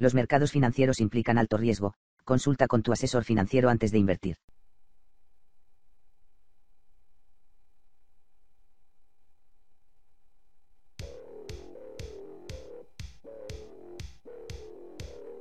[0.00, 4.38] Los mercados financieros implican alto riesgo, consulta con tu asesor financiero antes de invertir.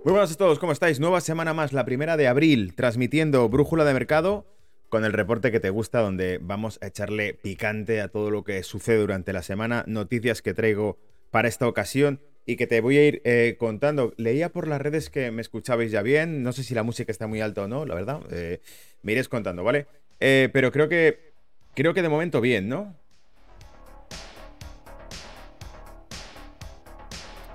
[0.04, 0.99] Muy buenas a todos, ¿cómo estáis?
[0.99, 4.46] Nueva semana más, la primera de abril, transmitiendo Brújula de Mercado
[4.90, 8.62] con el reporte que te gusta, donde vamos a echarle picante a todo lo que
[8.63, 10.98] sucede durante la semana, noticias que traigo
[11.32, 14.12] para esta ocasión y que te voy a ir eh, contando.
[14.17, 17.27] Leía por las redes que me escuchabais ya bien, no sé si la música está
[17.27, 18.60] muy alta o no, la verdad, eh,
[19.04, 19.85] me iréis contando, ¿vale?
[20.20, 21.32] Eh, pero creo que,
[21.76, 22.98] creo que de momento bien, ¿no?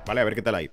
[0.06, 0.70] Vale, a ver qué tal ahí.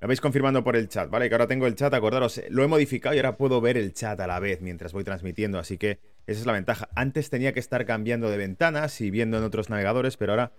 [0.00, 1.28] Me vais confirmando por el chat, ¿vale?
[1.28, 4.18] Que ahora tengo el chat, acordaros, lo he modificado y ahora puedo ver el chat
[4.18, 6.88] a la vez mientras voy transmitiendo, así que esa es la ventaja.
[6.94, 10.52] Antes tenía que estar cambiando de ventanas y viendo en otros navegadores, pero ahora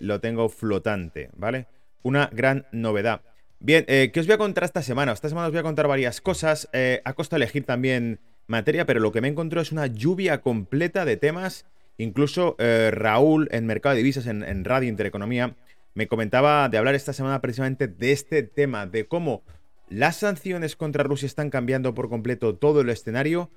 [0.00, 1.66] lo tengo flotante, ¿vale?
[2.06, 3.22] Una gran novedad.
[3.58, 5.10] Bien, eh, ¿qué os voy a contar esta semana?
[5.10, 6.68] Esta semana os voy a contar varias cosas.
[6.72, 11.04] Eh, ha costado elegir también materia, pero lo que me encontró es una lluvia completa
[11.04, 11.66] de temas.
[11.98, 15.56] Incluso Raúl en Mercado de Divisas, en, en Radio Intereconomía,
[15.94, 19.42] me comentaba de hablar esta semana precisamente de este tema, de cómo
[19.88, 23.50] las sanciones contra Rusia están cambiando por completo todo el escenario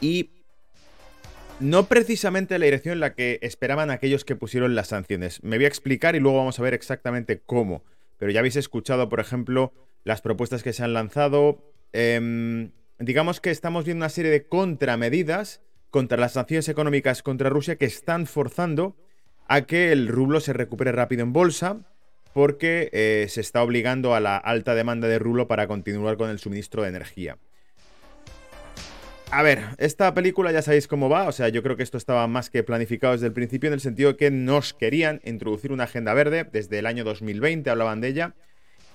[0.00, 0.30] y
[1.60, 5.42] no precisamente la dirección en la que esperaban aquellos que pusieron las sanciones.
[5.42, 7.82] Me voy a explicar y luego vamos a ver exactamente cómo.
[8.18, 9.72] Pero ya habéis escuchado, por ejemplo,
[10.04, 11.62] las propuestas que se han lanzado.
[11.92, 17.76] Em, digamos que estamos viendo una serie de contramedidas contra las sanciones económicas contra Rusia
[17.76, 18.96] que están forzando
[19.46, 21.78] a que el rublo se recupere rápido en bolsa
[22.34, 26.38] porque eh, se está obligando a la alta demanda de rublo para continuar con el
[26.38, 27.38] suministro de energía.
[29.30, 32.26] A ver, esta película ya sabéis cómo va, o sea, yo creo que esto estaba
[32.26, 35.84] más que planificado desde el principio en el sentido de que nos querían introducir una
[35.84, 38.34] agenda verde, desde el año 2020 hablaban de ella,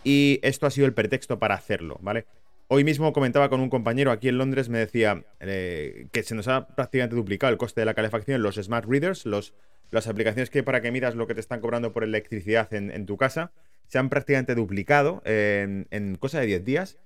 [0.04, 2.26] y esto ha sido el pretexto para hacerlo, ¿vale?
[2.68, 6.48] Hoy mismo comentaba con un compañero aquí en Londres, me decía eh, que se nos
[6.48, 9.54] ha prácticamente duplicado el coste de la calefacción en los smart readers, los
[9.94, 13.16] las aplicaciones que para que miras lo que te están cobrando por electricidad en, tu
[13.16, 13.52] casa,
[13.88, 16.98] se han prácticamente duplicado en, cosa de 10 días.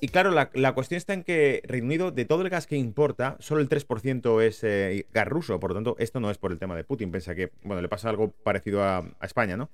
[0.00, 3.36] Y claro, la, cuestión está en que Reino Unido, de todo el gas que importa,
[3.40, 5.58] solo el 3% es eh, gas ruso.
[5.58, 7.10] Por lo tanto, esto no es por el tema de Putin.
[7.10, 9.70] Piensa que, bueno, le pasa algo parecido a, España, ¿no?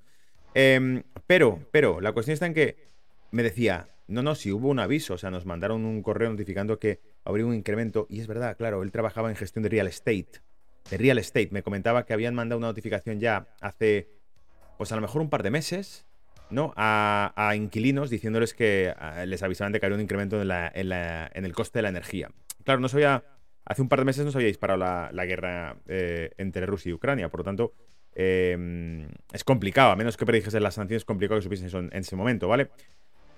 [0.54, 2.76] Em, pero, pero, la cuestión está en que
[3.30, 6.78] me decía, no, no, si hubo un aviso, o sea, nos mandaron un correo notificando
[6.78, 8.06] que habría un incremento.
[8.08, 10.40] Y es verdad, claro, él trabajaba en gestión de real estate
[10.90, 11.48] de real estate.
[11.50, 14.08] Me comentaba que habían mandado una notificación ya hace,
[14.78, 16.06] pues a lo mejor un par de meses,
[16.52, 16.72] ¿no?
[16.76, 18.94] A, inquilinos diciéndoles que
[19.26, 20.50] les avisaban de que había un incremento en,
[21.44, 22.30] el coste de la energía.
[22.64, 23.24] Claro, no sabía,
[23.64, 26.92] hace un par de meses no se había disparado la, guerra eh, entre Rusia y
[26.92, 27.72] Ucrania, por lo tanto,
[28.14, 31.90] eh, es complicado, a menos que predijese las sanciones, es complicado que supiesen eso en
[31.92, 32.70] ese momento, ¿vale?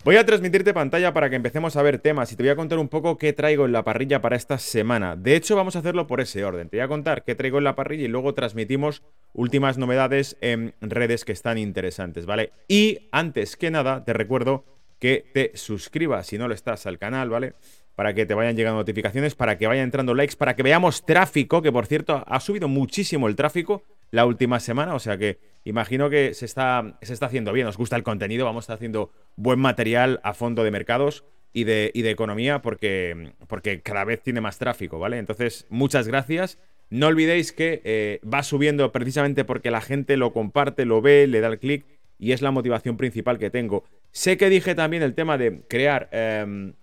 [0.05, 2.79] Voy a transmitirte pantalla para que empecemos a ver temas y te voy a contar
[2.79, 5.17] un poco qué traigo en la parrilla para esta semana.
[5.17, 6.69] De hecho, vamos a hacerlo por ese orden.
[6.69, 10.75] Te voy a contar qué traigo en la parrilla y luego transmitimos últimas novedades en
[10.83, 12.53] redes que están interesantes, ¿vale?
[12.69, 14.67] Y antes que nada, te recuerdo
[14.99, 17.55] que te suscribas si no lo estás al canal, ¿vale?
[17.95, 21.63] Para que te vayan llegando notificaciones, para que vayan entrando likes, para que veamos tráfico,
[21.63, 26.11] que por cierto ha subido muchísimo el tráfico la última semana, o sea que imagino
[26.11, 29.11] que se está, se está haciendo bien, os gusta el contenido, vamos a estar haciendo
[29.37, 34.41] buen material a fondo de mercados y de, de economía porque, porque cada vez tiene
[34.41, 35.19] más tráfico, ¿vale?
[35.19, 36.59] Entonces, muchas gracias.
[36.91, 41.41] No olvidéis que eh, va subiendo precisamente porque la gente lo comparte, lo ve, le
[41.41, 41.87] da el clic
[42.19, 43.85] y es la motivación principal que tengo.
[44.11, 46.75] Sé que dije también el tema de crear, em,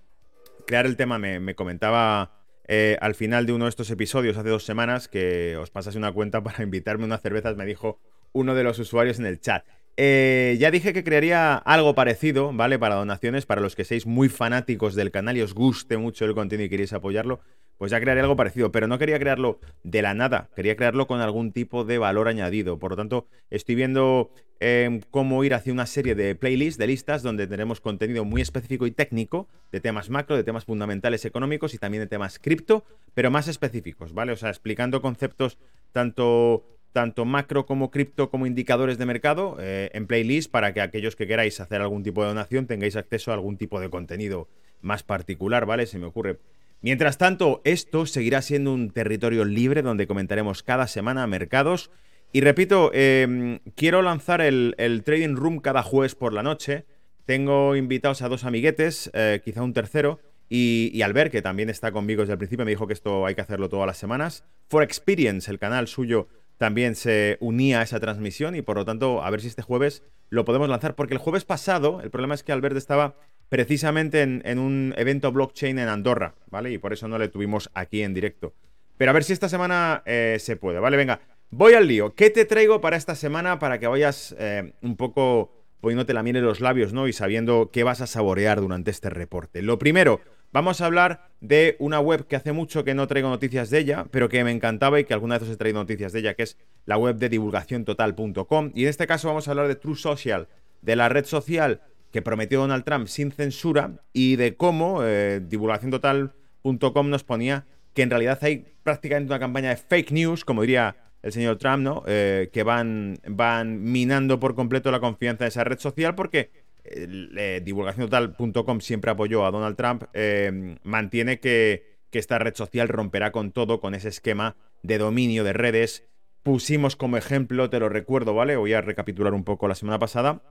[0.65, 2.40] crear el tema, me, me comentaba
[2.73, 6.13] eh, al final de uno de estos episodios hace dos semanas que os pasase una
[6.13, 7.99] cuenta para invitarme unas cervezas, me dijo
[8.31, 9.65] uno de los usuarios en el chat.
[9.97, 12.79] Eh, ya dije que crearía algo parecido, ¿vale?
[12.79, 16.33] Para donaciones, para los que seáis muy fanáticos del canal y os guste mucho el
[16.33, 17.41] contenido y queréis apoyarlo,
[17.81, 21.19] pues ya crearé algo parecido, pero no quería crearlo de la nada, quería crearlo con
[21.19, 22.77] algún tipo de valor añadido.
[22.77, 24.29] Por lo tanto, estoy viendo
[24.59, 28.85] em, cómo ir hacia una serie de playlists, de listas, donde tendremos contenido muy específico
[28.85, 32.85] y técnico de temas macro, de temas fundamentales económicos y también de temas cripto,
[33.15, 34.33] pero más específicos, ¿vale?
[34.33, 35.57] O sea, explicando conceptos
[35.91, 41.15] tanto tanto macro como cripto como indicadores de mercado eh, en playlist para que aquellos
[41.15, 44.49] que queráis hacer algún tipo de donación tengáis acceso a algún tipo de contenido
[44.81, 45.87] más particular, ¿vale?
[45.87, 46.37] Se me ocurre.
[46.81, 51.91] Mientras tanto, esto seguirá siendo un territorio libre donde comentaremos cada semana mercados.
[52.33, 56.85] Y repito, em, quiero lanzar el, Trading Room cada jueves por la noche.
[57.25, 60.19] Tengo invitados a dos amiguetes, eh, quizá un tercero,
[60.49, 63.35] y, y, Albert, que también está conmigo desde el principio, me dijo que esto hay
[63.35, 64.43] que hacerlo todas las semanas.
[64.67, 66.27] For Experience, el canal suyo,
[66.61, 70.03] también se unía a esa transmisión y por lo tanto, a ver si este jueves
[70.29, 73.15] lo podemos lanzar, porque el jueves pasado, el problema es que Albert estaba
[73.51, 76.71] precisamente en, un evento blockchain en Andorra, ¿vale?
[76.71, 78.53] Y por eso no le tuvimos aquí en directo.
[78.95, 80.95] Pero a ver si esta semana eh, se puede, ¿vale?
[80.95, 81.19] Venga,
[81.49, 82.15] voy al lío.
[82.15, 85.51] ¿Qué te traigo para esta semana para que vayas eh, un poco
[85.81, 87.09] poniéndote la miel los labios, ¿no?
[87.09, 89.61] Y sabiendo qué vas a saborear durante este reporte.
[89.61, 90.21] Lo primero,
[90.53, 94.07] Vamos a hablar de una web que hace mucho que no traigo noticias de ella,
[94.11, 96.43] pero que me encantaba y que alguna vez os he traído noticias de ella, que
[96.43, 98.71] es la web de divulgaciontotal.com.
[98.75, 100.49] Y en este caso vamos a hablar de True Social,
[100.81, 101.79] de la red social
[102.11, 108.09] que prometió Donald Trump sin censura y de cómo eh, divulgaciontotal.com nos ponía que en
[108.09, 112.03] realidad hay prácticamente una campaña de fake news, como diría el señor Trump, ¿no?
[112.07, 116.49] Eh, que van, van minando por completo la confianza de esa red social porque
[116.83, 123.31] eh, divulgaciontotal.com siempre apoyó a Donald Trump, eh, mantiene que, que esta red social romperá
[123.31, 126.07] con todo, con ese esquema de dominio de redes.
[126.43, 128.55] Pusimos como ejemplo, te lo recuerdo, ¿vale?
[128.55, 130.41] Voy a recapitular un poco la semana pasada,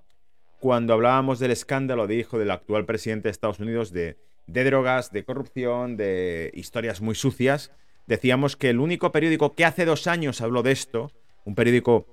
[0.60, 4.16] cuando hablábamos del escándalo de hijo del actual presidente de Estados Unidos de,
[4.46, 7.72] drogas, de corrupción, de historias muy sucias,
[8.06, 11.10] decíamos que el único periódico que hace dos años habló de esto,
[11.44, 12.06] un periódico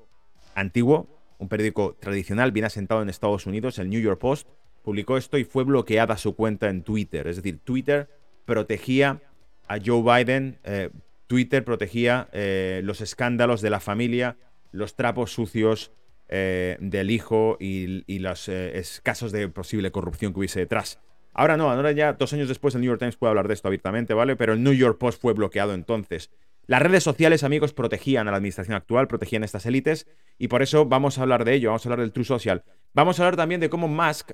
[0.56, 1.08] antiguo,
[1.40, 4.48] un periódico tradicional bien asentado en Estados Unidos, el New York Post,
[4.82, 7.28] publicó esto y fue bloqueada su cuenta en Twitter.
[7.28, 8.10] Es decir, Twitter
[8.46, 9.22] protegía
[9.68, 10.90] a Joe Biden, eh,
[11.28, 14.38] Twitter protegía eh, los escándalos de la familia,
[14.72, 15.92] los trapos sucios
[16.30, 18.52] eh, del hijo y, los
[19.04, 21.00] casos de posible corrupción que hubiese detrás.
[21.34, 23.68] Ahora no, ahora ya dos años después el New York Times puede hablar de esto
[23.68, 24.36] abiertamente, ¿vale?
[24.36, 26.32] Pero el New York Post fue bloqueado entonces.
[26.66, 30.06] Las redes sociales, amigos, protegían a la administración actual, protegían a estas élites,
[30.38, 32.64] y por eso vamos a hablar de ello, vamos a hablar del True Social.
[32.94, 34.32] Vamos a hablar también de cómo Musk,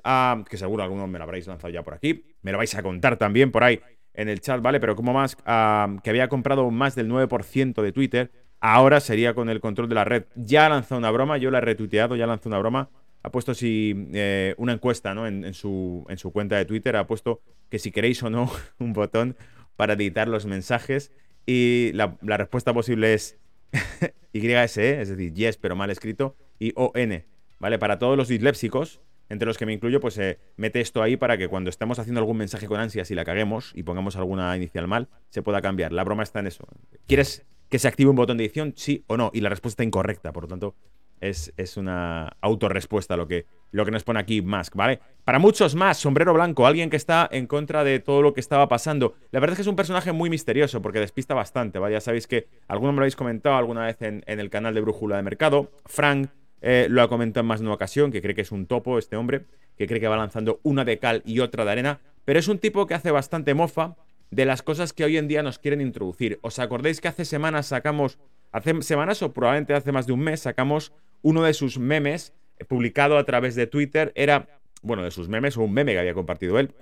[0.50, 3.18] que seguro algunos me lo habréis lanzado ya por aquí, me lo vais a contar
[3.18, 3.82] también por ahí
[4.16, 4.80] en el chat, ¿vale?
[4.80, 8.32] Pero como Musk, que había comprado más del 9% de Twitter,
[8.64, 10.24] ahora sería con el control de la red.
[10.36, 12.90] Ya ha lanzado una broma, yo la he retuiteado, ya lanzado una broma.
[13.22, 15.28] Ha puesto si eh, una encuesta ¿no?
[15.28, 18.50] en, su, en su cuenta de Twitter, ha puesto que si queréis o no
[18.80, 19.36] un botón
[19.76, 21.12] para editar los mensajes.
[21.46, 23.38] Y la, respuesta posible es
[24.34, 27.26] YSE, es decir, yes, pero mal escrito, y ON,
[27.60, 27.80] ¿vale?
[27.80, 31.38] Para todos los disléxicos, entre los que me incluyo, pues eh, mete esto ahí para
[31.38, 34.88] que cuando estemos haciendo algún mensaje con ansias y la caguemos y pongamos alguna inicial
[34.88, 35.92] mal, se pueda cambiar.
[35.92, 36.66] La broma está en eso.
[37.08, 38.74] ¿Quieres que se active un botón de edición?
[38.78, 39.32] Sí o no.
[39.34, 40.76] Y la respuesta incorrecta, por lo tanto,
[41.20, 45.00] es, es una autorrespuesta lo que, lo que nos pone aquí Musk, ¿vale?
[45.24, 48.68] Para muchos más, Sombrero Blanco, alguien que está en contra de todo lo que estaba
[48.68, 49.16] pasando.
[49.32, 51.94] La verdad es que es un personaje muy misterioso porque despista bastante, ¿vale?
[51.94, 55.16] Ya sabéis que algunos me lo habéis comentado alguna vez en, el canal de Brújula
[55.16, 55.72] de Mercado.
[55.88, 56.30] Frank
[56.62, 59.00] eh, lo ha comentado en más de una ocasión, que cree que es un topo
[59.00, 59.48] este hombre,
[59.80, 62.60] que cree que va lanzando una de cal y otra de arena, pero es un
[62.60, 63.96] tipo que hace bastante mofa
[64.32, 66.40] de las cosas que hoy en día nos quieren introducir.
[66.42, 68.20] ¿Os acordáis que hace semanas sacamos,
[68.52, 72.66] hace semanas o probablemente hace más de un mes, sacamos uno de sus memes eh,
[72.66, 76.14] publicado a través de Twitter era, bueno, de sus memes o un meme que había
[76.14, 76.74] compartido él.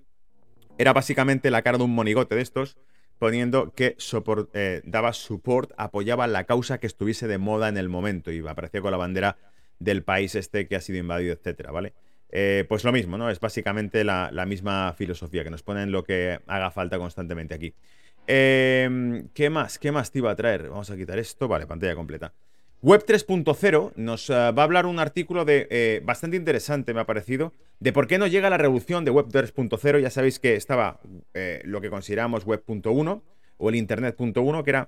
[0.78, 2.78] Era básicamente la cara de un monigote de estos
[3.22, 3.98] poniendo que
[4.54, 8.82] eh, daba support, apoyaba la causa que estuviese de moda en el momento y aparecía
[8.82, 9.38] con la bandera
[9.78, 11.94] del país este que ha sido invadido, etcétera, ¿vale?
[12.32, 13.30] Eh, pues lo mismo, ¿no?
[13.30, 17.74] Es básicamente la, misma filosofía que nos ponen lo que haga falta constantemente aquí.
[18.28, 19.78] Em, ¿Qué más?
[19.78, 20.70] ¿Qué más te iba a traer?
[20.70, 21.48] Vamos a quitar esto.
[21.48, 22.34] Vale, pantalla completa.
[22.82, 27.06] Web 3.0 nos eh, va a hablar un artículo de eh, bastante interesante, me ha
[27.06, 30.00] parecido, de por qué no llega la revolución de Web 3.0.
[30.00, 31.00] Ya sabéis que estaba
[31.64, 33.22] lo que consideramos Web.1
[33.58, 34.88] o el Internet.1, que era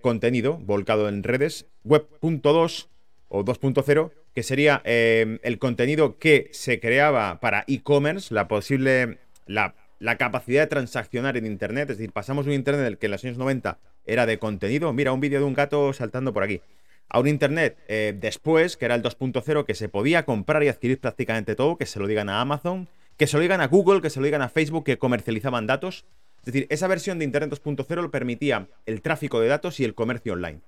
[0.00, 1.66] contenido volcado en redes.
[1.84, 2.89] Web.2
[3.30, 10.18] o 2.0, que sería el contenido que se creaba para e-commerce, la posible, la, la
[10.18, 11.90] capacidad de transaccionar en Internet.
[11.90, 14.92] Es decir, pasamos un Internet del que en los años 90 era de contenido.
[14.92, 16.60] Mira, un vídeo de un gato saltando por aquí
[17.10, 21.00] a un Internet eh, después, que era el 2.0, que se podía comprar y adquirir
[21.00, 24.10] prácticamente todo, que se lo digan a Amazon, que se lo digan a Google, que
[24.10, 26.04] se lo digan a Facebook, que comercializaban datos.
[26.38, 30.32] Es decir, esa versión de Internet 2.0 permitía el tráfico de datos y el comercio
[30.32, 30.60] online.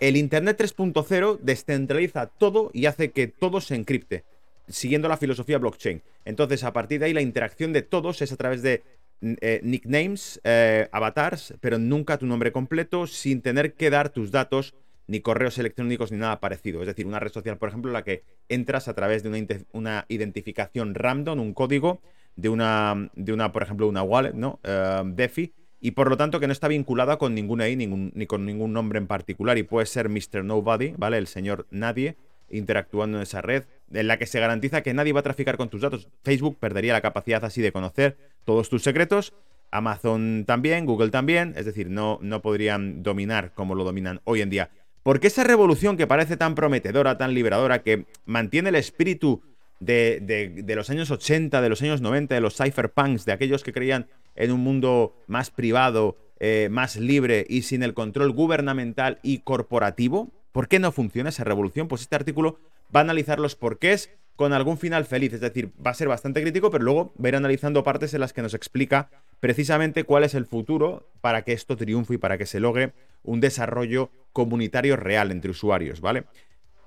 [0.00, 4.24] El Internet 3.0 descentraliza todo y hace que todo se encripte,
[4.66, 6.02] siguiendo la filosofía blockchain.
[6.24, 8.82] Entonces, a partir de ahí, la interacción de todos es a través de
[9.20, 14.74] eh, nicknames, eh, avatars, pero nunca tu nombre completo, sin tener que dar tus datos
[15.06, 16.80] ni correos electrónicos, ni nada parecido.
[16.80, 19.38] Es decir, una red social, por ejemplo, la que entras a través de una,
[19.72, 22.00] una identificación random, un código
[22.36, 24.60] de una, de una por ejemplo, una wallet, ¿no?
[24.62, 28.44] Eh, DeFi, y por lo tanto que no está vinculada con ninguna I ni con
[28.44, 30.44] ningún nombre en particular y puede ser Mr.
[30.44, 31.18] Nobody, ¿vale?
[31.18, 32.16] El señor Nadie
[32.50, 35.68] interactuando en esa red, en la que se garantiza que nadie va a traficar con
[35.68, 36.08] tus datos.
[36.24, 39.32] Facebook perdería la capacidad así de conocer todos tus secretos,
[39.70, 44.50] Amazon también, Google también, es decir, no, no podrían dominar como lo dominan hoy en
[44.50, 44.70] día.
[45.02, 49.42] Porque esa revolución que parece tan prometedora, tan liberadora, que mantiene el espíritu
[49.78, 54.08] de, los años 80, de los años 90, de los cypherpunks, de aquellos que creían
[54.34, 60.32] en un mundo más privado, eh, más libre y sin el control gubernamental y corporativo.
[60.52, 61.88] ¿Por qué no funciona esa revolución?
[61.88, 62.58] Pues este artículo
[62.94, 66.40] va a analizar los porqués con algún final feliz, es decir, va a ser bastante
[66.40, 70.24] crítico, pero luego va a ir analizando partes en las que nos explica precisamente cuál
[70.24, 74.96] es el futuro para que esto triunfe y para que se logre un desarrollo comunitario
[74.96, 76.24] real entre usuarios, ¿vale?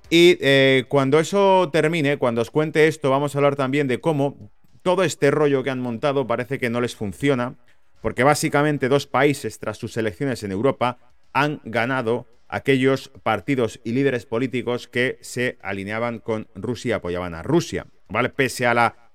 [0.09, 4.51] Y eh, cuando eso termine, cuando os cuente esto, vamos a hablar también de cómo
[4.83, 7.55] todo este rollo que han montado parece que no les funciona,
[8.01, 10.97] porque básicamente dos países tras sus elecciones en Europa
[11.31, 17.41] han ganado aquellos partidos y líderes políticos que se alineaban con Rusia y apoyaban a
[17.41, 18.29] Rusia, ¿vale?
[18.29, 19.09] Pese a la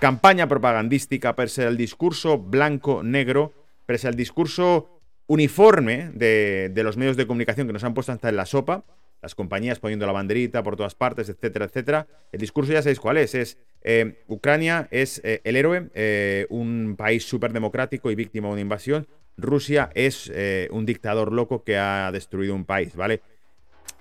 [0.00, 3.52] campaña propagandística, pese al discurso blanco-negro,
[3.84, 8.30] pese al discurso uniforme de, de los medios de comunicación que nos han puesto hasta
[8.30, 8.84] en la sopa,
[9.22, 12.06] las compañías poniendo la banderita por todas partes, etcétera, etcétera.
[12.32, 13.34] El discurso ya sabéis cuál es.
[13.34, 18.54] Es eh, Ucrania es eh, el héroe, eh, un país súper democrático y víctima de
[18.54, 19.06] una invasión.
[19.36, 20.32] Rusia es
[20.70, 23.20] un dictador loco que ha destruido un país, ¿vale?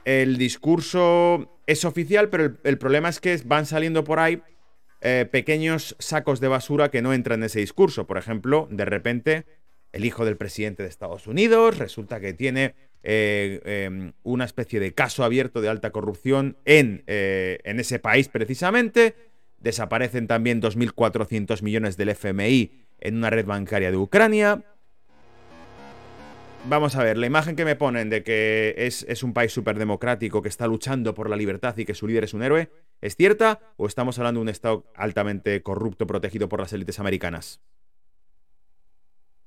[0.05, 4.41] El discurso es oficial, pero el, problema es que van saliendo por ahí
[5.01, 8.07] pequeños sacos de basura que no entran en ese discurso.
[8.07, 9.45] Por ejemplo, de repente,
[9.91, 12.75] el hijo del presidente de Estados Unidos resulta que tiene
[13.07, 18.29] eh, em, una especie de caso abierto de alta corrupción en, eh, en ese país
[18.29, 19.15] precisamente.
[19.59, 24.63] Desaparecen también 2.400 millones del FMI en una red bancaria de Ucrania.
[26.67, 29.77] Vamos a ver, la imagen que me ponen de que es, es un país súper
[29.77, 32.71] democrático que está luchando por la libertad y que su líder es un héroe,
[33.01, 37.61] ¿es cierta o estamos hablando de un Estado altamente corrupto protegido por las élites americanas?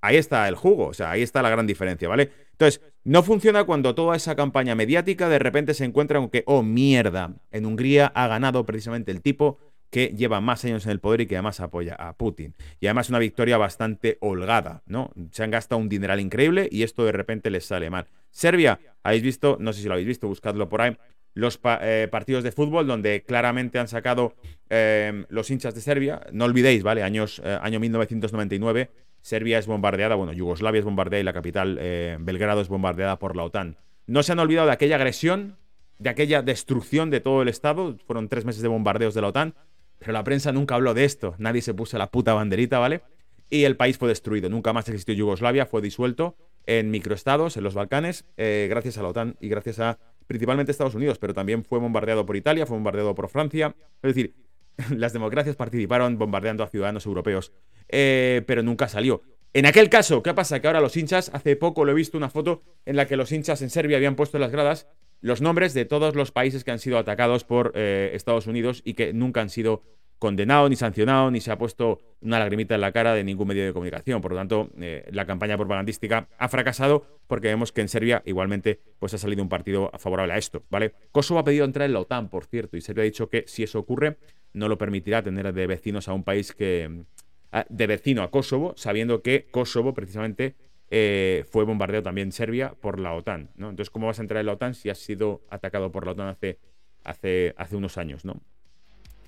[0.00, 2.30] Ahí está el jugo, o sea, ahí está la gran diferencia, ¿vale?
[2.52, 6.62] Entonces, no funciona cuando toda esa campaña mediática de repente se encuentra con que, oh,
[6.62, 9.58] mierda, en Hungría ha ganado precisamente el tipo
[9.90, 12.54] que lleva más años en el poder y que además apoya a Putin.
[12.80, 15.10] Y además una victoria bastante holgada, ¿no?
[15.30, 18.06] Se han gastado un dineral increíble y esto de repente les sale mal.
[18.30, 20.96] Serbia, habéis visto, no sé si lo habéis visto, buscadlo por ahí,
[21.34, 24.34] los eh, partidos de fútbol donde claramente han sacado
[24.68, 26.20] eh, los hinchas de Serbia.
[26.32, 27.02] No olvidéis, ¿vale?
[27.02, 28.90] Años, eh, año 1999
[29.28, 33.36] Serbia es bombardeada, bueno, Yugoslavia es bombardeada y la capital, eh, Belgrado, es bombardeada por
[33.36, 33.76] la OTAN.
[34.06, 35.58] No se han olvidado de aquella agresión,
[35.98, 37.98] de aquella destrucción de todo el Estado.
[38.06, 39.54] Fueron tres meses de bombardeos de la OTAN,
[39.98, 41.34] pero la prensa nunca habló de esto.
[41.36, 43.02] Nadie se puso la puta banderita, ¿vale?
[43.50, 44.48] Y el país fue destruido.
[44.48, 49.08] Nunca más existió Yugoslavia, fue disuelto en microestados, en los Balcanes, eh, gracias a la
[49.08, 53.14] OTAN y gracias a principalmente Estados Unidos, pero también fue bombardeado por Italia, fue bombardeado
[53.14, 53.76] por Francia.
[54.02, 54.36] Es decir,
[54.96, 57.52] las democracias participaron bombardeando a ciudadanos europeos
[57.88, 59.22] eh, pero nunca salió.
[59.54, 60.60] En aquel caso, ¿qué pasa?
[60.60, 63.32] Que ahora los hinchas, hace poco lo he visto una foto en la que los
[63.32, 64.86] hinchas en Serbia habían puesto en las gradas
[65.20, 68.94] los nombres de todos los países que han sido atacados por eh, Estados Unidos y
[68.94, 69.82] que nunca han sido
[70.18, 73.64] condenados ni sancionados, ni se ha puesto una lagrimita en la cara de ningún medio
[73.64, 74.20] de comunicación.
[74.20, 78.80] Por lo tanto, eh, la campaña propagandística ha fracasado porque vemos que en Serbia igualmente
[78.98, 80.94] pues, ha salido un partido favorable a esto, ¿vale?
[81.12, 83.62] Kosovo ha pedido entrar en la OTAN, por cierto, y Serbia ha dicho que si
[83.62, 84.18] eso ocurre,
[84.52, 87.04] no lo permitirá tener de vecinos a un país que,
[87.68, 90.54] de vecino a Kosovo, sabiendo que Kosovo precisamente
[90.90, 93.50] eh, fue bombardeado también Serbia por la OTAN.
[93.56, 93.70] ¿no?
[93.70, 96.28] Entonces, ¿cómo vas a entrar en la OTAN si has sido atacado por la OTAN
[96.28, 96.58] hace,
[97.56, 98.24] hace, unos años?
[98.24, 98.40] ¿no?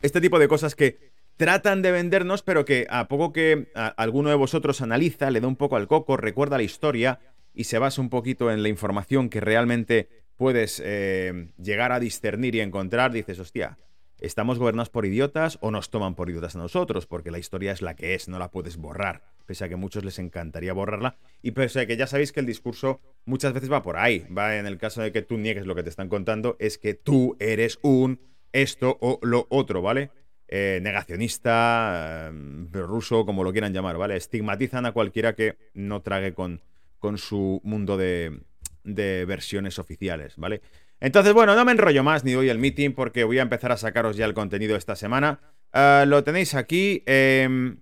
[0.02, 4.36] Este tipo de cosas que tratan de vendernos, pero que a poco que alguno de
[4.36, 7.20] vosotros analiza, le da un poco al coco, recuerda la historia
[7.54, 12.54] y se basa un poquito en la información que realmente puedes eh, llegar a discernir
[12.54, 13.78] y encontrar, dices, hostia,
[14.20, 17.06] ¿Estamos gobernados por idiotas o nos toman por idiotas a nosotros?
[17.06, 19.22] Porque la historia es la que es, no la puedes borrar.
[19.46, 21.16] Pese a que a muchos les encantaría borrarla.
[21.40, 24.26] Y pese a que ya sabéis que el discurso muchas veces va por ahí.
[24.26, 26.92] Va en el caso de que tú niegues lo que te están contando, es que
[26.92, 28.20] tú eres un
[28.52, 30.10] esto o lo otro, ¿vale?
[30.48, 34.16] Eh, negacionista, eh, ruso, como lo quieran llamar, ¿vale?
[34.16, 36.60] Estigmatizan a cualquiera que no trague con,
[36.98, 38.38] con su mundo de,
[38.84, 40.60] de versiones oficiales, ¿vale?
[41.00, 43.78] Entonces, bueno, no me enrollo más ni doy el meeting porque voy a empezar a
[43.78, 45.40] sacaros ya el contenido esta semana.
[45.72, 47.02] Eh, lo tenéis aquí.
[47.06, 47.78] Em,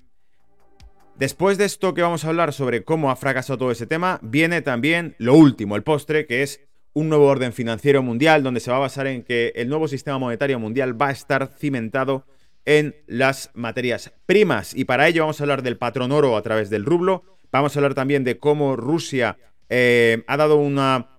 [1.16, 4.62] después de esto que vamos a hablar sobre cómo ha fracasado todo ese tema, viene
[4.62, 6.60] también lo último, el postre, que es
[6.92, 10.18] un nuevo orden financiero mundial donde se va a basar en que el nuevo sistema
[10.18, 12.24] monetario mundial va a estar cimentado
[12.64, 14.74] en las materias primas.
[14.74, 17.24] Y para ello vamos a hablar del patrón oro a través del rublo.
[17.50, 21.17] Vamos a hablar también de cómo Rusia eh, ha dado una,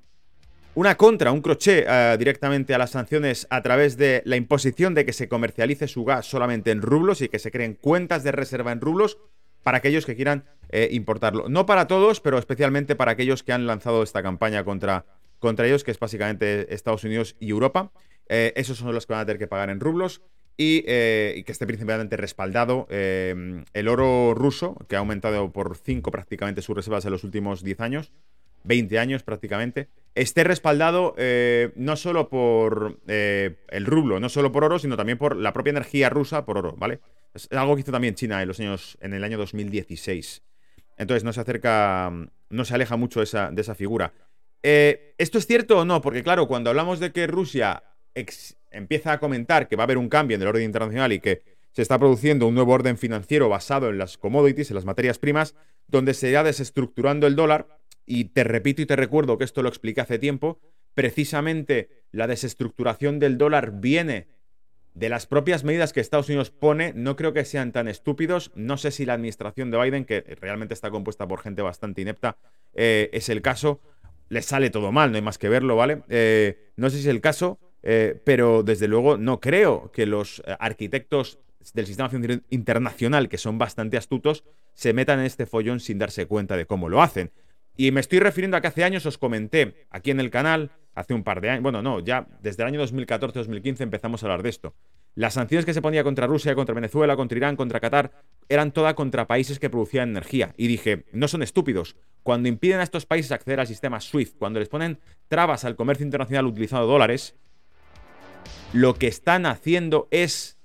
[0.79, 5.05] una contra, un crochet eh, directamente a las sanciones a través de la imposición de
[5.05, 8.71] que se comercialice su gas solamente en rublos y que se creen cuentas de reserva
[8.71, 9.17] en rublos
[9.61, 11.49] para aquellos que quieran eh, importarlo.
[11.49, 15.05] No para todos, pero especialmente para aquellos que han lanzado esta campaña contra
[15.39, 17.91] contra ellos, que es básicamente Estados Unidos y Europa.
[18.29, 20.21] Eh, esos son los que van a tener que pagar en rublos.
[20.55, 26.61] Y, eh, que esté principalmente respaldado el oro ruso, que ha aumentado por 5 prácticamente
[26.61, 28.11] sus reservas en los últimos 10 años,
[28.63, 31.15] 20 años prácticamente, esté respaldado
[31.75, 36.09] no solo por el rublo, no solo por oro, sino también por la propia energía
[36.09, 36.99] rusa por oro, ¿vale?
[37.33, 40.41] Es algo que hizo también China en, los años, en el año 2016.
[40.97, 42.11] Entonces no se acerca,
[42.49, 44.13] no se aleja mucho esa, de esa figura.
[44.63, 46.01] Eh, ¿Esto es cierto o no?
[46.01, 47.83] Porque claro, cuando hablamos de que Rusia
[48.71, 51.41] empieza a comentar que va a haber un cambio en el orden internacional y que
[51.71, 55.55] se está produciendo un nuevo orden financiero basado en las commodities, en las materias primas,
[55.87, 57.78] donde se irá desestructurando el dólar,
[58.09, 60.59] y te repito y te recuerdo que esto lo expliqué hace tiempo,
[60.95, 64.25] precisamente la desestructuración del dólar viene
[64.95, 68.51] de las propias medidas que Estados Unidos pone, no creo que sean tan estúpidos.
[68.55, 72.37] No sé si la administración de Biden, que realmente está compuesta por gente bastante inepta,
[72.73, 73.79] eh, es el caso
[74.27, 76.01] le sale todo mal, no hay más que verlo, ¿vale?
[76.09, 80.41] Eh, no sé si es el caso, eh, pero desde luego no creo que los
[80.59, 81.39] arquitectos
[81.73, 82.09] del sistema
[82.49, 86.89] internacional, que son bastante astutos, se metan en este follón sin darse cuenta de cómo
[86.89, 87.31] lo hacen.
[87.79, 91.13] Y me estoy refiriendo a que hace años os comenté aquí en el canal, hace
[91.13, 94.49] un par de años, bueno, no, ya desde el año 2014-2015 empezamos a hablar de
[94.49, 94.75] esto.
[95.15, 98.11] Las sanciones que se ponía contra Rusia, contra Venezuela, contra Irán, contra Qatar,
[98.49, 100.53] eran todas contra países que producían energía.
[100.57, 101.95] Y dije, no son estúpidos.
[102.21, 106.03] Cuando impiden a estos países acceder al sistema SWIFT, cuando les ponen trabas al comercio
[106.03, 107.37] internacional utilizando dólares,
[108.73, 110.57] lo que están haciendo es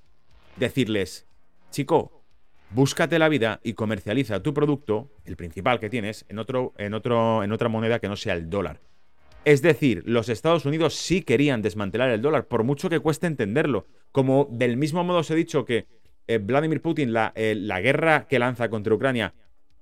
[0.56, 1.28] decirles,
[1.70, 2.23] chico,
[2.74, 7.44] búscate la vida y comercializa tu producto, el principal que tienes, en, otro, en, otro,
[7.44, 8.80] en otra moneda que no sea el dólar.
[9.44, 13.86] Es decir, los Estados Unidos sí querían desmantelar el dólar, por mucho que cueste entenderlo.
[14.10, 15.86] Como del mismo modo os he dicho que
[16.26, 19.34] eh, Vladimir Putin, la, eh, la guerra que lanza contra Ucrania,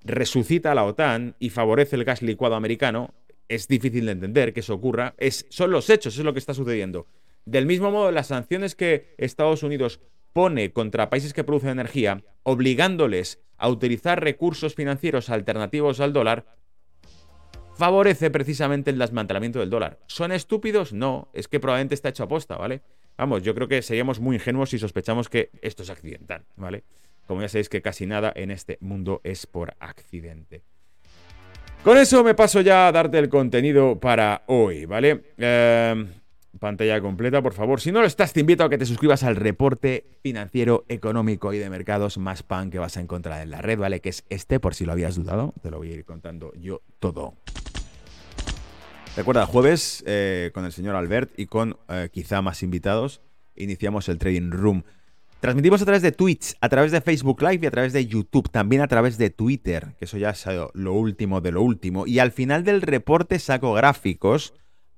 [0.03, 3.13] resucita a la OTAN y favorece el gas licuado americano,
[3.47, 5.15] es difícil de entender que eso ocurra.
[5.49, 7.07] Son los hechos, es lo que está sucediendo.
[7.45, 9.99] Del mismo modo, las sanciones que Estados Unidos
[10.33, 16.45] pone contra países que producen energía, obligándoles a utilizar recursos financieros alternativos al dólar,
[17.75, 19.99] favorece precisamente el desmantelamiento del dólar.
[20.07, 20.93] ¿Son estúpidos?
[20.93, 22.81] No, es que probablemente está hecho a posta, ¿vale?
[23.17, 26.83] Vamos, yo creo que seríamos muy ingenuos si sospechamos que esto es accidental, ¿vale?
[27.27, 30.63] Como ya sabéis que casi nada en este mundo es por accidente.
[31.83, 35.33] Con eso me paso ya a darte el contenido para hoy, ¿vale?
[35.37, 36.07] Em,
[36.59, 37.81] pantalla completa, por favor.
[37.81, 41.59] Si no lo estás, te invito a que te suscribas al reporte financiero, económico y
[41.59, 44.01] de mercados más pan que vas a encontrar en la red, ¿vale?
[44.01, 45.53] Que es este, por si lo habías dudado.
[45.61, 47.35] Te lo voy a ir contando yo todo.
[49.15, 53.21] Recuerda, jueves eh, con el señor Albert y con eh, quizá más invitados,
[53.55, 54.83] iniciamos el Trading Room.
[55.39, 58.49] Transmitimos a través de Twitch, a través de Facebook Live y a través de YouTube,
[58.49, 62.07] también a través de Twitter, que eso ya es lo último de lo último.
[62.07, 64.53] Y al final del reporte saco gráficos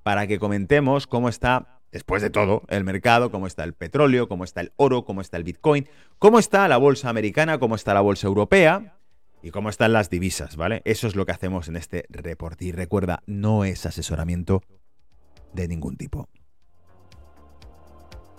[0.05, 4.43] para que comentemos cómo está, después de todo, el mercado, cómo está el petróleo, cómo
[4.43, 5.89] está el oro, cómo está el Bitcoin,
[6.19, 8.99] cómo está la bolsa americana, cómo está la bolsa europea
[9.41, 10.83] y cómo están las divisas, ¿vale?
[10.85, 12.65] Eso es lo que hacemos en este reporte.
[12.65, 14.61] Y recuerda, no es asesoramiento
[15.53, 16.29] de ningún tipo.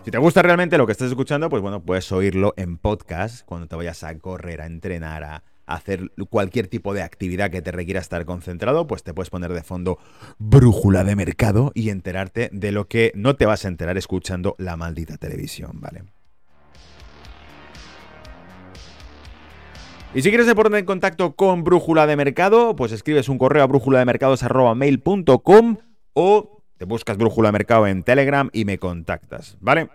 [0.05, 3.67] Si te gusta realmente lo que estás escuchando, pues bueno, puedes oírlo en podcast cuando
[3.67, 8.01] te vayas a correr, a entrenar, a hacer cualquier tipo de actividad que te requiera
[8.01, 9.99] estar concentrado, pues te puedes poner de fondo
[10.39, 14.77] brújula de mercado y enterarte de lo que no te vas a enterar escuchando la
[14.77, 16.05] maldita televisión, ¿vale?
[20.15, 23.67] Y si quieres ponerte en contacto con Brújula de Mercado, pues escribes un correo a
[23.67, 25.77] brújula de mercados@mail.com
[26.15, 29.91] o te buscas Brújula Mercado en Telegram y me contactas, ¿vale?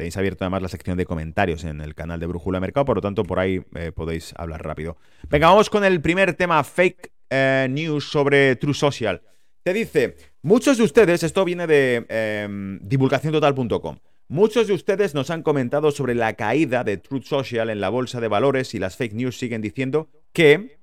[0.00, 3.02] Tenéis abierto además la sección de comentarios en el canal de Brújula Mercado, por lo
[3.02, 4.96] tanto por ahí eh, podéis hablar rápido.
[5.28, 9.20] Venga, vamos con el primer tema, fake eh, news sobre True Social.
[9.62, 12.48] Te dice, muchos de ustedes, esto viene de eh,
[12.80, 17.90] divulgaciontotal.com, muchos de ustedes nos han comentado sobre la caída de True Social en la
[17.90, 20.78] bolsa de valores y las fake news siguen diciendo que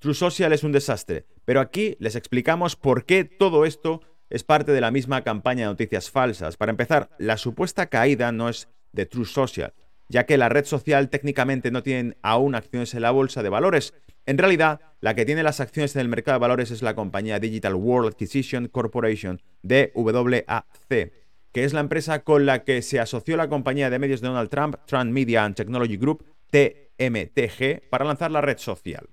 [0.00, 4.72] True Social es un desastre, pero aquí les explicamos por qué todo esto es parte
[4.72, 6.56] de la misma campaña de noticias falsas.
[6.56, 9.74] Para empezar, la supuesta caída no es de True Social,
[10.08, 13.92] ya que la red social técnicamente no tiene aún acciones en la bolsa de valores.
[14.26, 17.40] En realidad, la que tiene las acciones en el mercado de valores es la compañía
[17.40, 21.12] Digital World Acquisition Corporation, DWAC,
[21.52, 24.50] que es la empresa con la que se asoció la compañía de medios de Donald
[24.50, 29.08] Trump, Trump Media and Technology Group, TMTG, para lanzar la red social.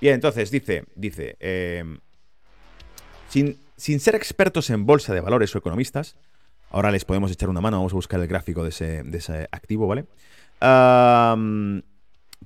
[0.00, 1.84] Bien, entonces dice, dice, eh,
[3.28, 6.16] sin, sin, ser expertos en bolsa de valores o economistas,
[6.70, 10.06] ahora les podemos echar una mano, vamos a buscar el gráfico de ese, activo, ¿vale?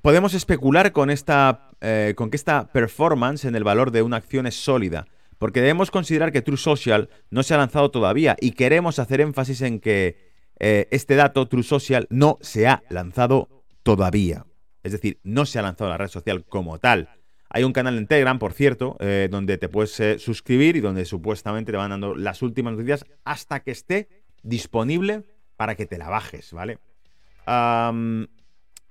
[0.01, 4.47] podemos especular con, esta, eh, con que esta performance en el valor de una acción
[4.47, 8.99] es sólida, porque debemos considerar que True Social no se ha lanzado todavía y queremos
[8.99, 13.49] hacer énfasis en que eh, este dato, True Social, no se ha lanzado
[13.83, 14.45] todavía.
[14.83, 17.09] Es decir, no se ha lanzado la red social como tal.
[17.55, 21.05] Hay un canal en Telegram, por cierto, eh, donde te puedes eh, suscribir y donde
[21.05, 24.09] supuestamente te van dando las últimas noticias hasta que esté
[24.43, 25.23] disponible
[25.55, 26.79] para que te la bajes, ¿vale?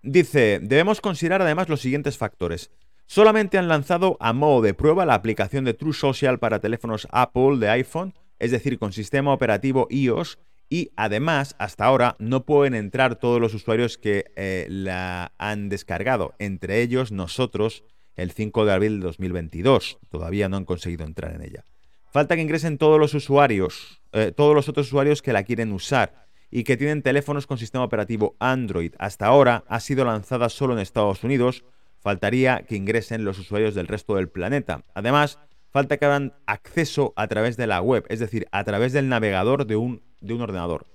[0.00, 2.70] dice, debemos considerar además los siguientes factores.
[3.05, 7.59] Solamente han lanzado a modo de prueba la aplicación de True Social para teléfonos Apple
[7.59, 10.38] de iPhone, es decir, con sistema operativo iOS,
[10.70, 16.33] y además, hasta ahora, no pueden entrar todos los usuarios que eh, la han descargado,
[16.38, 17.85] entre ellos nosotros,
[18.16, 19.98] el 5 de abril de 2022.
[20.11, 21.64] Todavía no han conseguido entrar en ella.
[22.11, 26.27] Falta que ingresen todos los usuarios, eh, todos los otros usuarios que la quieren usar
[26.50, 28.94] y que tienen teléfonos con sistema operativo Android.
[28.98, 31.64] Hasta ahora ha sido lanzada solo en Estados Unidos,
[31.98, 34.85] faltaría que ingresen los usuarios del resto del planeta.
[34.94, 35.40] Además,
[35.72, 39.66] falta que hagan acceso a través de la web, es decir, a través del navegador
[39.66, 40.87] de un, de un ordenador.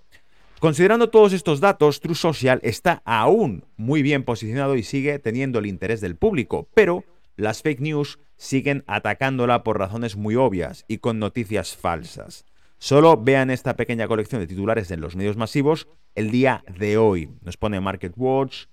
[0.60, 5.66] Considerando todos estos datos, True Social está aún muy bien posicionado y sigue teniendo el
[5.66, 7.06] interés del público, pero
[7.38, 12.44] las fake news siguen atacándola por razones muy obvias y con noticias falsas.
[12.78, 17.30] Solo vean esta pequeña colección de titulares en los medios masivos el día de hoy.
[17.42, 18.66] Nos pone Market Watch,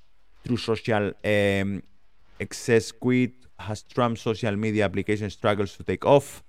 [0.42, 1.82] True Social eh,
[2.40, 6.42] Excess Quit, has Trump social media application struggles to take off.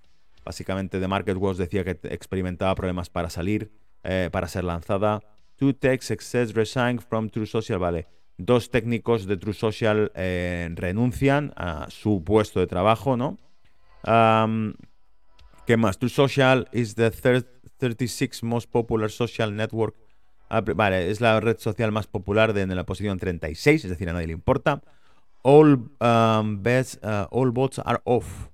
[0.44, 3.72] Básicamente, The Market Watch decía que experimentaba problemas para salir,
[4.08, 5.22] eh, para ser lanzada.
[5.58, 7.78] Two techs excess resign from True Social.
[7.78, 8.08] Vale.
[8.38, 13.38] Dos técnicos de True Social eh, renuncian a su puesto de trabajo, ¿no?
[15.66, 15.98] ¿Qué más?
[16.00, 19.96] True Social is the 36 most popular social network.
[20.50, 24.14] Vale, es la red social más popular de, en la posición 36, es decir, a
[24.14, 24.82] nadie le importa.
[25.42, 28.50] All, um, bets, uh, all votes are off.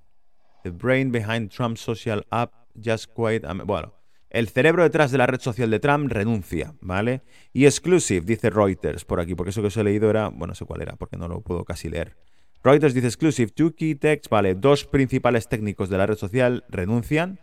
[0.64, 3.46] The brain behind Trump's social app just quite...
[3.64, 3.92] bueno,
[4.34, 7.22] el cerebro detrás de la red social de Trump renuncia, ¿vale?
[7.52, 10.28] Y exclusive, dice Reuters por aquí, porque eso que os he leído era...
[10.28, 12.16] Bueno, no sé cuál era, porque no lo puedo casi leer.
[12.64, 17.38] Reuters dice exclusive, two key techs, vale, dos principales técnicos de la red social renuncian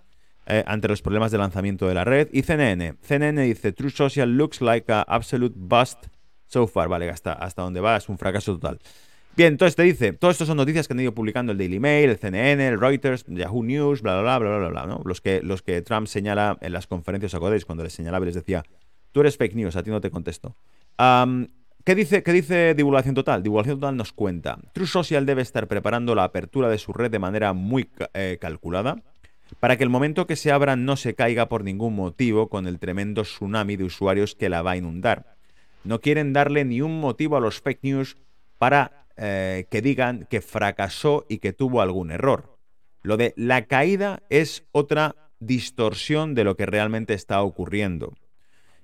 [0.48, 2.28] eh, ante los problemas de lanzamiento de la red.
[2.34, 6.08] Y CNN, CNN dice, True Social looks like a absolute bust
[6.48, 8.80] so far, vale, hasta, hasta donde va es un fracaso total.
[9.36, 12.10] Bien, entonces te dice, todo esto son noticias que han ido publicando el Daily Mail,
[12.10, 15.02] el CNN, el Reuters, Yahoo News, bla, bla, bla, bla, bla, ¿no?
[15.06, 18.36] Los que, los que Trump señala en las conferencias, acordáis, cuando les señalaba y les
[18.36, 18.64] decía,
[19.14, 20.58] tú eres fake news, a ti no te contesto.
[21.86, 23.42] ¿qué, dice, ¿Qué dice Divulgación Total?
[23.42, 27.20] Divulgación Total nos cuenta, True Social debe estar preparando la apertura de su red de
[27.20, 29.02] manera muy eh, calculada,
[29.62, 32.80] para que el momento que se abra no se caiga por ningún motivo con el
[32.80, 35.38] tremendo tsunami de usuarios que la va a inundar.
[35.84, 38.18] No quieren darle ni un motivo a los fake news
[38.58, 42.58] para eh, que digan que fracasó y que tuvo algún error.
[43.04, 48.14] Lo de la caída es otra distorsión de lo que realmente está ocurriendo.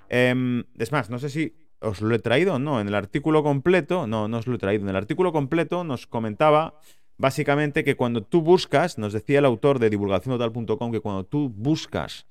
[0.09, 2.81] Em, es más, no sé si os lo he traído o no.
[2.81, 4.83] En el artículo completo, no, no os lo he traído.
[4.83, 6.79] En el artículo completo nos comentaba
[7.17, 12.27] básicamente que cuando tú buscas, nos decía el autor de divulgaciontotal.com que cuando tú buscas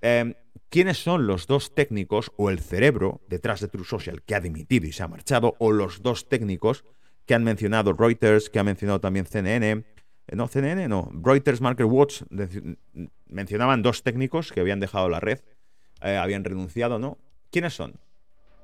[0.00, 0.34] em,
[0.68, 4.86] quiénes son los dos técnicos o el cerebro detrás de True Social que ha dimitido
[4.86, 6.84] y se ha marchado, o los dos técnicos
[7.26, 9.70] que han mencionado Reuters, que ha mencionado también CNN.
[9.70, 9.84] Eh,
[10.34, 11.10] no, CNN, no.
[11.12, 12.22] Reuters Market Watch
[13.26, 15.40] mencionaban dos técnicos que habían dejado la red,
[16.02, 17.18] eh, habían renunciado, ¿no?
[17.50, 17.94] ¿Quiénes son?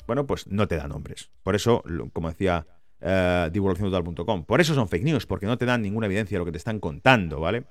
[0.06, 1.30] Bueno, pues no te dan nombres.
[1.42, 2.66] Por eso, como decía
[3.00, 6.44] eh, divulgaciontotal.com, por eso son fake news, porque no te dan ninguna evidencia de lo
[6.44, 7.64] que te están contando, ¿vale?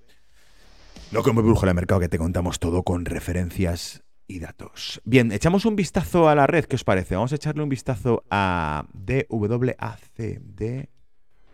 [1.12, 5.02] No como brujo del mercado que te contamos todo con referencias y datos.
[5.06, 7.16] Bien, echamos un vistazo a la red, ¿qué os parece?
[7.16, 10.40] Vamos a echarle un vistazo a DWAC,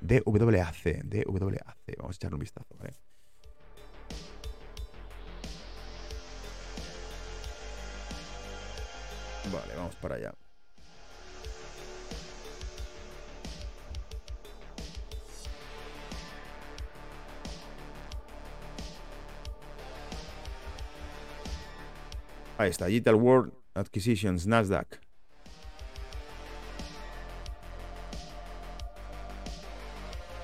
[0.01, 1.97] DWAC, DWAC.
[1.97, 2.93] Vamos a echarle un vistazo, ¿vale?
[9.51, 10.33] Vale, vamos para allá.
[22.61, 24.99] Ahí está, Digital World Acquisitions, Nasdaq.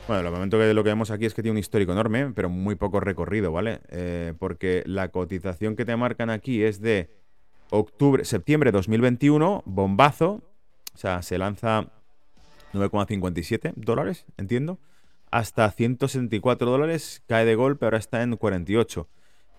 [0.08, 2.50] Bueno, lo momento que lo que vemos aquí es que tiene un histórico enorme, pero
[2.50, 3.82] muy poco recorrido, ¿vale?
[3.90, 7.12] Eh, porque la cotización que te marcan aquí es de
[7.70, 10.42] octubre, septiembre de 2021, bombazo,
[10.96, 11.92] o sea, se lanza
[12.74, 14.80] 9,57 dólares, entiendo,
[15.30, 19.08] hasta 174 dólares, cae de golpe, ahora está en 48.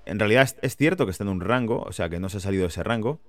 [0.09, 2.41] En realidad es, cierto que está en un rango, o sea, que no se ha
[2.41, 3.21] salido de ese rango,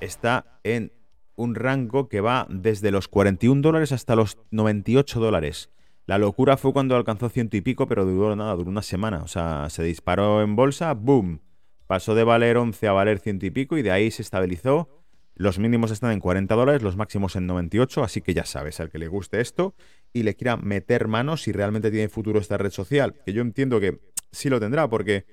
[0.00, 0.92] está en
[1.36, 5.70] un rango que va desde los 41 dólares hasta los 98 dólares.
[6.06, 9.22] La locura fue cuando alcanzó ciento y pico, pero duró nada, duró una semana.
[9.22, 11.40] O sea, se disparó en bolsa, ¡boom!
[11.86, 14.88] Pasó de valer 11 a valer ciento y pico y de ahí se estabilizó.
[15.36, 18.90] Los mínimos están en 40 dólares, los máximos en 98, así que ya sabes, al
[18.90, 19.74] que le guste esto
[20.12, 23.80] y le quiera meter manos si realmente tiene futuro esta red social, que yo entiendo
[23.80, 23.98] que
[24.30, 25.26] sí lo tendrá, porque,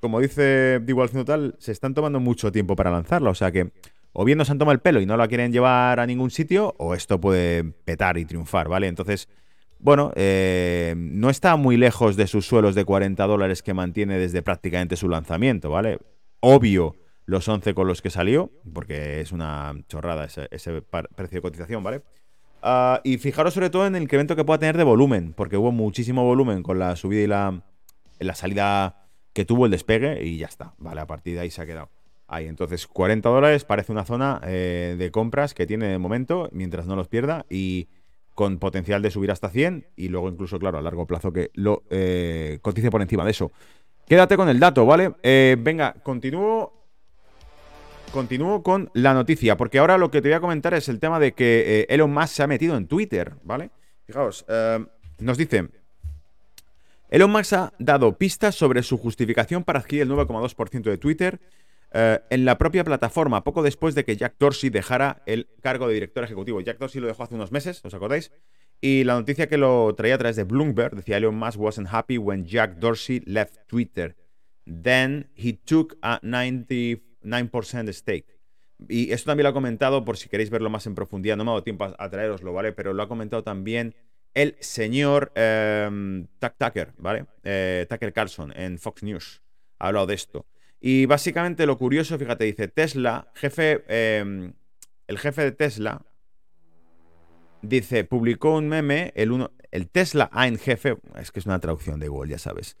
[0.00, 3.72] como dice Igual Tal, se están tomando mucho tiempo para lanzarla, o sea que
[4.18, 6.74] o bien nos han tomado el pelo y no la quieren llevar a ningún sitio,
[6.78, 8.86] o esto puede petar y triunfar, ¿vale?
[8.86, 9.28] Entonces,
[9.78, 14.40] bueno, eh, no está muy lejos de sus suelos de 40 dólares que mantiene desde
[14.40, 15.98] prácticamente su lanzamiento, ¿vale?
[16.40, 20.48] Obvio los 11 con los que salió, porque es una chorrada ese,
[20.80, 22.00] precio de cotización, ¿vale?
[22.62, 25.72] Ah, y fijaros sobre todo en el incremento que pueda tener de volumen, porque hubo
[25.72, 27.62] muchísimo volumen con la subida y la,
[28.18, 29.05] la salida
[29.36, 31.02] que tuvo el despegue y ya está, ¿vale?
[31.02, 31.90] A partir de ahí se ha quedado.
[32.26, 36.86] Ahí, entonces 40 dólares parece una zona eh, de compras que tiene de momento, mientras
[36.86, 37.86] no los pierda, y
[38.34, 41.82] con potencial de subir hasta 100, y luego incluso, claro, a largo plazo que lo
[41.90, 43.52] eh, cotice por encima de eso.
[44.08, 45.12] Quédate con el dato, ¿vale?
[45.22, 46.72] Eh, venga, continúo.
[48.14, 51.20] Continúo con la noticia, porque ahora lo que te voy a comentar es el tema
[51.20, 53.68] de que Elon Musk se ha metido en Twitter, ¿vale?
[54.06, 54.46] Fijaos,
[55.18, 55.68] nos dice,
[57.08, 61.40] Elon Musk ha dado pistas sobre su justificación para adquirir el 9,2% de Twitter
[61.92, 65.94] eh, en la propia plataforma, poco después de que Jack Dorsey dejara el cargo de
[65.94, 66.60] director ejecutivo.
[66.60, 68.32] Jack Dorsey lo dejó hace unos meses, ¿os acordáis?
[68.80, 72.18] Y la noticia que lo traía a través de Bloomberg decía Elon Musk wasn't happy
[72.18, 74.16] when Jack Dorsey left Twitter.
[74.66, 78.36] Then he took a 99% stake.
[78.88, 81.50] Y esto también lo ha comentado, por si queréis verlo más en profundidad, no me
[81.50, 82.72] ha dado tiempo a, traeroslo, ¿vale?
[82.72, 83.94] Pero lo ha comentado también
[84.36, 85.88] el señor eh,
[86.58, 87.24] Tucker, ¿vale?
[87.42, 89.42] Eh, Tucker Carlson en Fox News.
[89.78, 90.44] Ha hablado de esto.
[90.78, 94.52] Y básicamente lo curioso, fíjate, dice Tesla, jefe, em,
[95.06, 96.04] el jefe de Tesla,
[97.62, 101.98] dice, publicó un meme, el, uno, el Tesla Ein jefe, es que es una traducción
[101.98, 102.76] de Google, ya sabes.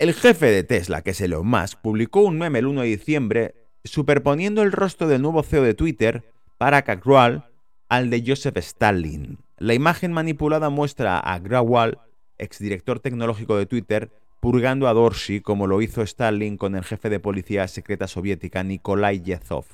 [0.00, 3.54] El jefe de Tesla, que es Elon Musk, publicó un meme el 1 de diciembre
[3.84, 6.24] superponiendo el rostro del nuevo CEO de Twitter,
[6.58, 7.48] Parag Agrawal,
[7.88, 9.38] al de Joseph Stalin.
[9.62, 12.00] La imagen manipulada muestra a Agrawal,
[12.36, 17.20] exdirector tecnológico de Twitter, purgando a Dorsey como lo hizo Stalin con el jefe de
[17.20, 19.66] policía secreta soviética Nikolai Yezhov.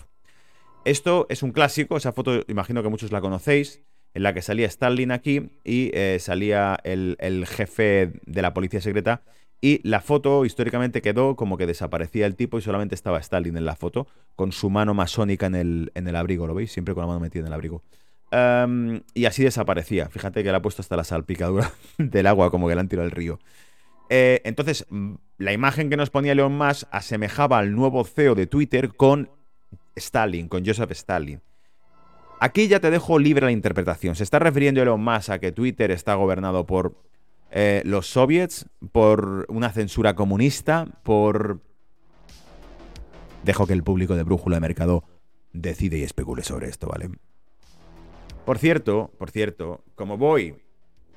[0.84, 3.80] Esto es un clásico, esa foto imagino que muchos la conocéis,
[4.12, 9.22] en la que salía Stalin aquí y eh, salía el, jefe de la policía secreta
[9.62, 13.64] y la foto históricamente quedó como que desaparecía el tipo y solamente estaba Stalin en
[13.64, 16.72] la foto con su mano masónica en el abrigo, ¿lo veis?
[16.72, 17.82] Siempre con la mano metida en el abrigo.
[18.30, 20.08] Em, y así desaparecía.
[20.08, 23.06] Fíjate que le ha puesto hasta la salpicadura del agua como que le han tirado
[23.06, 23.38] al río.
[24.10, 24.86] Eh, entonces,
[25.36, 29.30] la imagen que nos ponía León Musk asemejaba al nuevo CEO de Twitter con
[29.96, 31.42] Stalin, con Joseph Stalin.
[32.40, 34.14] Aquí ya te dejo libre la interpretación.
[34.14, 36.96] ¿Se está refiriendo Elon Musk a que Twitter está gobernado por
[37.50, 41.60] eh, los soviets, por una censura comunista, por...
[43.42, 45.04] Dejo que el público de Brújula de Mercado
[45.52, 47.10] decide y especule sobre esto, ¿vale?
[48.48, 50.56] Por cierto, por cierto, como voy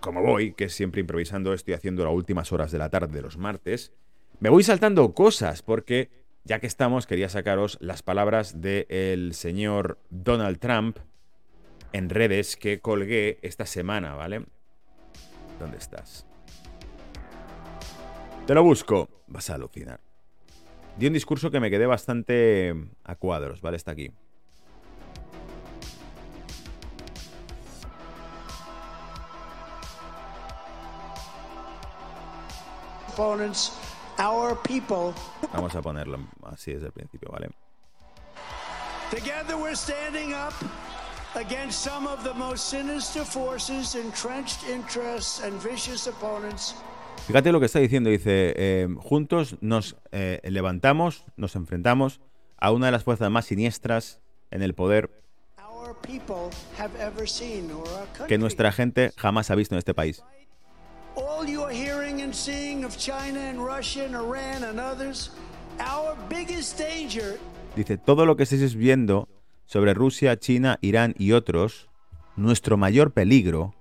[0.02, 3.38] como voy, que siempre improvisando, estoy haciendo las últimas horas de la tarde de los
[3.38, 3.94] martes,
[4.41, 6.10] me voy saltando cosas porque,
[6.44, 10.98] ya que estamos, quería sacaros las palabras del señor Donald Trump
[11.94, 14.44] en redes que colgué esta semana, ¿vale?
[15.58, 16.28] ¿Dónde estás?
[18.46, 19.08] Te lo busco.
[19.28, 20.02] Vas a alucinar.
[20.98, 23.78] Di un discurso que me quedé bastante a cuadros, ¿vale?
[23.78, 24.12] Está aquí.
[35.54, 37.50] Vamos a ponerlo así desde el principio, ¿vale?
[39.10, 40.54] Together we're standing up
[41.36, 46.76] against some of the most sinister forces, entrenched interests and vicious opponents.
[47.28, 52.19] Fíjate lo que está diciendo, dice, eh, juntos nos eh, levantamos, nos enfrentamos
[52.58, 55.10] a una de las fuerzas más siniestras en el poder
[58.28, 60.24] que nuestra gente jamás ha visto en este país.
[61.15, 65.32] All you are hearing and seeing of China and Russia and Iran and others,
[65.80, 67.39] our biggest danger.
[67.76, 69.28] Dice, todo lo que estáis viendo
[69.65, 71.89] sobre Rusia, China, Irán y otros,
[72.36, 73.74] nuestro mayor peligro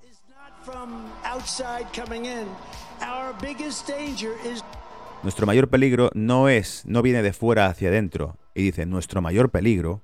[5.23, 8.37] Nuestro mayor peligro no es, no viene de fuera hacia adentro.
[8.55, 10.03] Y dice, nuestro mayor peligro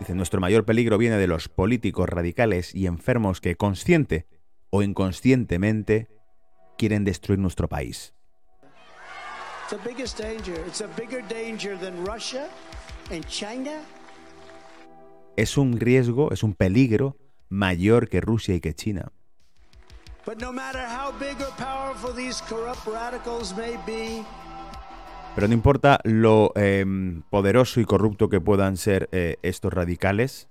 [0.00, 4.26] Dice, nuestro mayor peligro viene de los políticos radicales y enfermos que consciente
[4.70, 6.08] o inconscientemente
[6.76, 8.14] quieren destruir nuestro país.
[15.36, 17.16] Es un riesgo, es un peligro
[17.48, 19.12] mayor que Rusia y que China.
[25.34, 30.48] Pero no importa lo em, poderoso y corrupto que puedan ser eh, estos radicales,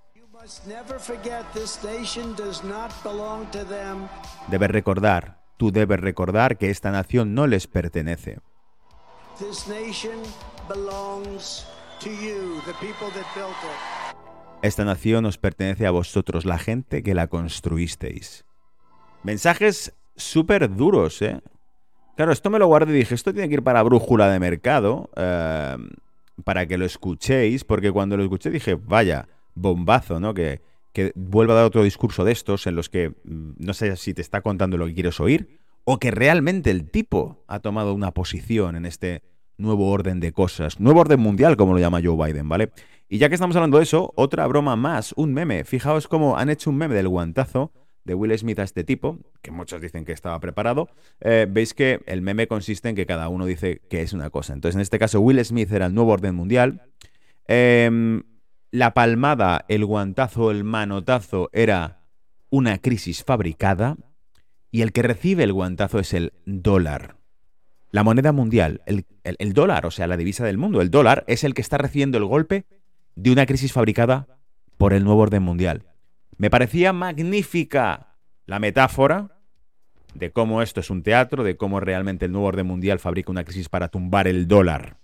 [4.48, 8.40] debes recordar, tú debes recordar que esta nación no les pertenece.
[14.62, 18.46] Esta nación os pertenece a vosotros, la gente que la construisteis.
[19.24, 21.40] Mensajes súper duros, ¿eh?
[22.16, 25.10] Claro, esto me lo guardé y dije, esto tiene que ir para brújula de mercado,
[25.16, 25.78] eh,
[26.44, 30.34] para que lo escuchéis, porque cuando lo escuché dije, vaya, bombazo, ¿no?
[30.34, 33.96] Que, que vuelva a dar otro discurso de estos en los que mm, no sé
[33.96, 37.94] si te está contando lo que quieres oír, o que realmente el tipo ha tomado
[37.94, 39.24] una posición en este
[39.58, 42.72] nuevo orden de cosas, nuevo orden mundial, como lo llama Joe Biden, ¿vale?
[43.08, 45.64] Y ya que estamos hablando de eso, otra broma más, un meme.
[45.64, 47.72] Fijaos cómo han hecho un meme del guantazo
[48.10, 50.90] de Will Smith a este tipo, que muchos dicen que estaba preparado,
[51.22, 54.54] eh, veis que el meme consiste en que cada uno dice que es una cosa.
[54.54, 56.82] Entonces, en este caso, Will Smith era el nuevo orden mundial.
[57.48, 58.24] Em,
[58.72, 62.02] la palmada, el guantazo, el manotazo era
[62.50, 63.96] una crisis fabricada.
[64.72, 67.18] Y el que recibe el guantazo es el dólar.
[67.92, 71.44] La moneda mundial, el, el dólar, o sea, la divisa del mundo, el dólar es
[71.44, 72.66] el que está recibiendo el golpe
[73.16, 74.28] de una crisis fabricada
[74.78, 75.89] por el nuevo orden mundial.
[76.40, 79.42] Me parecía magnífica la metáfora
[80.14, 83.44] de cómo esto es un teatro, de cómo realmente el nuevo orden mundial fabrica una
[83.44, 84.96] crisis para tumbar el dólar.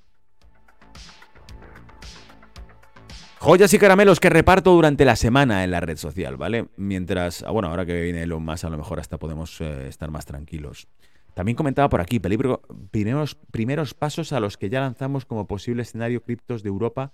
[3.40, 6.70] Joyas y caramelos que reparto durante la semana en la red social, ¿vale?
[6.78, 10.10] Mientras, ah, bueno, ahora que viene Elon más, a lo mejor hasta podemos eh, estar
[10.10, 10.88] más tranquilos.
[11.34, 15.82] También comentaba por aquí, peligro, primeros, primeros pasos a los que ya lanzamos como posible
[15.82, 17.12] escenario criptos de Europa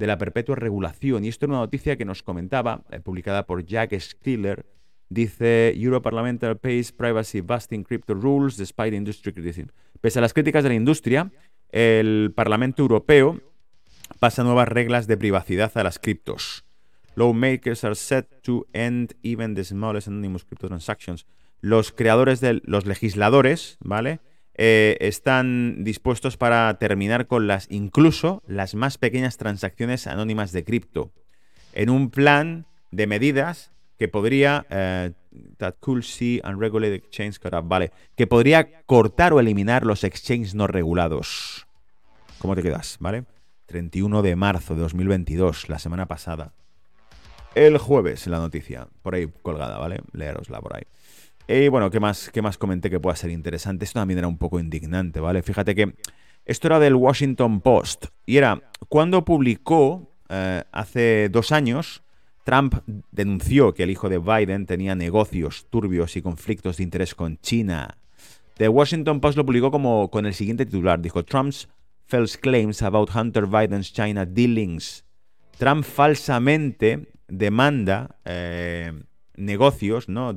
[0.00, 1.24] de la perpetua regulación.
[1.24, 4.64] Y esto es una noticia que nos comentaba, eh, publicada por Jack Stiller.
[5.10, 9.68] Dice, Europarliamental pays privacy busting crypto rules despite industry criticism.
[10.00, 11.30] Pese a las críticas de la industria,
[11.68, 13.42] el Parlamento Europeo
[14.18, 16.64] pasa nuevas reglas de privacidad a las criptos.
[17.14, 21.26] Lawmakers are set to end even the smallest anonymous crypto transactions.
[21.60, 24.20] Los creadores de los legisladores, ¿vale?
[24.62, 31.14] Eh, están dispuestos para terminar con las, incluso las más pequeñas transacciones anónimas de cripto,
[31.72, 35.12] en un plan de medidas que podría eh,
[35.56, 41.66] that could see unregulated exchange vale, que podría cortar o eliminar los exchanges no regulados.
[42.38, 42.98] ¿Cómo te quedas?
[43.00, 43.24] ¿Vale?
[43.64, 46.52] 31 de marzo de 2022, la semana pasada.
[47.54, 50.02] El jueves, la noticia, por ahí colgada, ¿vale?
[50.12, 50.82] Leerosla por ahí.
[51.48, 53.84] Y bueno, ¿qué más, ¿qué más comenté que pueda ser interesante?
[53.84, 55.42] Esto también era un poco indignante, ¿vale?
[55.42, 55.94] Fíjate que
[56.44, 62.02] esto era del Washington Post y era cuando publicó eh, hace dos años,
[62.44, 62.74] Trump
[63.10, 67.98] denunció que el hijo de Biden tenía negocios turbios y conflictos de interés con China.
[68.56, 71.68] The Washington Post lo publicó como con el siguiente titular, dijo Trump's
[72.06, 75.04] false claims about Hunter Biden's China dealings.
[75.58, 78.92] Trump falsamente demanda eh,
[79.36, 80.32] negocios, ¿no?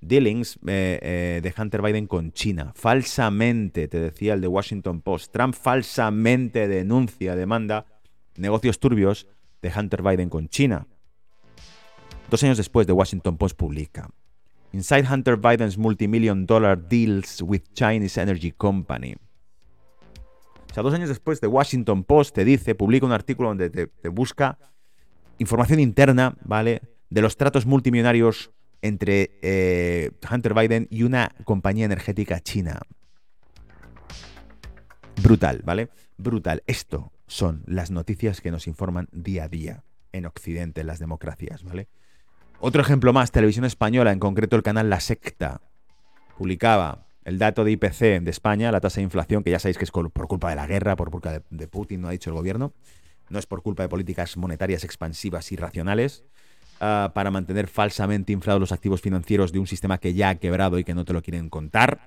[0.00, 2.72] Dealings eh, eh, de Hunter Biden con China.
[2.74, 7.86] Falsamente, te decía el de Washington Post, Trump falsamente denuncia, demanda
[8.36, 9.26] negocios turbios
[9.62, 10.86] de Hunter Biden con China.
[12.30, 14.10] Dos años después, The Washington Post publica
[14.72, 19.14] Inside Hunter Biden's multimillion dollar deals with Chinese Energy Company.
[20.70, 23.86] O sea, dos años después, The Washington Post te dice, publica un artículo donde te,
[23.86, 24.58] te busca
[25.38, 26.82] información interna, ¿vale?
[27.08, 28.50] De los tratos multimillonarios
[28.82, 32.80] entre eh, Hunter Biden y una compañía energética china.
[35.22, 35.88] Brutal, ¿vale?
[36.16, 36.62] Brutal.
[36.66, 41.64] Esto son las noticias que nos informan día a día en Occidente, en las democracias,
[41.64, 41.88] ¿vale?
[42.60, 45.60] Otro ejemplo más, televisión española, en concreto el canal La Secta,
[46.36, 49.84] publicaba el dato de IPC de España, la tasa de inflación, que ya sabéis que
[49.84, 52.36] es por culpa de la guerra, por culpa de, de Putin, no ha dicho el
[52.36, 52.72] gobierno,
[53.28, 56.24] no es por culpa de políticas monetarias expansivas y racionales,
[56.80, 60.78] Ah, para mantener falsamente inflados los activos financieros de un sistema que ya ha quebrado
[60.78, 62.00] y que no te lo quieren contar.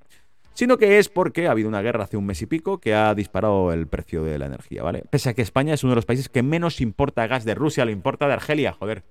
[0.54, 3.16] sino que es porque ha habido una guerra hace un mes y pico que ha
[3.16, 5.04] disparado el precio de la energía, ¿vale?
[5.10, 7.86] Pese a que España es uno de los países que menos importa gas de Rusia,
[7.86, 9.04] lo importa de Argelia, joder.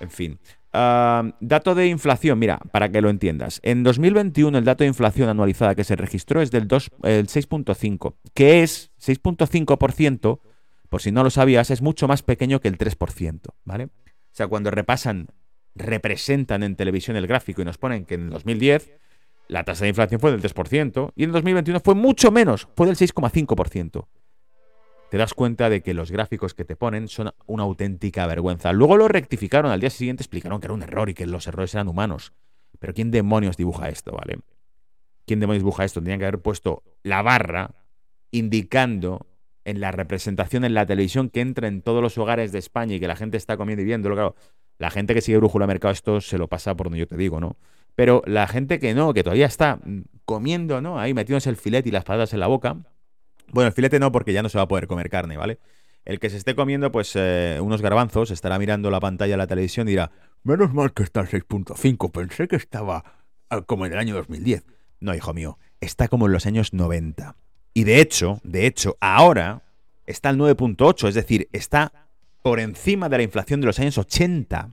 [0.00, 0.38] En fin.
[0.72, 3.60] Ah, dato de inflación, mira, para que lo entiendas.
[3.62, 8.90] En 2021 el dato de inflación anualizada que se registró es del 6.5, que es
[8.98, 10.40] 6.5%,
[10.88, 13.90] por si no lo sabías, es mucho más pequeño que el 3%, ¿vale?
[14.32, 15.28] O sea, cuando repasan,
[15.74, 18.92] representan en televisión el gráfico y nos ponen que en 2010
[19.48, 22.96] la tasa de inflación fue del 3% y en 2021 fue mucho menos, fue del
[22.96, 24.06] 6,5%
[25.12, 28.72] te das cuenta de que los gráficos que te ponen son una auténtica vergüenza.
[28.72, 31.74] Luego lo rectificaron, al día siguiente explicaron que era un error y que los errores
[31.74, 32.32] eran humanos.
[32.78, 34.38] Pero ¿quién demonios dibuja esto, vale?
[35.26, 36.00] ¿Quién demonios dibuja esto?
[36.00, 37.74] Tenían que haber puesto la barra
[38.30, 39.26] indicando
[39.64, 43.00] en la representación en la televisión que entra en todos los hogares de España y
[43.00, 44.14] que la gente está comiendo y viéndolo.
[44.14, 44.36] Claro,
[44.78, 47.40] la gente que sigue Brújula Mercado esto se lo pasa por donde yo te digo,
[47.40, 47.56] ¿no?
[47.94, 49.78] Pero la gente que no, que todavía está
[50.24, 50.98] comiendo, ¿no?
[50.98, 52.76] Ahí metiéndose el filete y las patatas en la boca,
[53.52, 55.58] bueno, el filete no, porque ya no se va a poder comer carne, ¿vale?
[56.04, 59.46] El que se esté comiendo, pues, eh, unos garbanzos, estará mirando la pantalla de la
[59.46, 60.10] televisión y dirá,
[60.42, 63.04] menos mal que está en 6.5, pensé que estaba
[63.50, 64.64] ah, como en el año 2010.
[65.00, 67.36] No, hijo mío, está como en los años 90.
[67.74, 69.62] Y de hecho, de hecho, ahora
[70.06, 71.92] está al 9.8, es decir, está
[72.42, 74.70] por encima de la inflación de los años 80.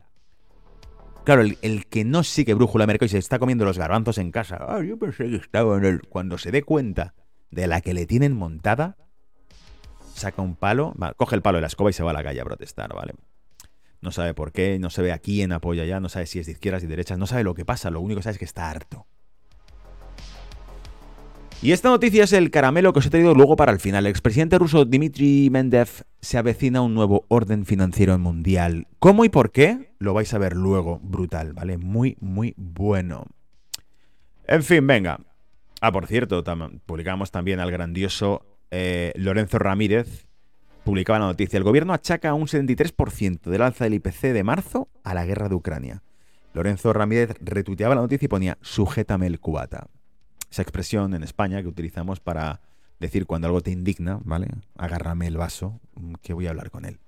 [1.24, 4.58] Claro, el, que no sigue brújula mercado y se está comiendo los garbanzos en casa,
[4.68, 6.02] ah, yo pensé que estaba en el...
[6.08, 7.14] Cuando se dé cuenta
[7.52, 8.98] de la que le tienen montada,
[10.14, 12.42] saca un palo, coge el palo de la escoba y se va a la calle
[12.42, 13.14] a protestar, ¿vale?
[14.02, 16.46] No sabe por qué, no se ve a quién apoya ya, no sabe si es
[16.46, 18.46] de izquierdas y derechas, no sabe lo que pasa, lo único que sabe es que
[18.46, 19.06] está harto.
[21.62, 24.06] Y esta noticia es el caramelo que os he traído luego para el final.
[24.06, 25.90] El expresidente ruso Dmitry Mendev
[26.22, 28.88] se avecina un nuevo orden financiero mundial.
[29.00, 29.92] ¿Cómo y por qué?
[30.00, 31.02] Lo vais a ver luego.
[31.04, 31.78] Brutal, ¿vale?
[31.78, 33.26] Muy, muy bueno.
[34.48, 35.20] En fin, venga.
[35.82, 36.42] Ah, por cierto,
[36.86, 40.28] publicamos también al grandioso eh, Lorenzo Ramírez.
[40.86, 41.58] Publicaba la noticia.
[41.58, 45.56] El gobierno achaca un 73% del alza del IPC de marzo a la guerra de
[45.56, 46.04] Ucrania.
[46.54, 49.88] Lorenzo Ramírez retuiteaba la noticia y ponía sujétame el cubata.
[50.52, 52.62] Esa expresión en España que utilizamos para
[53.00, 54.48] decir cuando algo te indigna, ¿vale?
[54.78, 57.00] Agárrame el vaso, mm, que voy a hablar con él.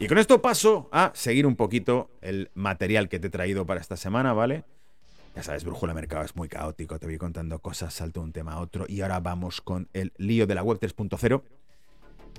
[0.00, 3.80] Y con esto paso a seguir un poquito el material que te he traído para
[3.80, 4.64] esta semana, ¿vale?
[5.34, 8.60] Ya sabes, Brújula Mercado es muy caótico, te voy contando cosas, salto un tema a
[8.60, 11.42] otro y ahora vamos con el lío de la web 3.0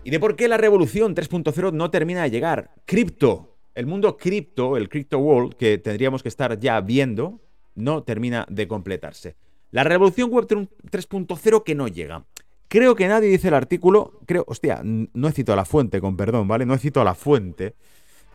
[0.03, 2.71] y de por qué la revolución 3.0 no termina de llegar.
[2.85, 7.41] Cripto, el mundo cripto, el crypto world que tendríamos que estar ya viendo,
[7.79, 9.35] no termina de completarse.
[9.71, 12.25] La revolución web 3.0 que no llega.
[12.67, 16.47] Creo que nadie dice el artículo, creo, hostia, no he citado la fuente, con perdón,
[16.47, 16.65] ¿vale?
[16.65, 17.75] No he citado la fuente.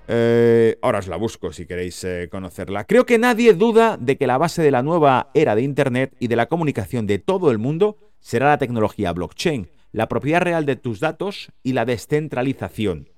[0.06, 2.84] Eh, ahora os la busco si queréis eh, conocerla.
[2.84, 6.26] Creo que nadie duda de que la base de la nueva era de Internet y
[6.28, 10.76] de la comunicación de todo el mundo será la tecnología blockchain, la propiedad real de
[10.76, 13.08] tus datos y la descentralización.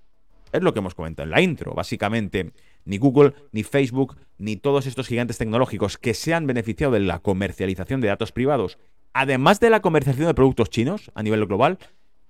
[0.53, 1.75] Es lo que hemos comentado en la intro.
[1.75, 2.53] Básicamente,
[2.87, 7.19] ni Google, ni Facebook, ni todos estos gigantes tecnológicos que se han beneficiado de la
[7.19, 8.79] comercialización de datos privados,
[9.13, 11.79] además de la comercialización de productos chinos a nivel global,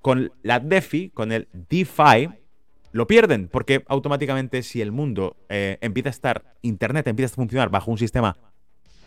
[0.00, 2.30] con la DeFi, con el DeFi,
[2.92, 7.70] lo pierden, porque automáticamente si el mundo eh, empieza a estar, Internet empieza a funcionar
[7.70, 8.36] bajo un sistema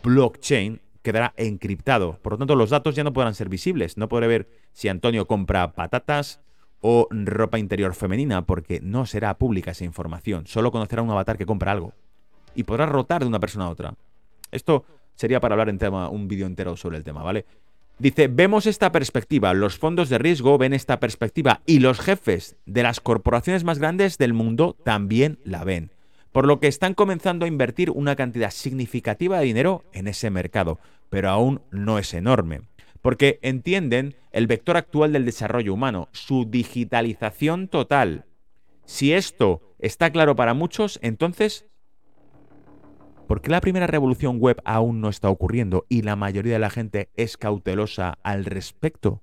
[0.02, 2.18] blockchain, quedará encriptado.
[2.22, 3.96] Por lo tanto, los datos ya no podrán ser visibles.
[3.96, 6.40] No podré ver si Antonio compra patatas
[6.80, 10.46] o ropa interior femenina, porque no será pública esa información.
[10.46, 11.92] Solo conocerá un avatar que compra algo.
[12.54, 13.94] Y podrá rotar de una persona a otra.
[14.50, 17.44] Esto sería para hablar en tema, un vídeo entero sobre el tema, ¿vale?
[17.98, 22.82] Dice, vemos esta perspectiva, los fondos de riesgo ven esta perspectiva y los jefes de
[22.82, 25.90] las corporaciones más grandes del mundo también la ven.
[26.32, 30.78] Por lo que están comenzando a invertir una cantidad significativa de dinero en ese mercado,
[31.10, 32.62] pero aún no es enorme.
[33.02, 38.26] Porque entienden el vector actual del desarrollo humano, su digitalización total.
[38.84, 41.66] Si esto está claro para muchos, entonces
[43.30, 46.68] ¿Por qué la primera revolución web aún no está ocurriendo y la mayoría de la
[46.68, 49.22] gente es cautelosa al respecto?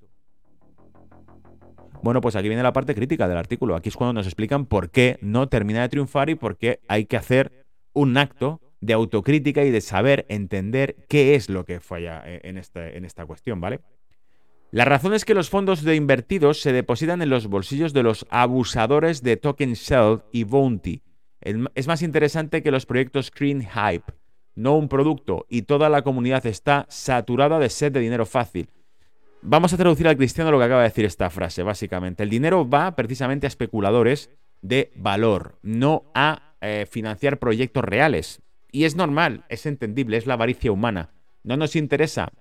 [2.02, 3.76] Bueno, pues aquí viene la parte crítica del artículo.
[3.76, 7.04] Aquí es cuando nos explican por qué no termina de triunfar y por qué hay
[7.04, 12.24] que hacer un acto de autocrítica y de saber entender qué es lo que falla
[12.26, 13.80] eh, en, este, en esta cuestión, ¿vale?
[14.72, 18.26] La razón es que los fondos de invertidos se depositan en los bolsillos de los
[18.30, 21.02] abusadores de Token Shell y Bounty,
[21.76, 24.14] es más interesante que los proyectos Screen Hype,
[24.56, 28.70] no un producto, y toda la comunidad está saturada de sed de dinero fácil.
[29.42, 32.24] Vamos a traducir al cristiano lo que acaba de decir esta frase, básicamente.
[32.24, 38.42] El dinero va precisamente a especuladores de valor, no a eh, financiar proyectos reales.
[38.78, 41.10] Y es normal, es entendible, es la avaricia humana.
[41.44, 42.32] No nos interesa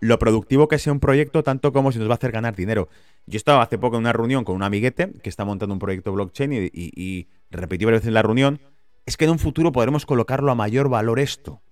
[0.00, 2.88] lo productivo que sea un proyecto, tanto como si nos va a hacer ganar dinero.
[3.26, 6.12] Yo estaba hace poco en una reunión con un amiguete que está montando un proyecto
[6.12, 8.60] blockchain y, y repetí varias veces en la reunión,
[9.06, 11.62] es que en un futuro podremos colocarlo a mayor valor esto.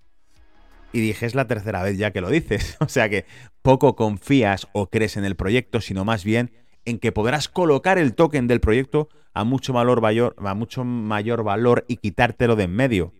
[0.93, 2.77] Y dije, es la tercera vez ya que lo dices.
[2.79, 3.25] O sea que
[3.61, 6.51] poco confías o crees en el proyecto, sino más bien
[6.85, 11.43] en que podrás colocar el token del proyecto a mucho, valor mayor, a mucho mayor
[11.43, 13.13] valor y quitártelo de en medio.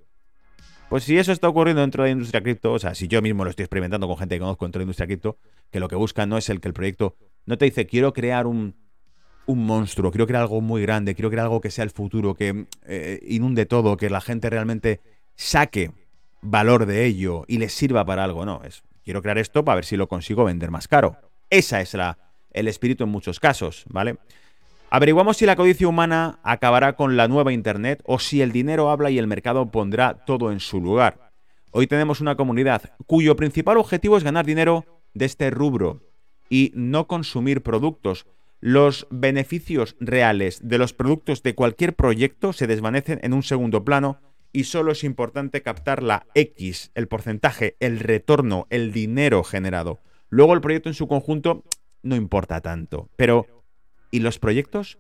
[0.92, 3.46] Pues si eso está ocurriendo dentro de la industria cripto, o sea, si yo mismo
[3.46, 5.38] lo estoy experimentando con gente que conozco dentro de la industria cripto,
[5.72, 7.16] que lo que busca no es el que el proyecto
[7.46, 8.76] no te dice quiero crear un,
[9.46, 12.66] un monstruo, quiero crear algo muy grande, quiero crear algo que sea el futuro, que
[12.86, 15.00] eh, inunde todo, que la gente realmente
[15.36, 15.92] saque
[16.42, 18.46] valor de ello y les sirva para algo.
[18.46, 21.16] No, es quiero crear esto para ver si lo consigo vender más caro.
[21.50, 22.18] Esa es la,
[22.52, 24.18] el espíritu en muchos casos, ¿vale?
[24.94, 29.10] Averiguamos si la codicia humana acabará con la nueva Internet o si el dinero habla
[29.10, 31.32] y el mercado pondrá todo en su lugar.
[31.72, 34.84] Hoy tenemos una comunidad cuyo principal objetivo es ganar dinero
[35.14, 36.02] de este rubro
[36.50, 38.28] y no consumir productos.
[38.60, 44.20] Los beneficios reales de los productos de cualquier proyecto se desvanecen en un segundo plano
[44.52, 50.02] y solo es importante captar la X, el porcentaje, el retorno, el dinero generado.
[50.28, 51.64] Luego el proyecto en su conjunto
[52.04, 53.10] no importa tanto.
[53.16, 53.61] Pero,
[54.12, 54.99] ¿y los proyectos?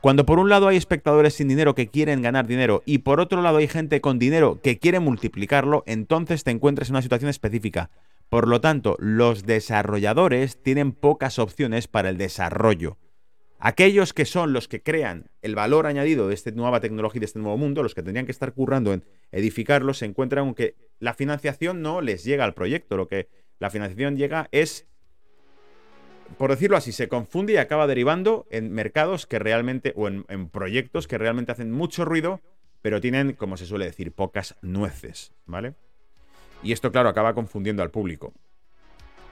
[0.00, 3.42] Cuando por un lado hay espectadores sin dinero que quieren ganar dinero y por otro
[3.42, 7.90] lado hay gente con dinero que quiere multiplicarlo, entonces te encuentras en una situación específica.
[8.28, 12.98] Por lo tanto, los desarrolladores tienen pocas opciones para el desarrollo.
[13.58, 17.38] Aquellos que son los que crean el valor añadido de esta nueva tecnología, de este
[17.38, 21.14] nuevo mundo, los que tendrían que estar currando en edificarlo, se encuentran con que la
[21.14, 22.98] financiación no les llega al proyecto.
[22.98, 23.28] Lo que
[23.58, 24.86] la financiación llega es,
[26.38, 31.06] por decirlo así, se confunde y acaba derivando en mercados que realmente, o en, proyectos
[31.06, 32.40] que realmente hacen mucho ruido,
[32.82, 35.74] pero tienen, como se suele decir, pocas nueces, ¿vale?
[36.62, 38.32] Y esto, claro, acaba confundiendo al público.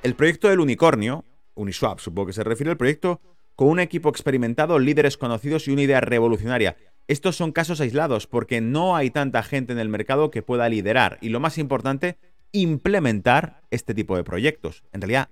[0.02, 1.24] El proyecto del unicornio,
[1.54, 3.20] Uniswap, supongo que se refiere al proyecto
[3.56, 6.76] con un equipo experimentado, líderes conocidos y una idea revolucionaria.
[7.08, 11.18] Estos son casos aislados porque no hay tanta gente en el mercado que pueda liderar
[11.20, 12.16] y lo más importante,
[12.52, 14.84] implementar este tipo de proyectos.
[14.92, 15.28] En realidad,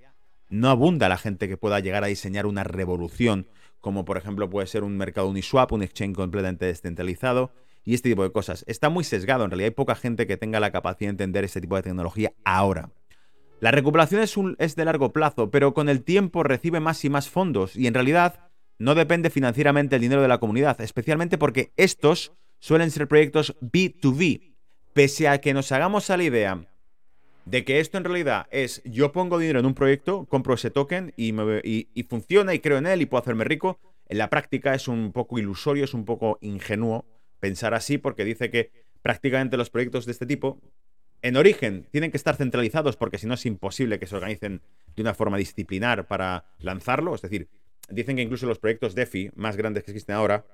[0.51, 3.47] no abunda la gente que pueda llegar a diseñar una revolución,
[3.79, 7.51] como por ejemplo puede ser un mercado Uniswap, un exchange completamente descentralizado
[7.83, 8.63] y este tipo de cosas.
[8.67, 11.61] Está muy sesgado, en realidad hay poca gente que tenga la capacidad de entender este
[11.61, 12.91] tipo de tecnología ahora.
[13.61, 17.75] La recuperación es, de largo plazo, pero con el tiempo recibe más y más fondos
[17.75, 22.91] y en realidad no depende financieramente el dinero de la comunidad, especialmente porque estos suelen
[22.91, 24.55] ser proyectos B2B.
[24.93, 26.67] Pese a que nos hagamos a la idea
[27.45, 31.13] de que esto en realidad es yo pongo dinero en un proyecto, compro ese token
[31.17, 31.33] y,
[31.93, 35.11] y, funciona y creo en él y puedo hacerme rico, en la práctica es un
[35.11, 37.05] poco ilusorio, es un poco ingenuo
[37.39, 38.71] pensar así porque dice que
[39.01, 40.59] prácticamente los proyectos de este tipo
[41.21, 44.61] en origen tienen que estar centralizados porque si no es imposible que se organicen
[44.95, 47.15] de una forma disciplinar para lanzarlo.
[47.15, 47.47] Es decir,
[47.89, 50.45] dicen que incluso los proyectos DeFi más grandes que existen ahora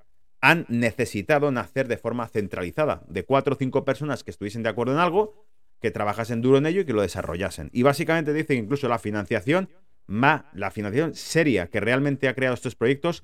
[0.41, 4.93] han necesitado nacer de forma centralizada, de cuatro o cinco personas que estuviesen de acuerdo
[4.93, 5.47] en algo,
[5.81, 7.69] que trabajasen duro en ello y que lo desarrollasen.
[7.73, 9.69] Y básicamente dicen que incluso la financiación,
[10.07, 13.23] la financiación seria que realmente ha creado estos proyectos,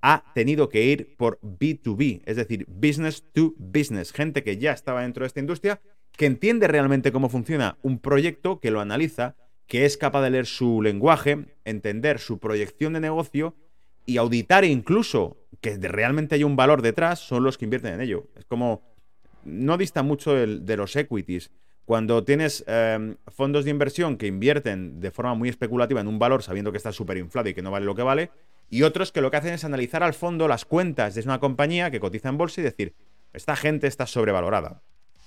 [0.00, 5.02] ha tenido que ir por B2B, es decir, business to business, gente que ya estaba
[5.02, 5.80] dentro de esta industria
[6.16, 9.36] que entiende realmente cómo funciona un proyecto, que lo analiza,
[9.66, 13.56] que es capaz de leer su lenguaje, entender su proyección de negocio
[14.04, 18.28] y auditar incluso que realmente hay un valor detrás, son los que invierten en ello.
[18.36, 18.82] Es como,
[19.44, 21.50] no dista mucho de los equities.
[21.84, 26.42] Cuando tienes em, fondos de inversión que invierten de forma muy especulativa en un valor
[26.42, 28.30] sabiendo que está súper inflado y que no vale lo que vale,
[28.70, 31.90] y otros que lo que hacen es analizar al fondo las cuentas de una compañía
[31.90, 32.94] que cotiza en bolsa y decir,
[33.32, 34.82] esta gente está sobrevalorada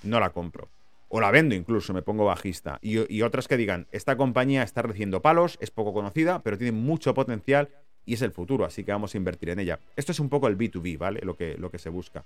[0.05, 0.69] no la compro.
[1.09, 2.79] O la vendo incluso, me pongo bajista.
[2.81, 7.13] Y, otras que digan, esta compañía está recibiendo palos, es poco conocida, pero tiene mucho
[7.13, 7.69] potencial
[8.05, 9.79] y es el futuro, así que vamos a invertir en ella.
[9.95, 11.21] Esto es un poco el B2B, ¿vale?
[11.23, 12.23] Lo que, lo que se busca.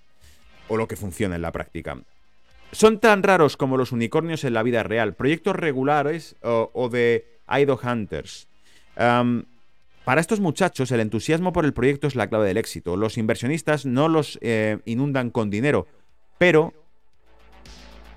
[0.68, 1.98] O lo que funciona en la práctica.
[2.72, 5.16] Son tan raros como los unicornios en la vida real.
[5.16, 8.48] Proyectos regulares o, de Idol Hunters.
[8.96, 12.96] para estos muchachos, el entusiasmo por el proyecto es la clave del éxito.
[12.96, 15.88] Los inversionistas no los eh, inundan con dinero,
[16.38, 16.74] pero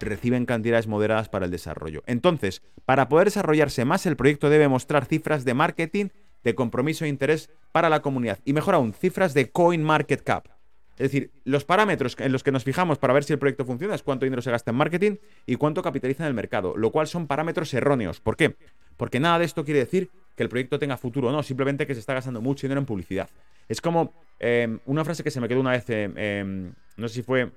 [0.01, 2.03] reciben cantidades moderadas para el desarrollo.
[2.07, 6.07] Entonces, para poder desarrollarse más, el proyecto debe mostrar cifras de marketing,
[6.45, 8.41] de compromiso e interés para la comunidad.
[8.45, 10.49] Y mejor aún, cifras de coin market cap.
[10.93, 13.95] Es decir, los parámetros en los que nos fijamos para ver si el proyecto funciona
[13.95, 15.17] es cuánto dinero se gasta en marketing
[15.47, 18.21] y cuánto capitaliza en el mercado, lo cual son parámetros erróneos.
[18.21, 18.57] ¿Por qué?
[18.97, 21.95] Porque nada de esto quiere decir que el proyecto tenga futuro o no, simplemente que
[21.95, 23.29] se está gastando mucho dinero en publicidad.
[23.69, 27.23] Es como eh, una frase que se me quedó una vez, eh, no sé si
[27.23, 27.51] fue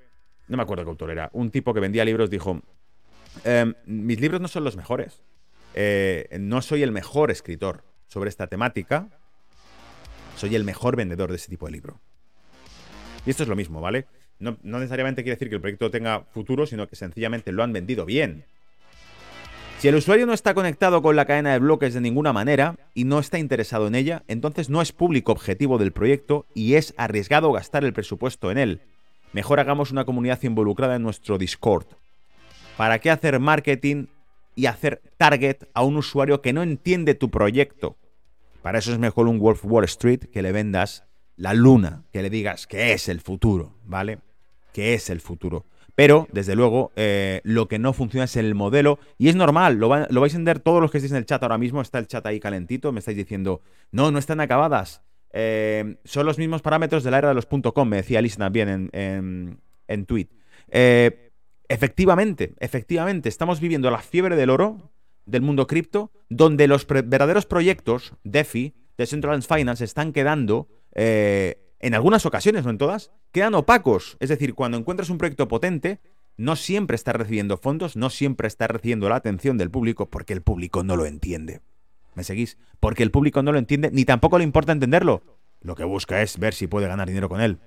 [0.48, 2.60] no me acuerdo qué autor era, un tipo que vendía libros dijo,
[3.44, 5.22] em, mis libros no son los mejores,
[5.74, 9.08] eh, no soy el mejor escritor sobre esta temática,
[10.36, 12.00] soy el mejor vendedor de ese tipo de libro.
[13.26, 14.06] Y esto es lo mismo, ¿vale?
[14.38, 18.06] No, necesariamente quiere decir que el proyecto tenga futuro, sino que sencillamente lo han vendido
[18.06, 18.44] bien.
[19.78, 23.04] Si el usuario no está conectado con la cadena de bloques de ninguna manera y
[23.04, 27.52] no está interesado en ella, entonces no es público objetivo del proyecto y es arriesgado
[27.52, 28.80] gastar el presupuesto en él.
[29.32, 31.86] Mejor hagamos una comunidad involucrada en nuestro Discord.
[32.76, 34.06] ¿Para qué hacer marketing
[34.54, 37.96] y hacer target a un usuario que no entiende tu proyecto?
[38.62, 41.04] Para eso es mejor un Wolf Wall Street que le vendas
[41.36, 44.18] la luna, que le digas que es el futuro, ¿vale?
[44.72, 45.66] Que es el futuro.
[45.96, 48.98] Pero, desde luego, eh, lo que no funciona es el modelo.
[49.16, 51.56] Y es normal, lo, vais a entender todos los que estáis en el chat ahora
[51.56, 51.80] mismo.
[51.80, 52.92] Está el chat ahí calentito.
[52.92, 53.62] Me estáis diciendo,
[53.92, 55.02] no, no están acabadas.
[55.32, 58.90] Eh, son los mismos parámetros de la era de los .com, me decía Alice también
[58.92, 60.28] en, en, tweet.
[60.68, 61.30] Eh,
[61.68, 64.92] efectivamente, efectivamente, estamos viviendo la fiebre del oro
[65.26, 72.64] del mundo cripto, donde los verdaderos proyectos DeFi, Decentralized Finance, están quedando en algunas ocasiones,
[72.64, 74.16] no en todas, quedan opacos.
[74.18, 76.00] Es decir, cuando encuentras un proyecto potente,
[76.36, 80.42] no siempre está recibiendo fondos, no siempre está recibiendo la atención del público porque el
[80.42, 81.60] público no lo entiende.
[82.14, 82.58] ¿Me seguís?
[82.80, 85.22] Porque el público no lo entiende ni tampoco le importa entenderlo.
[85.60, 87.58] Lo que busca es ver si puede ganar dinero con él.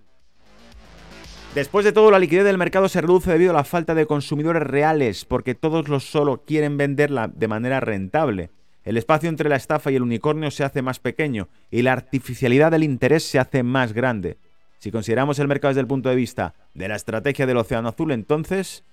[1.55, 4.61] Después de todo, la liquidez del mercado se reduce debido a la falta de consumidores
[4.61, 8.51] reales, porque todos los solo quieren venderla de manera rentable.
[8.89, 12.71] El espacio entre la estafa y el unicornio se hace más pequeño y la artificialidad
[12.71, 14.37] del interés se hace más grande.
[14.79, 18.11] Si consideramos el mercado desde el punto de vista de la estrategia del océano azul,
[18.11, 18.83] entonces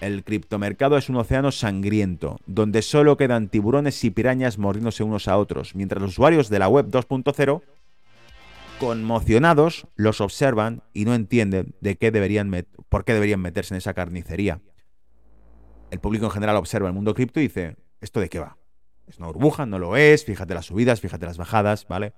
[0.00, 5.36] el criptomercado es un océano sangriento, donde solo quedan tiburones y pirañas mordiéndose unos a
[5.38, 7.62] otros, mientras los usuarios de la web 2.0,
[8.80, 13.94] conmocionados, los observan y no entienden de qué deberían por qué deberían meterse en esa
[13.94, 14.60] carnicería.
[15.92, 18.56] El público en general observa el mundo cripto y dice, ¿esto de qué va?
[19.10, 22.14] Es una burbuja, no lo es, fíjate las subidas, fíjate las bajadas, ¿vale?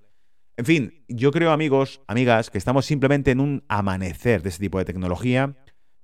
[0.59, 4.77] En fin, yo creo, amigos, amigas, que estamos simplemente en un amanecer de ese tipo
[4.77, 5.57] de tecnología,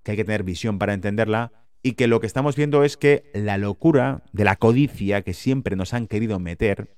[0.02, 3.30] que hay que tener visión para entenderla, y que lo que estamos viendo es que
[3.34, 6.96] la locura de la codicia que siempre nos han querido meter,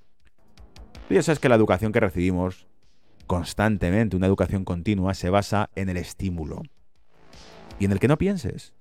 [1.08, 2.68] tú ya sabes que la educación que recibimos
[3.26, 6.62] constantemente, una educación continua, se basa en el estímulo.
[7.80, 8.72] Y en el que no pienses,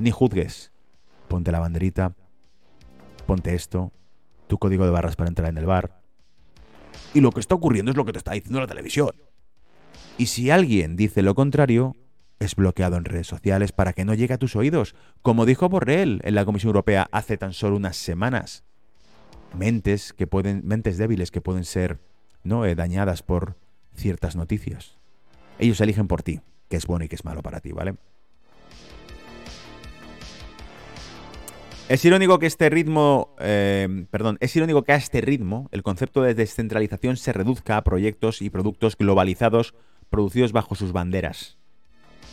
[0.00, 0.72] ni juzgues.
[1.28, 2.16] Ponte la banderita,
[3.26, 3.92] ponte esto,
[4.50, 6.02] tu código de barras para entrar en el bar.
[7.14, 9.12] Y lo que está ocurriendo es lo que te está diciendo la televisión.
[10.18, 11.96] Y si alguien dice lo contrario,
[12.40, 16.20] es bloqueado en redes sociales para que no llegue a tus oídos, como dijo Borrell
[16.24, 18.64] en la Comisión Europea hace tan solo unas semanas.
[19.56, 22.00] Mentes que pueden, mentes débiles que pueden ser
[22.42, 23.56] no eh, dañadas por
[23.94, 24.98] ciertas noticias.
[25.58, 27.96] Ellos eligen por ti, qué es bueno y qué es malo para ti, ¿vale?
[31.90, 37.76] Es irónico que este ritmo, eh, a este ritmo el concepto de descentralización se reduzca
[37.76, 39.74] a proyectos y productos globalizados
[40.08, 41.58] producidos bajo sus banderas.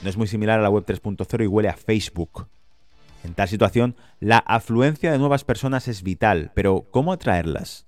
[0.03, 2.47] No es muy similar a la web 3.0 y huele a Facebook.
[3.24, 7.88] En tal situación, la afluencia de nuevas personas es vital, pero ¿cómo atraerlas?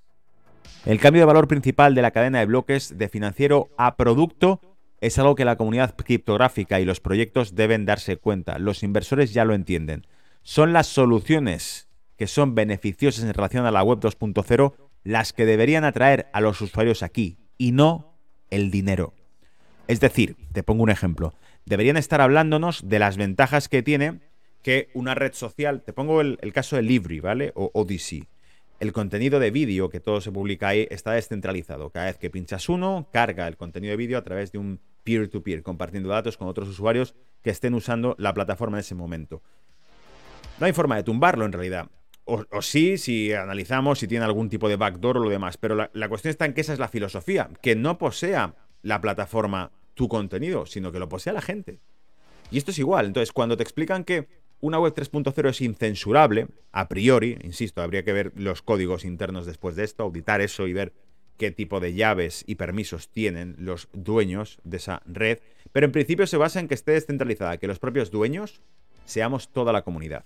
[0.87, 4.59] El cambio de valor principal de la cadena de bloques de financiero a producto
[5.01, 8.57] es algo que la comunidad criptográfica y los proyectos deben darse cuenta.
[8.57, 10.07] Los inversores ya lo entienden
[10.49, 11.87] son las soluciones
[12.17, 14.73] que son beneficiosas en relación a la web 2.0
[15.03, 18.15] las que deberían atraer a los usuarios aquí y no
[18.49, 19.13] el dinero.
[19.87, 21.35] Es decir, te pongo un ejemplo,
[21.67, 24.21] deberían estar hablándonos de las ventajas que tiene
[24.63, 27.51] que una red social, te pongo el, caso de Libri, ¿vale?
[27.53, 28.23] O Odyssey.
[28.79, 31.91] El contenido de vídeo que todo se publica ahí está descentralizado.
[31.91, 35.59] Cada vez que pinchas uno, carga el contenido de vídeo a través de un peer-to-peer,
[35.59, 39.43] -peer, compartiendo datos con otros usuarios que estén usando la plataforma en ese momento.
[40.59, 41.89] No hay forma de tumbarlo en realidad.
[42.25, 45.57] O, sí, si analizamos si tiene algún tipo de backdoor o lo demás.
[45.57, 47.49] Pero la, cuestión está en que esa es la filosofía.
[47.61, 48.53] Que no posea
[48.83, 51.79] la plataforma tu contenido, sino que lo posea la gente.
[52.51, 53.07] Y esto es igual.
[53.07, 54.27] Entonces, cuando te explican que
[54.59, 59.75] una web 3.0 es incensurable, a priori, insisto, habría que ver los códigos internos después
[59.75, 60.93] de esto, auditar eso y ver
[61.37, 65.39] qué tipo de llaves y permisos tienen los dueños de esa red.
[65.71, 68.61] Pero en principio se basa en que esté descentralizada, que los propios dueños
[69.05, 70.25] seamos toda la comunidad.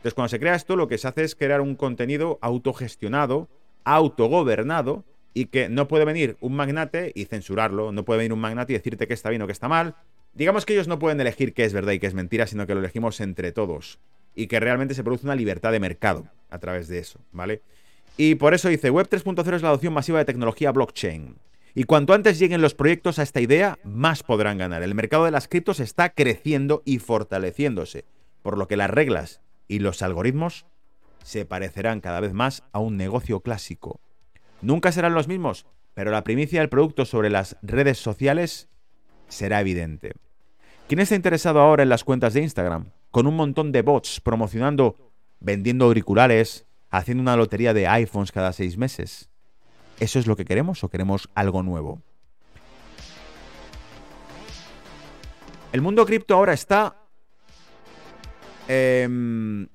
[0.00, 3.50] Entonces, cuando se crea esto, lo que se hace es crear un contenido autogestionado,
[3.84, 8.72] autogobernado, y que no puede venir un magnate y censurarlo, no puede venir un magnate
[8.72, 9.96] y decirte que está bien o que está mal.
[10.32, 12.72] Digamos que ellos no pueden elegir qué es verdad y qué es mentira, sino que
[12.72, 13.98] lo elegimos entre todos.
[14.34, 17.60] Y que realmente se produce una libertad de mercado a través de eso, ¿vale?
[18.16, 21.36] Y por eso dice, Web 3.0 es la adopción masiva de tecnología blockchain.
[21.74, 24.82] Y cuanto antes lleguen los proyectos a esta idea, más podrán ganar.
[24.82, 28.06] El mercado de las criptos está creciendo y fortaleciéndose,
[28.40, 30.66] por lo que las reglas y los algoritmos
[31.22, 34.00] se parecerán cada vez más a un negocio clásico.
[34.62, 35.64] Nunca serán los mismos,
[35.94, 38.68] pero la primicia del producto sobre las redes sociales
[39.28, 40.14] será evidente.
[40.88, 42.90] ¿Quién está interesado ahora en las cuentas de Instagram?
[43.12, 48.76] Con un montón de bots promocionando, vendiendo auriculares, haciendo una lotería de iPhones cada seis
[48.76, 49.30] meses.
[50.00, 52.02] ¿Eso es lo que queremos o queremos algo nuevo?
[55.70, 56.99] El mundo cripto ahora está
[58.70, 59.66] em,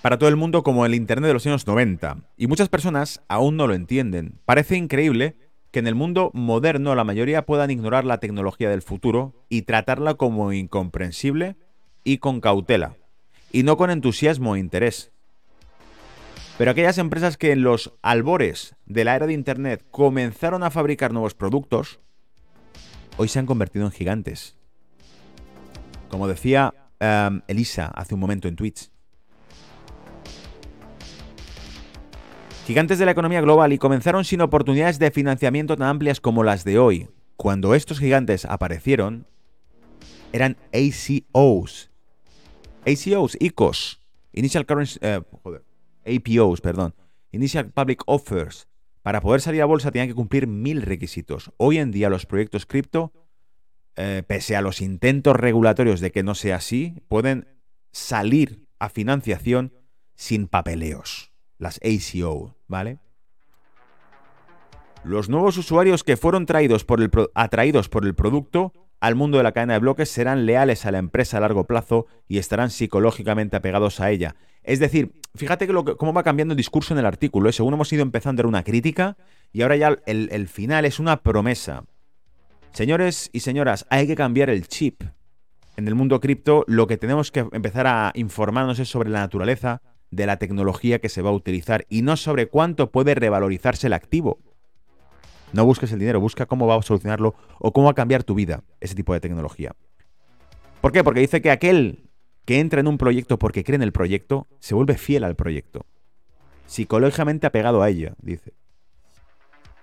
[0.00, 2.18] para todo el mundo como el Internet de los años 90.
[2.36, 4.38] Y muchas personas aún no lo entienden.
[4.44, 5.36] Parece increíble
[5.72, 10.14] que en el mundo moderno la mayoría puedan ignorar la tecnología del futuro y tratarla
[10.14, 11.56] como incomprensible
[12.04, 12.94] y con cautela,
[13.50, 15.10] y no con entusiasmo e interés.
[16.56, 21.12] Pero aquellas empresas que en los albores de la era de Internet comenzaron a fabricar
[21.12, 21.98] nuevos productos,
[23.16, 24.56] hoy se han convertido en gigantes.
[26.08, 28.90] Como decía em, Elisa hace un momento en Twitch.
[32.66, 36.64] Gigantes de la economía global y comenzaron sin oportunidades de financiamiento tan amplias como las
[36.64, 37.08] de hoy.
[37.36, 39.26] Cuando estos gigantes aparecieron,
[40.32, 41.90] eran ACOs.
[42.84, 44.00] ACOs, ICOs.
[44.32, 44.98] Initial Currency...
[45.00, 45.64] Eh, joder.
[46.04, 46.94] APOs, perdón.
[47.30, 48.68] Initial Public Offers.
[49.02, 51.52] Para poder salir a bolsa tenían que cumplir mil requisitos.
[51.58, 53.12] Hoy en día los proyectos cripto
[53.96, 57.48] eh, pese a los intentos regulatorios de que no sea así, pueden
[57.92, 59.72] salir a financiación
[60.14, 62.98] sin papeleos, las ACO, ¿vale?
[65.02, 69.44] Los nuevos usuarios que fueron traídos por el atraídos por el producto al mundo de
[69.44, 73.56] la cadena de bloques serán leales a la empresa a largo plazo y estarán psicológicamente
[73.56, 74.36] apegados a ella.
[74.62, 77.48] Es decir, fíjate que cómo va cambiando el discurso en el artículo.
[77.48, 77.52] ¿eh?
[77.52, 79.16] Según hemos ido empezando era una crítica
[79.52, 81.84] y ahora ya el final es una promesa.
[82.76, 85.02] Señores y señoras, hay que cambiar el chip.
[85.78, 89.80] En el mundo cripto lo que tenemos que empezar a informarnos es sobre la naturaleza
[90.10, 93.94] de la tecnología que se va a utilizar y no sobre cuánto puede revalorizarse el
[93.94, 94.40] activo.
[95.54, 98.34] No busques el dinero, busca cómo va a solucionarlo o cómo va a cambiar tu
[98.34, 99.74] vida ese tipo de tecnología.
[100.82, 101.02] ¿Por qué?
[101.02, 102.10] Porque dice que aquel
[102.44, 105.86] que entra en un proyecto porque cree en el proyecto se vuelve fiel al proyecto.
[106.66, 108.52] Psicológicamente apegado a ella, dice.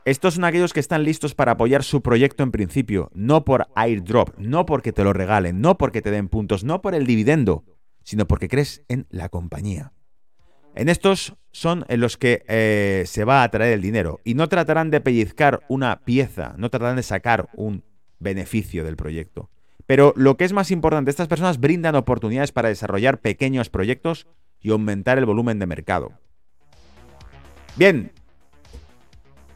[0.05, 4.37] Estos son aquellos que están listos para apoyar su proyecto en principio, no por airdrop,
[4.37, 7.63] no porque te lo regalen, no porque te den puntos, no por el dividendo,
[8.03, 9.93] sino porque crees en la compañía.
[10.75, 14.49] En estos son en los que eh, se va a traer el dinero y no
[14.49, 17.85] tratarán de pellizcar una pieza, no tratarán de sacar un
[18.19, 19.51] beneficio del proyecto.
[19.85, 24.27] Pero lo que es más importante, estas personas brindan oportunidades para desarrollar pequeños proyectos
[24.59, 26.11] y aumentar el volumen de mercado.
[27.75, 28.11] Bien,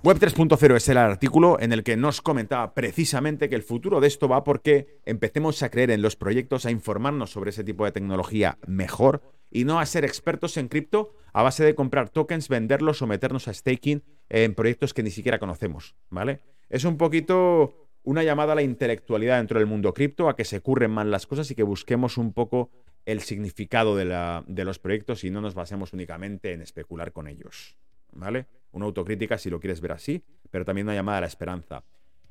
[0.04, 4.08] Web 3.0 es el artículo en el que nos comentaba precisamente que el futuro de
[4.08, 7.92] esto va porque empecemos a creer en los proyectos, a informarnos sobre ese tipo de
[7.92, 13.02] tecnología mejor y no a ser expertos en cripto a base de comprar tokens, venderlos
[13.02, 16.42] o meternos a staking en proyectos que ni siquiera conocemos, ¿vale?
[16.70, 20.62] Es un poquito una llamada a la intelectualidad dentro del mundo cripto, a que se
[20.62, 22.70] curren mal las cosas y que busquemos un poco
[23.06, 24.06] el significado de,
[24.46, 27.78] de los proyectos y no nos basemos únicamente en especular con ellos,
[28.12, 28.46] ¿vale?
[28.72, 31.84] Una autocrítica si lo quieres ver así, pero también una llamada a la esperanza.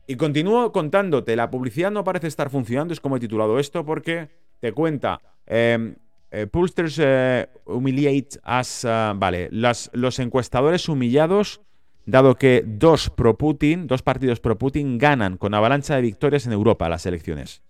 [0.06, 4.28] Y continúo contándote, la publicidad no parece estar funcionando, es como he titulado esto, porque
[4.60, 5.96] te cuenta, em,
[6.30, 11.60] eh, Pulsters eh, humiliate as, ah, vale, los encuestadores humillados,
[12.04, 17.04] dado que dos pro-Putin, dos partidos pro-Putin ganan con avalancha de victorias en Europa las
[17.06, 17.62] elecciones.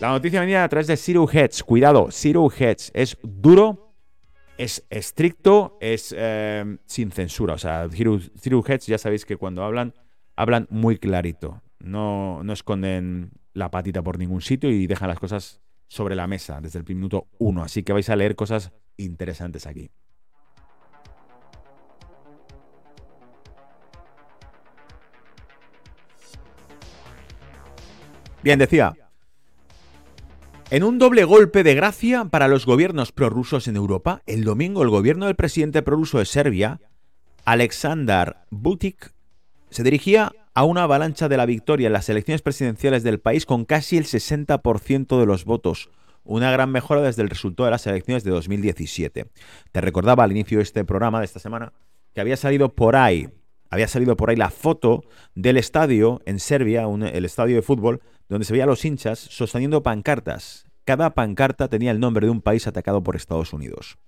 [0.00, 1.62] La noticia venía a través de Zero Hedge.
[1.62, 3.89] Cuidado, Zero Hedge es duro
[4.60, 7.54] es estricto, es eh, sin censura.
[7.54, 9.94] O sea, Zero Heads ya sabéis que cuando hablan,
[10.36, 11.62] hablan muy clarito.
[11.78, 16.60] No, no esconden la patita por ningún sitio y dejan las cosas sobre la mesa
[16.60, 17.62] desde el minuto uno.
[17.62, 19.90] Así que vais a leer cosas interesantes aquí.
[28.42, 28.94] Bien, decía,
[30.70, 34.88] en un doble golpe de gracia para los gobiernos prorrusos en Europa, el domingo el
[34.88, 36.80] gobierno del presidente prorruso de Serbia,
[37.44, 39.12] Aleksandar Butik,
[39.70, 43.64] se dirigía a una avalancha de la victoria en las elecciones presidenciales del país con
[43.64, 45.90] casi el 60% de los votos,
[46.22, 49.26] una gran mejora desde el resultado de las elecciones de 2017.
[49.72, 51.72] Te recordaba al inicio de este programa de esta semana
[52.14, 53.28] que había salido por ahí,
[53.70, 55.02] había salido por ahí la foto
[55.34, 59.82] del estadio en Serbia, el estadio de fútbol, donde se veía a los hinchas sosteniendo
[59.82, 60.64] pancartas.
[60.84, 63.98] Cada pancarta tenía el nombre de un país atacado por Estados Unidos.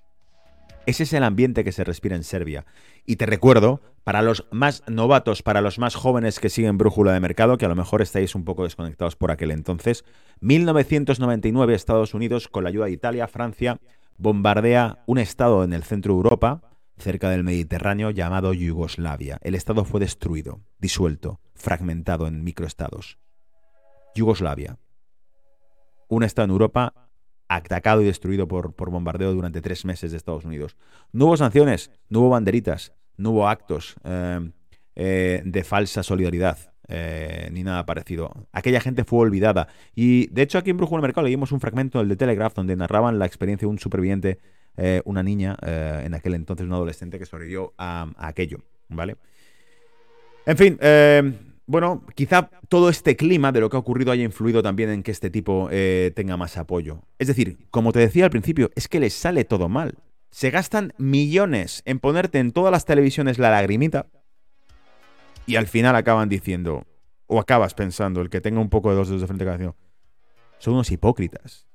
[0.87, 2.65] Ese es el ambiente que se respira en Serbia.
[3.05, 7.21] Y te recuerdo, para los más novatos, para los más jóvenes que siguen Brújula de
[7.21, 10.05] Mercado, que a lo mejor estáis un poco desconectados por aquel entonces,
[10.41, 13.79] 1999 Estados Unidos, con la ayuda de Italia, Francia,
[14.19, 16.63] bombardea un estado en el centro de Europa,
[16.99, 19.39] cerca del Mediterráneo, llamado Yugoslavia.
[19.43, 23.19] El estado fue destruido, disuelto, fragmentado en microestados.
[24.15, 24.79] Yugoslavia.
[26.09, 26.95] Un estado en Europa
[27.49, 30.77] atacado y destruido por, por bombardeo durante tres meses de Estados Unidos.
[31.13, 34.51] No hubo sanciones, no hubo banderitas, no hubo actos eh,
[34.95, 36.59] eh, de falsa solidaridad.
[36.89, 38.49] Eh, ni nada parecido.
[38.53, 39.69] Aquella gente fue olvidada.
[39.95, 43.19] Y de hecho, aquí en Brujo Mercado leímos un fragmento del The Telegraph donde narraban
[43.19, 44.41] la experiencia de un superviviente,
[45.05, 48.59] una niña, en aquel entonces un adolescente que sobrevivió a, a aquello.
[48.89, 49.17] ¿Vale?
[50.45, 50.79] En fin,
[51.67, 55.11] bueno, quizá todo este clima de lo que ha ocurrido haya influido también en que
[55.11, 57.03] este tipo eh, tenga más apoyo.
[57.19, 59.99] Es decir, como te decía al principio, es que les sale todo mal.
[60.31, 64.07] Se gastan millones en ponerte en todas las televisiones la lagrimita
[65.47, 66.87] y al final acaban diciendo,
[67.27, 69.75] o acabas pensando, el que tenga un poco de dos dedos de frente canción,
[70.59, 71.67] son unos hipócritas.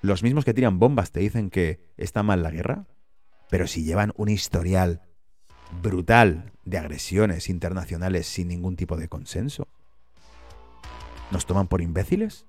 [0.00, 2.86] Los mismos que tiran bombas te dicen que está mal la guerra,
[3.50, 5.02] pero si llevan un historial
[5.82, 9.68] brutal de agresiones internacionales sin ningún tipo de consenso.
[11.30, 12.46] ¿Nos toman por imbéciles?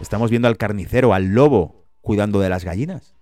[0.00, 3.14] Estamos viendo al carnicero, al lobo, cuidando de las gallinas.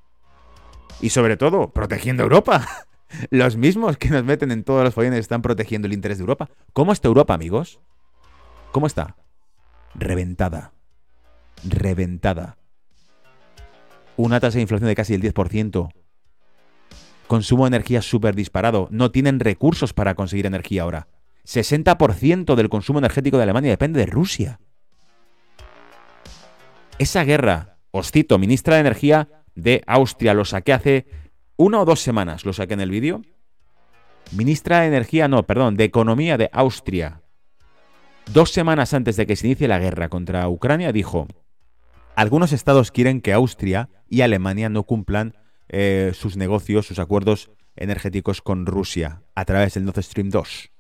[1.01, 2.67] Y sobre todo, protegiendo Europa.
[3.31, 6.49] Los mismos que nos meten en todos los follones están protegiendo el interés de Europa.
[6.73, 7.81] ¿Cómo está Europa, amigos?
[8.71, 9.17] ¿Cómo está?
[9.95, 10.73] Reventada.
[11.65, 12.57] Reventada.
[14.17, 15.91] Una tasa de inflación de casi el 10%
[17.31, 21.07] consumo de energía súper disparado, no tienen recursos para conseguir energía ahora.
[21.47, 24.59] 60% del consumo energético de Alemania depende de Rusia.
[26.99, 31.07] Esa guerra, os cito, ministra de Energía de Austria, lo saqué hace
[31.57, 33.23] una o dos semanas, lo saqué en el vídeo.
[34.33, 37.23] Ministra de Energía, no, perdón, de Economía de Austria.
[38.33, 41.29] Dos semanas antes de que se inicie la guerra contra Ucrania, dijo,
[42.17, 45.37] algunos estados quieren que Austria y Alemania no cumplan
[45.73, 50.71] eh, sus negocios, sus acuerdos energéticos con Rusia a través del Nord Stream 2.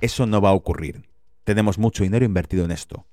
[0.00, 1.08] Eso no va a ocurrir.
[1.44, 3.06] Tenemos mucho dinero invertido en esto,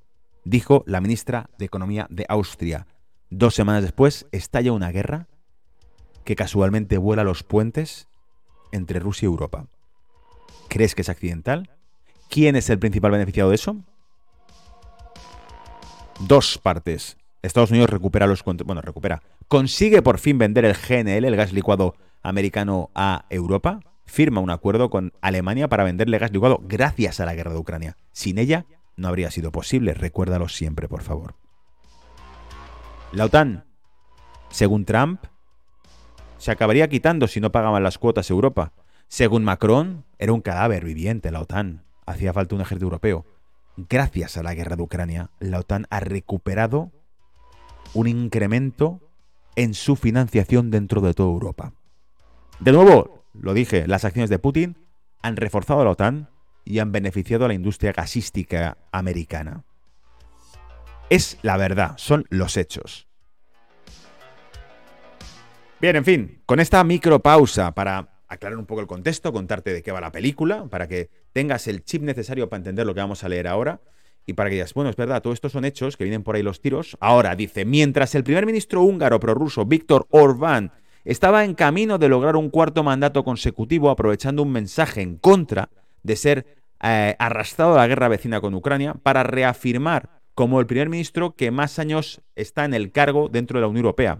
[0.43, 2.85] dijo la ministra de Economía de Austria.
[3.31, 5.27] Dos semanas después estalla una guerra
[6.23, 8.07] que casualmente vuela los puentes
[8.71, 9.67] entre Rusia y Europa.
[10.67, 11.71] ¿Crees que es accidental?
[12.29, 13.77] ¿Quién es el principal beneficiado de eso?
[16.19, 17.17] Dos partes.
[17.41, 21.95] Estados Unidos recupera los bueno, recupera, consigue por fin vender el GNL, el gas licuado
[22.21, 27.35] americano a Europa, firma un acuerdo con Alemania para venderle gas licuado gracias a la
[27.35, 27.97] guerra de Ucrania.
[28.11, 28.65] Sin ella
[28.97, 31.35] no habría sido posible, recuérdalo siempre, por favor.
[33.11, 33.65] La OTAN,
[34.49, 35.23] según Trump,
[36.37, 38.73] se acabaría quitando si no pagaban las cuotas Europa.
[39.07, 41.83] Según Macron, era un cadáver viviente la OTAN.
[42.05, 43.25] Hacía falta un ejército europeo.
[43.77, 46.91] Gracias a la guerra de Ucrania, la OTAN ha recuperado
[47.93, 49.01] un incremento
[49.55, 51.73] en su financiación dentro de toda Europa.
[52.59, 54.77] De nuevo, lo dije, las acciones de Putin
[55.21, 56.29] han reforzado a la OTAN
[56.65, 59.63] y han beneficiado a la industria gasística americana.
[61.09, 63.07] Es la verdad, son los hechos.
[65.81, 69.91] Bien, en fin, con esta micropausa para aclarar un poco el contexto, contarte de qué
[69.91, 73.29] va la película, para que tengas el chip necesario para entender lo que vamos a
[73.29, 73.81] leer ahora,
[74.29, 76.43] y para que digas, bueno, es verdad, todo esto son hechos, que vienen por ahí
[76.43, 76.95] los tiros.
[76.99, 80.71] Ahora dice, mientras el primer ministro húngaro prorruso, Víctor Orbán,
[81.03, 85.69] estaba en camino de lograr un cuarto mandato consecutivo aprovechando un mensaje en contra
[86.03, 86.45] de ser
[86.83, 91.49] eh, arrastrado a la guerra vecina con Ucrania para reafirmar como el primer ministro que
[91.49, 94.19] más años está en el cargo dentro de la Unión Europea.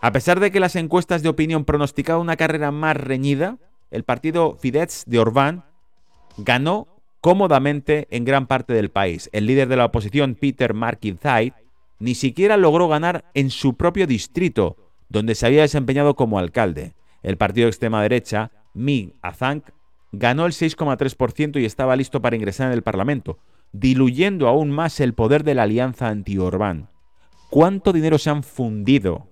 [0.00, 3.58] A pesar de que las encuestas de opinión pronosticaban una carrera más reñida,
[3.90, 5.64] el partido Fidesz de Orbán
[6.36, 6.86] ganó
[7.22, 9.30] cómodamente en gran parte del país.
[9.32, 11.54] El líder de la oposición, Peter McIntyre,
[12.00, 14.76] ni siquiera logró ganar en su propio distrito,
[15.08, 16.94] donde se había desempeñado como alcalde.
[17.22, 19.68] El partido de extrema derecha, Mig Azank,
[20.10, 23.38] ganó el 6,3% y estaba listo para ingresar en el Parlamento,
[23.70, 26.90] diluyendo aún más el poder de la alianza anti-Orbán.
[27.50, 29.28] ¿Cuánto dinero se han fundido?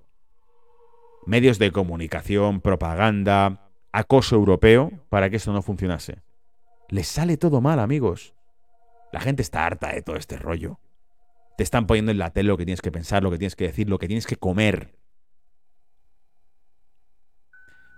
[1.26, 6.18] Medios de comunicación, propaganda, acoso europeo para que eso no funcionase.
[6.90, 8.34] Les sale todo mal, amigos.
[9.12, 10.80] La gente está harta de todo este rollo.
[11.56, 13.64] Te están poniendo en la tele lo que tienes que pensar, lo que tienes que
[13.64, 14.92] decir, lo que tienes que comer.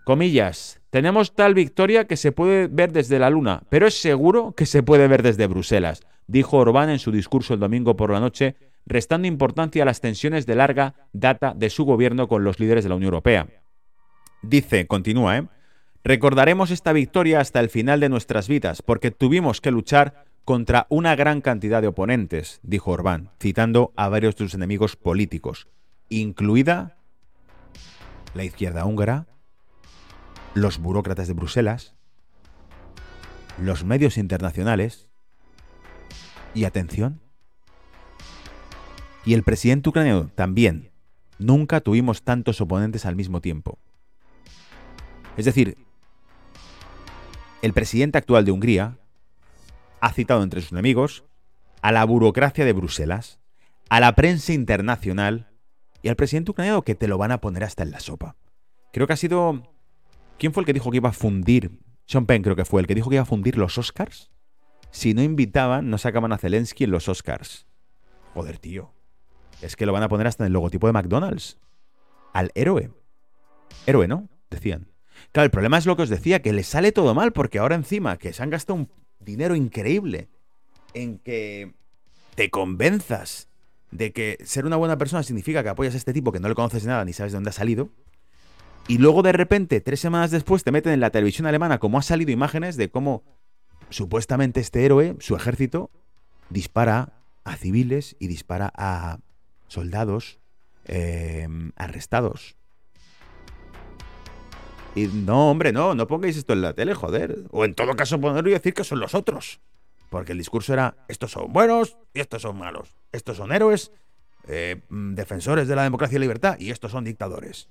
[0.05, 4.67] Comillas, tenemos tal victoria que se puede ver desde la Luna, pero es seguro que
[4.67, 8.57] se puede ver desde Bruselas, dijo Orbán en su discurso el domingo por la noche,
[8.85, 12.91] restando importancia a las tensiones de larga data de su gobierno con los líderes de
[12.91, 13.47] la Unión Europea.
[14.43, 15.47] Dice, continúa, ¿eh?
[16.05, 21.15] Recordaremos esta victoria hasta el final de nuestras vidas, porque tuvimos que luchar contra una
[21.15, 25.69] gran cantidad de oponentes, dijo Orbán, citando a varios de sus enemigos políticos.
[26.09, 26.99] incluida
[28.35, 29.27] la izquierda húngara,
[30.55, 31.95] los burócratas de Bruselas,
[33.59, 35.09] los medios internacionales
[36.55, 37.21] y atención,
[39.25, 40.91] y el presidente ucraniano también.
[41.39, 43.79] Nunca tuvimos tantos oponentes al mismo tiempo.
[45.37, 45.79] Es decir,
[47.63, 48.99] el presidente actual de Hungría
[50.01, 51.25] ha citado entre sus enemigos
[51.81, 53.39] a la burocracia de Bruselas,
[53.89, 55.49] a la prensa internacional
[56.03, 58.37] y al presidente ucraniano que te lo van a poner hasta en la sopa.
[58.93, 59.63] Creo que ha sido...
[60.39, 61.79] ¿Quién fue el que dijo que iba a fundir?
[62.07, 64.33] Sean Penn creo que fue el que dijo que iba a fundir los Oscars.
[64.91, 67.67] Si no invitaban, no sacaban a Zelensky en los Oscars.
[68.35, 68.93] Joder, tío.
[69.61, 71.59] Es que lo van a poner hasta en el logotipo de McDonald's.
[72.33, 72.91] Al héroe.
[73.87, 74.29] Héroe, ¿no?
[74.51, 74.92] Decían.
[75.33, 77.75] Claro, el problema es lo que os decía, que le sale todo mal, porque ahora
[77.75, 80.29] encima que se han gastado un dinero increíble
[80.95, 81.73] en que
[82.35, 83.49] te convenzas
[83.91, 86.55] de que ser una buena persona significa que apoyas a este tipo que no le
[86.55, 87.91] conoces nada ni sabes de dónde ha salido.
[88.89, 92.03] Y luego de repente, tres semanas después, te meten en la televisión alemana como ha
[92.03, 93.23] salido imágenes de cómo
[93.91, 95.91] supuestamente este héroe, su ejército,
[96.51, 97.13] dispara
[97.45, 99.19] a civiles y dispara a
[99.69, 100.41] soldados
[100.85, 102.57] em, arrestados.
[104.95, 107.45] Y no, hombre, no, no pongáis esto en la tele, joder.
[107.51, 109.61] O en todo caso ponerlo y decir que son los otros.
[110.11, 112.95] Porque el discurso era, estos son buenos y estos son malos.
[113.13, 113.93] Estos son héroes,
[114.47, 117.69] eh, mm, defensores de la democracia y libertad, y estos son dictadores.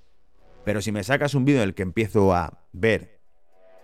[0.65, 3.19] Pero si me sacas un vídeo en el que empiezo a ver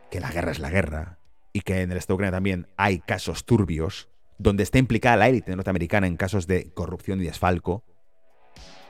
[0.10, 1.20] que la guerra es la guerra,
[1.54, 5.56] y que en el Estado ucraniano también hay casos turbios, donde está implicada la élite
[5.56, 7.84] norteamericana en casos de corrupción y desfalco,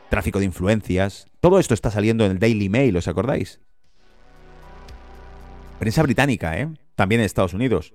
[0.10, 3.62] tráfico de influencias, todo esto está saliendo en el Daily Mail, ¿os acordáis?
[5.80, 6.69] Prensa británica, ¿eh?
[6.95, 7.93] También en Estados Unidos.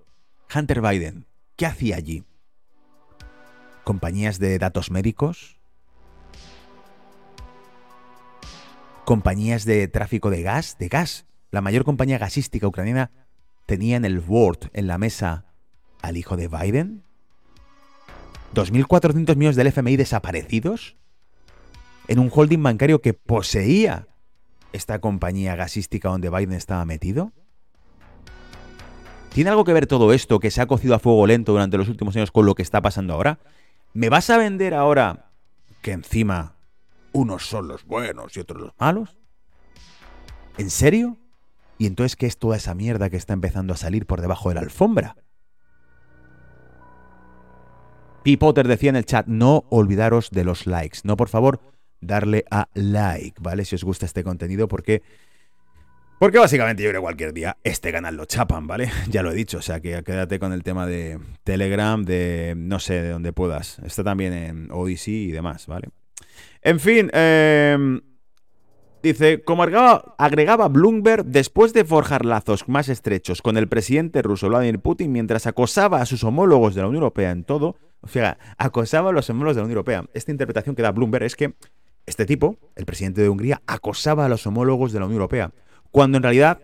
[0.55, 1.27] Hunter Biden,
[1.57, 2.25] ¿qué hacía allí?
[3.83, 5.59] ¿Compañías de datos médicos?
[9.05, 10.79] ¿Compañías de tráfico de gas?
[10.79, 11.27] De gas.
[11.51, 13.11] La mayor compañía gasística ucraniana
[13.67, 15.47] tenía en el board, en la mesa,
[16.03, 17.03] al hijo de Biden.
[18.55, 20.97] ¿2.400 millones del FMI desaparecidos?
[22.07, 24.07] En un holding bancario que poseía
[24.73, 27.33] esta compañía gasística donde Biden estaba metido.
[29.33, 31.89] ¿Tiene algo que ver todo esto que se ha cocido a fuego lento durante los
[31.89, 33.39] últimos años con lo que está pasando ahora?
[33.95, 35.31] ¿Me vas a vender ahora
[35.81, 36.55] que encima
[37.13, 39.17] unos son los buenos y otros los malos?
[40.59, 41.17] ¿En serio?
[41.79, 44.57] ¿Y entonces qué es toda esa mierda que está empezando a salir por debajo de
[44.57, 45.17] la alfombra?
[48.23, 48.37] P.
[48.37, 51.01] Potter decía en el chat, no olvidaros de los likes.
[51.05, 51.61] No, por favor,
[52.01, 53.65] darle a like, ¿vale?
[53.65, 55.03] Si os gusta este contenido, porque
[56.23, 58.93] porque básicamente yo creo que cualquier día este canal lo chapan, ¿vale?
[59.11, 62.79] Ya lo he dicho, o sea que quédate con el tema de Telegram, de no
[62.79, 63.81] sé, de donde puedas.
[63.81, 65.89] Está también en Odyssey y demás, ¿vale?
[66.61, 68.03] En fin, em,
[69.03, 74.49] dice, como agregaba, agregaba Bloomberg, después de forjar lazos más estrechos con el presidente ruso
[74.49, 78.39] Vladimir Putin, mientras acosaba a sus homólogos de la Unión Europea en todo, o sea,
[78.59, 80.05] acosaba a los homólogos de la Unión Europea.
[80.15, 81.55] Esta interpretación que da Bloomberg es que
[82.07, 85.51] este tipo, el presidente de Hungría, acosaba a los homólogos de la Unión Europea.
[85.93, 86.59] Cuando en realidad,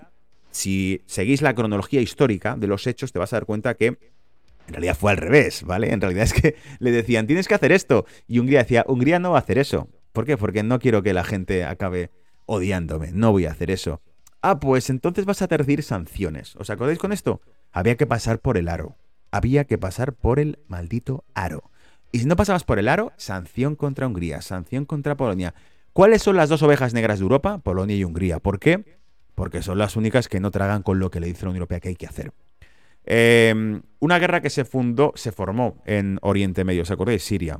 [0.51, 4.75] si seguís la cronología histórica de los hechos, te vas a dar cuenta que en
[4.75, 5.93] realidad fue al revés, ¿vale?
[5.93, 8.07] En realidad es que le decían, tienes que hacer esto.
[8.27, 9.89] Y Hungría decía, Hungría no va a hacer eso.
[10.13, 10.37] ¿Por qué?
[10.37, 12.11] Porque no quiero que la gente acabe
[12.47, 13.13] odiándome.
[13.13, 14.01] No voy a hacer eso.
[14.41, 16.57] Ah, pues entonces vas a recibir sanciones.
[16.57, 17.43] ¿Os acordáis con esto?
[17.71, 18.97] Había que pasar por el aro.
[19.31, 21.71] Había que pasar por el maldito aro.
[22.13, 25.55] Y si no pasabas por el aro, sanción contra Hungría, sanción contra Polonia.
[25.93, 27.59] ¿Cuáles son las dos ovejas negras de Europa?
[27.59, 28.39] Polonia y Hungría.
[28.39, 28.98] ¿Por qué?
[29.39, 31.79] Porque son las únicas que no tragan con lo que le dice la Unión Europea
[31.79, 32.33] que hay que hacer.
[33.05, 37.23] Em, una guerra que se fundó, se formó en Oriente Medio, ¿os acordáis?
[37.23, 37.57] Siria.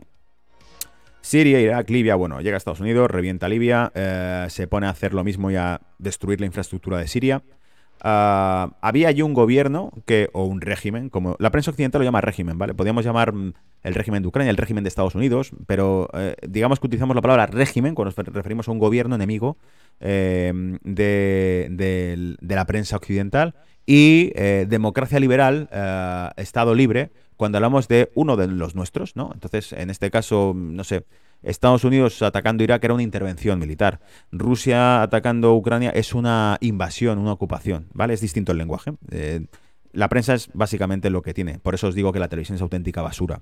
[1.21, 5.15] Siria, Irak, Libia, bueno, llega a Estados Unidos, revienta Libia, eh, se pone a hacer
[5.15, 7.45] lo mismo y a destruir la infraestructura de Siria.
[8.01, 12.21] Ah, había allí un gobierno que, o un régimen, como la prensa occidental lo llama
[12.21, 12.75] régimen, ¿vale?
[12.75, 16.81] Podríamos llamar mm, el régimen de Ucrania, el régimen de Estados Unidos, pero eh, digamos
[16.81, 19.57] que utilizamos la palabra régimen cuando nos referimos a un gobierno enemigo
[20.01, 23.55] eh, de, la prensa occidental
[23.87, 25.69] y eh, democracia liberal,
[26.37, 29.31] Estado libre, cuando hablamos de uno de los nuestros, ¿no?
[29.33, 31.05] Entonces, en este caso, no sé,
[31.43, 34.01] Estados Unidos atacando Irak era una intervención militar.
[34.33, 38.15] Rusia atacando Ucrania es una invasión, una ocupación, ¿vale?
[38.15, 38.93] Es distinto el lenguaje.
[39.93, 41.59] La prensa es básicamente lo que tiene.
[41.59, 43.41] Por eso os digo que la televisión es auténtica basura.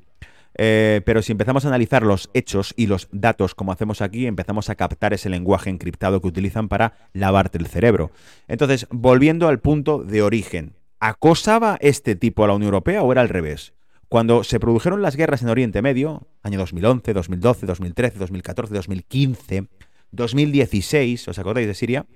[0.58, 4.70] Eh, pero si empezamos a analizar los hechos y los datos como hacemos aquí, empezamos
[4.70, 8.10] a captar ese lenguaje encriptado que utilizan para lavarte el cerebro.
[8.48, 13.20] Entonces, volviendo al punto de origen, ¿acosaba este tipo a la Unión Europea o era
[13.20, 13.74] al revés?
[14.16, 19.68] Cuando se produjeron las guerras en Oriente Medio, año 2011, 2012, 2013, 2014, 2015,
[20.10, 22.06] 2016, ¿os acordáis de Siria?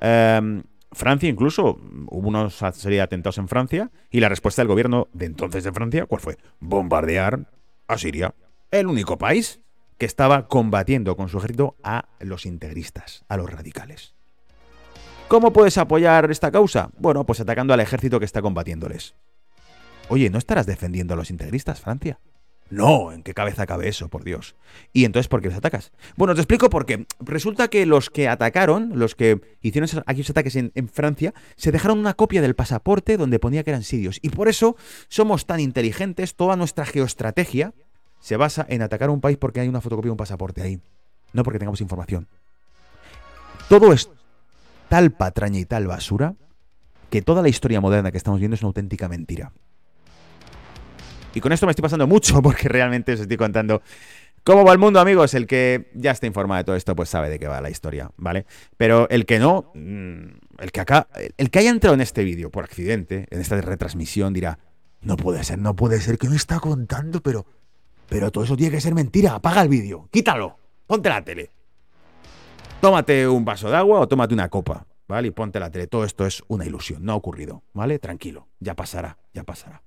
[0.00, 1.78] Em, Francia incluso,
[2.08, 5.70] hubo unos serie de atentados en Francia y la respuesta del gobierno de entonces de
[5.70, 6.38] Francia, ¿cuál fue?
[6.58, 7.48] Bombardear
[7.86, 8.34] a Siria.
[8.72, 9.60] El único país
[9.96, 14.16] que estaba combatiendo con su ejército a los integristas, a los radicales.
[15.28, 16.90] ¿Cómo puedes apoyar esta causa?
[16.98, 19.14] Bueno, pues atacando al ejército que está combatiéndoles.
[20.08, 22.18] Oye, ¿no estarás defendiendo a los integristas, Francia?
[22.70, 24.56] No, ¿en qué cabeza cabe eso, por Dios?
[24.92, 25.92] ¿Y entonces por qué les atacas?
[26.16, 27.06] Bueno, te explico por qué.
[27.20, 31.98] Resulta que los que atacaron, los que hicieron aquellos ataques en, en, Francia, se dejaron
[31.98, 34.18] una copia del pasaporte donde ponía que eran sirios.
[34.22, 34.76] Y por eso
[35.08, 37.74] somos tan inteligentes, toda nuestra geoestrategia
[38.18, 40.80] se basa en atacar un país porque hay una fotocopia de un pasaporte ahí.
[41.34, 42.26] No porque tengamos información.
[43.68, 44.08] Todo es
[44.88, 46.34] tal patraña y tal basura
[47.10, 49.52] que toda la historia moderna que estamos viendo es una auténtica mentira.
[51.34, 53.82] Y con esto me estoy pasando mucho porque realmente os estoy contando
[54.44, 55.34] cómo va el mundo, amigos.
[55.34, 58.10] El que ya está informado de todo esto, pues sabe de qué va la historia,
[58.16, 58.46] ¿vale?
[58.76, 62.50] Pero el que no, mm, el que acá, el que haya entrado en este vídeo
[62.50, 64.58] por accidente, en esta retransmisión, dirá,
[65.02, 67.20] no puede ser, no puede ser, que me está contando?
[67.20, 67.44] Pero,
[68.08, 69.34] pero todo eso tiene que ser mentira.
[69.34, 70.56] Apaga el vídeo, quítalo,
[70.86, 71.50] ponte la tele.
[72.80, 75.28] Tómate un vaso de agua o tómate una copa, ¿vale?
[75.28, 75.86] Y ponte la tele.
[75.86, 77.98] Todo esto es una ilusión, no ha ocurrido, ¿vale?
[77.98, 79.82] Tranquilo, ya pasará, ya pasará.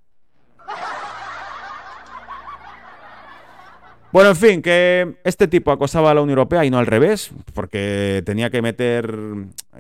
[4.14, 7.32] Bueno, en fin, que este tipo acosaba a la Unión Europea y no al revés,
[7.54, 9.14] porque tenía que meter...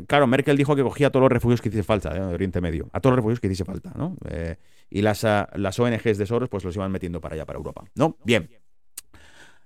[0.06, 2.22] Claro, Merkel dijo que cogía a todos los refugios que hiciese falta ¿eh?
[2.22, 4.18] Oriente Medio, a todos los refugios que hiciese falta, ¿no?
[4.30, 4.58] Eh,
[4.90, 7.86] y las, ah, las ONGs de Soros pues los iban metiendo para allá, para Europa,
[7.96, 8.18] ¿no?
[8.26, 8.50] Bien.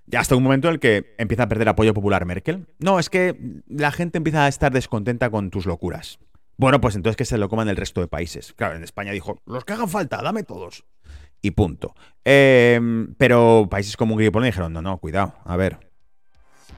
[0.06, 2.68] Ya hasta un momento en el que empieza a perder apoyo popular Merkel.
[2.80, 6.20] No, es que la gente empieza a estar descontenta con tus locuras.
[6.58, 8.54] Bueno, pues entonces que se lo coman el resto de países.
[8.54, 10.86] Claro, en España dijo, los que hagan falta, dame todos
[11.42, 11.96] y punto.
[12.24, 15.80] Em, pero países como Hungría y dijeron, no, no, cuidado, a ver,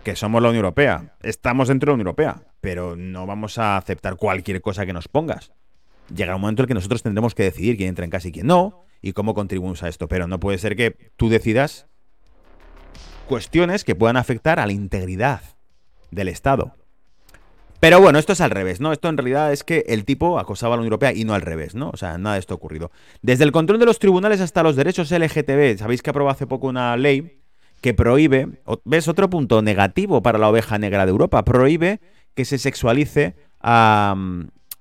[0.03, 3.78] que somos la Unión Europea, estamos dentro de la Unión Europea, pero no vamos a
[3.78, 5.51] aceptar cualquier cosa que nos pongas.
[6.14, 8.32] Llega un momento en el que nosotros tendremos que decidir quién entra en casa y
[8.32, 11.88] quién no, y cómo contribuimos a esto, pero no puede ser que tú decidas
[13.28, 15.41] cuestiones que puedan afectar a la integridad
[16.11, 16.76] del Estado.
[17.84, 18.93] Pero bueno, esto es al revés, ¿no?
[18.93, 21.41] Esto en realidad es que el tipo acosaba a la Unión Europea y no al
[21.41, 21.89] revés, ¿no?
[21.89, 22.91] O sea, nada de esto ha ocurrido.
[23.21, 26.67] Desde el control de los tribunales hasta los derechos LGTB, sabéis que aprobó hace poco
[26.67, 27.41] una ley
[27.81, 31.43] que prohíbe, ¿ves otro punto negativo para la oveja negra de Europa?
[31.43, 31.99] Prohíbe
[32.36, 34.15] que se sexualice a,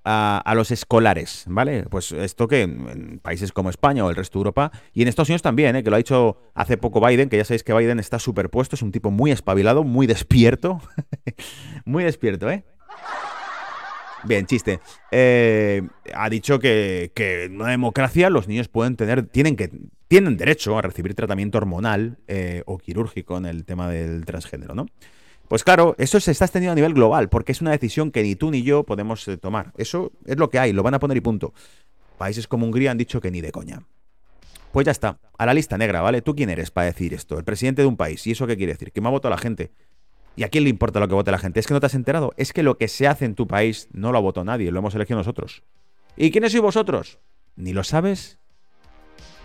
[0.04, 1.84] a, los escolares, ¿vale?
[1.90, 5.28] Pues esto que en países como España o el resto de Europa, y en Estados
[5.28, 5.82] Unidos también, ¿eh?
[5.82, 8.82] que lo ha dicho hace poco Biden, que ya sabéis que Biden está superpuesto, es
[8.82, 10.80] un tipo muy espabilado, muy despierto,
[11.84, 12.64] muy despierto, ¿eh?
[14.24, 14.80] Bien, chiste.
[15.10, 15.82] Eh,
[16.14, 19.70] ha dicho que, en una democracia los niños pueden tener, tienen que,
[20.08, 24.86] tienen derecho a recibir tratamiento hormonal eh, o quirúrgico en el tema del transgénero, ¿no?
[25.48, 28.36] Pues claro, eso se está extendiendo a nivel global, porque es una decisión que ni
[28.36, 29.72] tú ni yo podemos eh, tomar.
[29.76, 31.52] Eso es lo que hay, lo van a poner y punto.
[32.16, 33.82] Países como Hungría han dicho que ni de coña.
[34.72, 36.22] Pues ya está, a la lista negra, ¿vale?
[36.22, 37.36] ¿Tú quién eres para decir esto?
[37.36, 38.26] El presidente de un país.
[38.26, 38.92] ¿Y eso qué quiere decir?
[38.92, 39.70] Que me ha votado la gente.
[40.36, 41.60] ¿Y a quién le importa lo que vote la gente?
[41.60, 42.32] ¿Es que no te has enterado?
[42.36, 44.94] Es que lo que se hace en tu país no lo votado nadie, lo hemos
[44.94, 45.62] elegido nosotros.
[46.16, 47.18] ¿Y quiénes sois vosotros?
[47.56, 48.38] Ni lo sabes,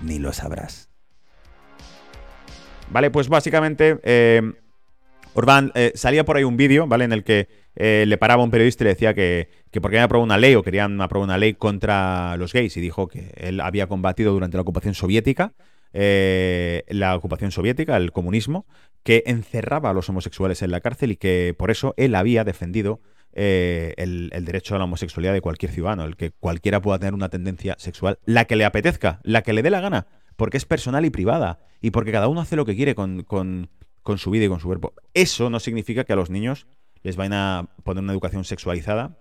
[0.01, 0.89] ni lo sabrás.
[2.89, 4.41] Vale, pues básicamente, eh,
[5.75, 7.03] eh, salía por ahí un vídeo, ¿vale?
[7.03, 10.05] En el que eh, le paraba un periodista y le decía que, que porque había
[10.05, 13.59] aprobado una ley o querían aprobar una ley contra los gays y dijo que él
[13.59, 15.53] había combatido durante la ocupación soviética
[15.99, 18.67] eh, la ocupación soviética, el comunismo,
[19.01, 23.01] que encerraba a los homosexuales en la cárcel y que por eso él había defendido
[23.33, 27.29] eh, el, derecho a la homosexualidad de cualquier ciudadano, el que cualquiera pueda tener una
[27.29, 30.05] tendencia sexual, la que le apetezca, la que le dé la gana,
[30.35, 33.25] porque es personal y privada, y porque cada uno hace lo que quiere con,
[34.17, 34.93] su vida y con su cuerpo.
[35.15, 36.67] Eso no significa que a los niños
[37.01, 39.17] les vayan a poner una educación sexualizada.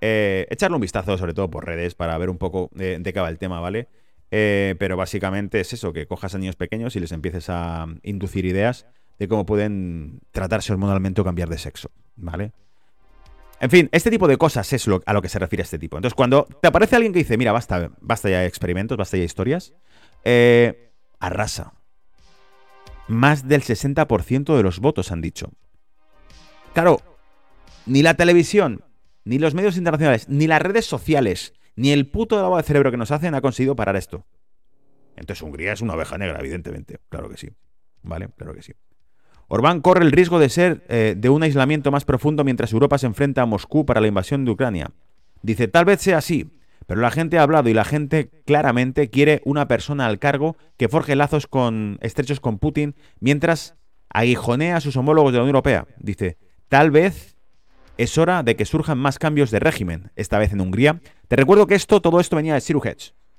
[0.00, 3.28] Eh, echarle un vistazo, sobre todo por redes, para ver un poco de qué va
[3.28, 3.88] el tema, ¿vale?
[4.30, 8.44] Eh, pero básicamente es eso, que cojas a niños pequeños y les empieces a inducir
[8.44, 8.86] ideas
[9.18, 12.52] de cómo pueden tratarse hormonalmente o cambiar de sexo, ¿vale?
[13.60, 15.98] En fin, este tipo de cosas es lo, a lo que se refiere este tipo.
[15.98, 19.74] Entonces, cuando te aparece alguien que dice, mira, basta, basta ya experimentos, basta ya historias,
[20.24, 21.74] eh, arrasa.
[23.06, 25.52] Más del 60% de los votos han dicho.
[26.72, 27.02] Claro,
[27.84, 28.84] ni la televisión,
[29.24, 32.96] ni los medios internacionales, ni las redes sociales, ni el puto lavado de cerebro que
[32.96, 34.24] nos hacen ha conseguido parar esto.
[35.16, 36.98] Entonces Hungría es una oveja negra, evidentemente.
[37.08, 37.50] Claro que sí.
[38.02, 38.28] ¿Vale?
[38.36, 38.72] Claro que sí.
[39.48, 43.06] Orbán corre el riesgo de ser eh, de un aislamiento más profundo mientras Europa se
[43.06, 44.92] enfrenta a Moscú para la invasión de Ucrania.
[45.42, 46.52] Dice, tal vez sea así,
[46.86, 50.88] pero la gente ha hablado y la gente claramente quiere una persona al cargo que
[50.88, 53.74] forje lazos con, estrechos con Putin mientras
[54.08, 55.86] aguijonea a sus homólogos de la Unión Europea.
[55.98, 56.38] Dice,
[56.68, 57.36] tal vez
[58.02, 61.00] es hora de que surjan más cambios de régimen, esta vez en Hungría.
[61.28, 62.80] Te recuerdo que esto, todo esto venía de Siru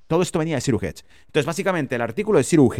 [0.06, 2.72] Todo esto venía de Siru Entonces, básicamente, el artículo de Siru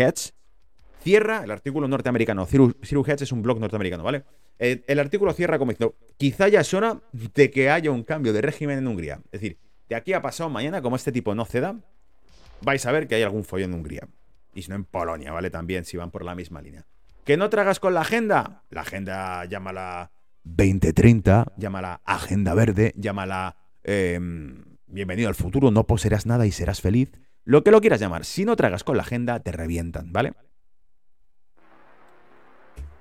[1.03, 4.23] cierra, el artículo norteamericano, Siru, es un blog norteamericano, ¿vale?
[4.61, 8.33] El, el, artículo cierra como diciendo, quizá ya es hora de que haya un cambio
[8.33, 9.21] de régimen en Hungría.
[9.33, 11.81] Es decir, de aquí a pasado mañana, como este tipo no ceda,
[12.61, 14.09] vais a ver que hay algún follón en Hungría.
[14.55, 15.51] Y si no en Polonia, ¿vale?
[15.51, 16.87] También, si van por la misma línea.
[17.25, 18.63] ¿Que no tragas con la agenda?
[18.71, 20.13] La agenda, llámala
[20.45, 27.11] 2030, llámala Agenda Verde, llámala em, Bienvenido al futuro, no poseerás nada y serás feliz.
[27.45, 30.35] Lo que lo quieras llamar, si no tragas con la agenda, te revientan, ¿vale?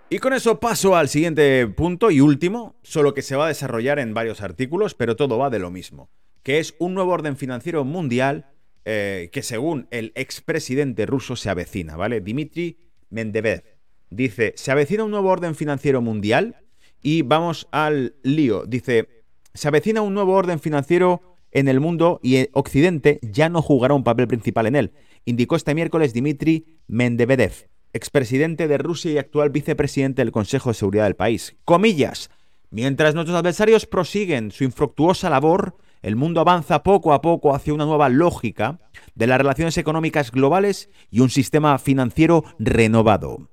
[0.09, 3.99] Y con eso paso al siguiente punto y último, solo que se va a desarrollar
[3.99, 6.09] en varios artículos, pero todo va de lo mismo,
[6.43, 8.49] que es un nuevo orden financiero mundial
[8.85, 12.21] eh, que según el expresidente ruso se avecina, ¿vale?
[12.21, 12.77] Dmitry
[13.09, 13.63] Mendebev
[14.09, 16.55] dice, se avecina un nuevo orden financiero mundial
[17.01, 18.65] y vamos al lío.
[18.65, 19.07] Dice,
[19.53, 21.21] se avecina un nuevo orden financiero
[21.51, 24.93] en el mundo y Occidente ya no jugará un papel principal en él,
[25.25, 31.05] indicó este miércoles Dmitry Mendevedev, expresidente de Rusia y actual vicepresidente del Consejo de Seguridad
[31.05, 31.57] del país.
[31.65, 32.29] Comillas.
[32.69, 37.85] Mientras nuestros adversarios prosiguen su infructuosa labor, el mundo avanza poco a poco hacia una
[37.85, 38.79] nueva lógica
[39.13, 43.50] de las relaciones económicas globales y un sistema financiero renovado.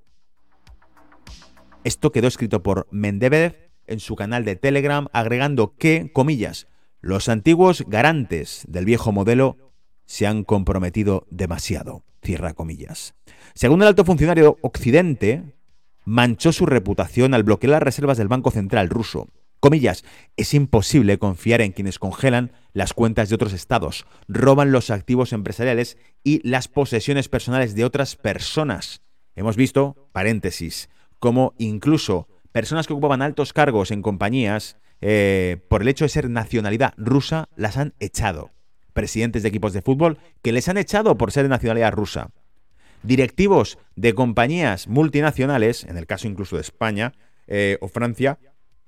[1.85, 6.67] Esto quedó escrito por Mendevedev en su canal de Telegram, agregando que, comillas,
[7.01, 9.73] los antiguos garantes del viejo modelo
[10.05, 12.05] se han comprometido demasiado.
[12.23, 13.15] Cierra comillas.
[13.55, 15.55] Según el alto funcionario Occidente,
[16.05, 19.29] manchó su reputación al bloquear las reservas del Banco Central ruso.
[19.61, 20.05] Comillas,
[20.37, 25.99] es imposible confiar en quienes congelan las cuentas de otros estados, roban los activos empresariales
[26.23, 29.03] y las posesiones personales de otras personas.
[29.35, 30.89] Hemos visto, paréntesis,
[31.19, 36.31] como incluso personas que ocupaban altos cargos en compañías, eh, por el hecho de ser
[36.31, 38.51] nacionalidad rusa, las han echado.
[38.93, 42.31] Presidentes de equipos de fútbol que les han echado por ser de nacionalidad rusa.
[43.03, 47.12] Directivos de compañías multinacionales, en el caso incluso de España
[47.47, 48.39] eh, o Francia,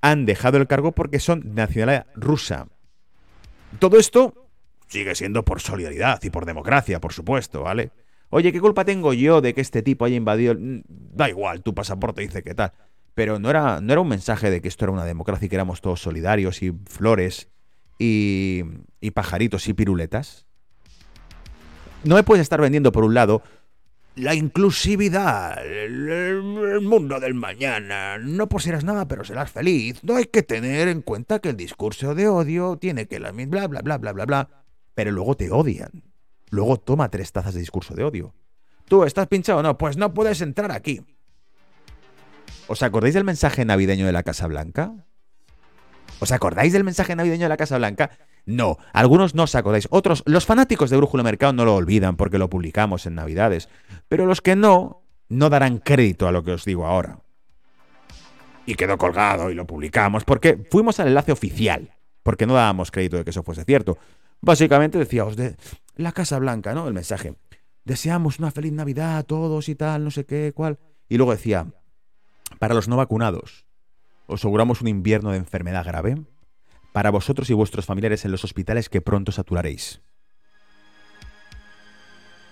[0.01, 2.66] han dejado el cargo porque son de nacionalidad rusa.
[3.78, 4.35] Todo esto
[4.89, 7.93] sigue siendo por solidaridad y por democracia, por supuesto, ¿vale?
[8.31, 10.55] Oye, ¿qué culpa tengo yo de que este tipo haya invadido?
[10.55, 12.73] Mm, da igual, tu pasaporte dice que tal.
[13.15, 15.57] Pero no era, no era un mensaje de que esto era una democracia y que
[15.57, 17.48] éramos todos solidarios y flores
[17.98, 18.62] y,
[19.12, 20.47] pajaritos y piruletas.
[22.05, 23.43] No me puedes estar vendiendo, por un lado,
[24.15, 28.16] la inclusividad, el, mundo del mañana.
[28.19, 30.02] No poseerás nada, pero serás feliz.
[30.05, 33.66] No hay que tener en cuenta que el discurso de odio tiene que la bla
[33.66, 34.48] bla bla bla bla bla.
[34.94, 36.10] Pero luego te odian.
[36.51, 38.35] Luego toma tres tazas de discurso de odio.
[38.86, 39.62] ¿Tú estás pinchado?
[39.62, 41.01] No, pues no puedes entrar aquí.
[42.66, 44.93] ¿Os acordáis del mensaje navideño de la Casa Blanca?
[46.20, 48.10] ¿Os acordáis del mensaje navideño de la Casa Blanca?
[48.47, 49.89] No, algunos no os acordáis.
[49.90, 53.68] Otros, los fanáticos de Brújula Mercado no lo olvidan porque lo publicamos en Navidades.
[54.09, 57.20] Pero los que no, no darán crédito a lo que os digo ahora.
[58.66, 61.90] Y quedó colgado y lo publicamos porque fuimos al enlace oficial.
[62.22, 63.98] Porque no dábamos crédito de que eso fuese cierto.
[64.40, 65.56] Básicamente decíamos de
[66.02, 66.86] la Casa Blanca, ¿no?
[66.86, 67.35] El mensaje.
[67.85, 70.78] Deseamos una feliz Navidad a todos y tal, no sé qué, cuál.
[71.09, 71.66] Y luego decía,
[72.59, 73.66] para los no vacunados,
[74.27, 76.22] os auguramos un invierno de enfermedad grave
[76.93, 80.02] para vosotros y vuestros familiares en los hospitales que pronto saturaréis.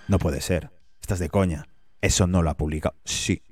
[0.09, 0.71] No puede ser.
[1.01, 1.69] Estás de coña.
[2.01, 2.97] Eso no lo ha publicado.
[3.05, 3.43] Sí.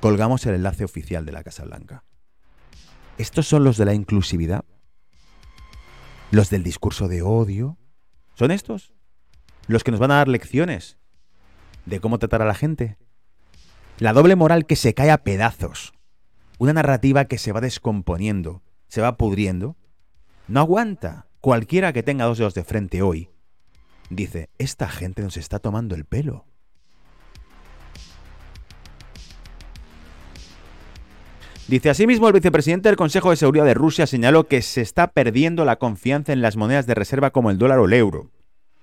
[0.00, 2.04] Colgamos el enlace oficial de la Casa Blanca.
[3.18, 4.64] ¿Estos son los de la inclusividad?
[6.30, 7.76] ¿Los del discurso de odio?
[8.40, 8.94] ¿Son estos?
[9.66, 10.96] ¿Los que nos van a dar lecciones
[11.84, 12.96] de cómo tratar a la gente?
[13.98, 15.92] La doble moral que se cae a pedazos.
[16.56, 19.76] Una narrativa que se va descomponiendo, se va pudriendo.
[20.48, 21.26] No aguanta.
[21.42, 23.28] Cualquiera que tenga dos dedos de frente hoy
[24.08, 26.46] dice, esta gente nos está tomando el pelo.
[31.70, 35.64] Dice, asimismo, el vicepresidente del Consejo de Seguridad de Rusia señaló que se está perdiendo
[35.64, 38.32] la confianza en las monedas de reserva como el dólar o el euro.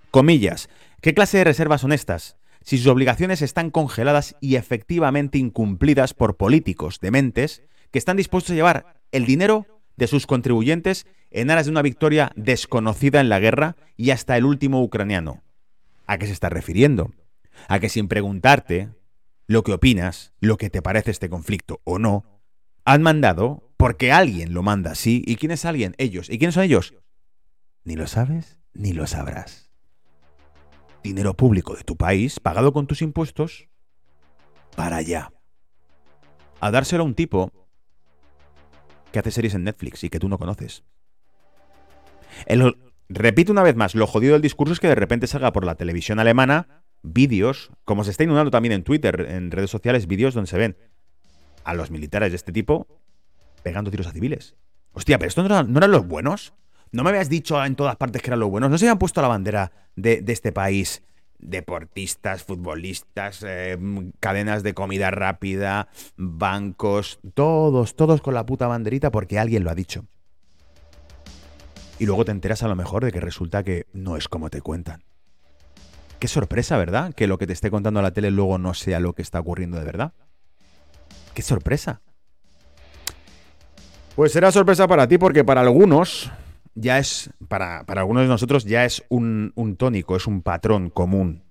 [0.10, 0.70] Comillas,
[1.02, 2.38] ¿qué clase de reservas son estas?
[2.62, 7.62] Si sus obligaciones están congeladas y efectivamente incumplidas por políticos dementes
[7.92, 9.66] que están dispuestos a llevar el dinero
[9.98, 14.46] de sus contribuyentes en aras de una victoria desconocida en la guerra y hasta el
[14.46, 15.44] último ucraniano.
[16.06, 17.12] ¿A qué se está refiriendo?
[17.68, 18.88] A que sin preguntarte
[19.46, 22.37] lo que opinas, lo que te parece este conflicto o no,
[22.88, 25.22] han mandado porque alguien lo manda así.
[25.28, 25.94] ¿Y quién es alguien?
[25.98, 26.30] Ellos.
[26.30, 26.96] ¿Y quiénes son ellos?
[27.84, 29.68] Ni lo sabes ni lo sabrás
[31.04, 33.70] dinero público de tu país, pagado con tus impuestos,
[34.76, 35.32] para allá.
[36.60, 37.52] A dárselo a un tipo
[39.12, 40.84] que hace series en Netflix y que tú no conoces.
[43.08, 45.76] repito una vez más, lo jodido del discurso es que de repente salga por la
[45.76, 50.50] televisión alemana vídeos, como se está inundando también en Twitter, en redes sociales, vídeos donde
[50.50, 50.78] se ven
[51.68, 52.88] a los militares de este tipo
[53.62, 54.56] pegando tiros a civiles.
[54.94, 56.54] Hostia, pero estos no eran, los buenos.
[56.94, 58.72] ¿No me habías dicho en todas partes que eran los buenos?
[58.72, 61.04] ¿No se habían puesto la bandera de, este país?
[61.38, 63.78] Deportistas, futbolistas, eh,
[64.22, 69.76] cadenas de comida rápida, bancos, todos, todos con la puta banderita porque alguien lo ha
[69.76, 70.06] dicho.
[72.00, 74.62] Y luego te enteras a lo mejor de que resulta que no es como te
[74.62, 75.04] cuentan.
[76.20, 77.14] Qué sorpresa, ¿verdad?
[77.14, 79.78] Que lo que te esté contando la tele luego no sea lo que está ocurriendo
[79.78, 80.14] de verdad.
[81.38, 82.02] Qué sorpresa.
[84.16, 86.32] Pues será sorpresa para ti porque para algunos
[86.74, 91.44] ya es, para, algunos de nosotros ya es un, un, tónico, es un patrón común.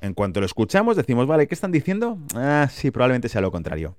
[0.00, 2.16] En cuanto lo escuchamos decimos, vale, ¿qué están diciendo?
[2.36, 3.96] Ah, sí, probablemente sea lo contrario.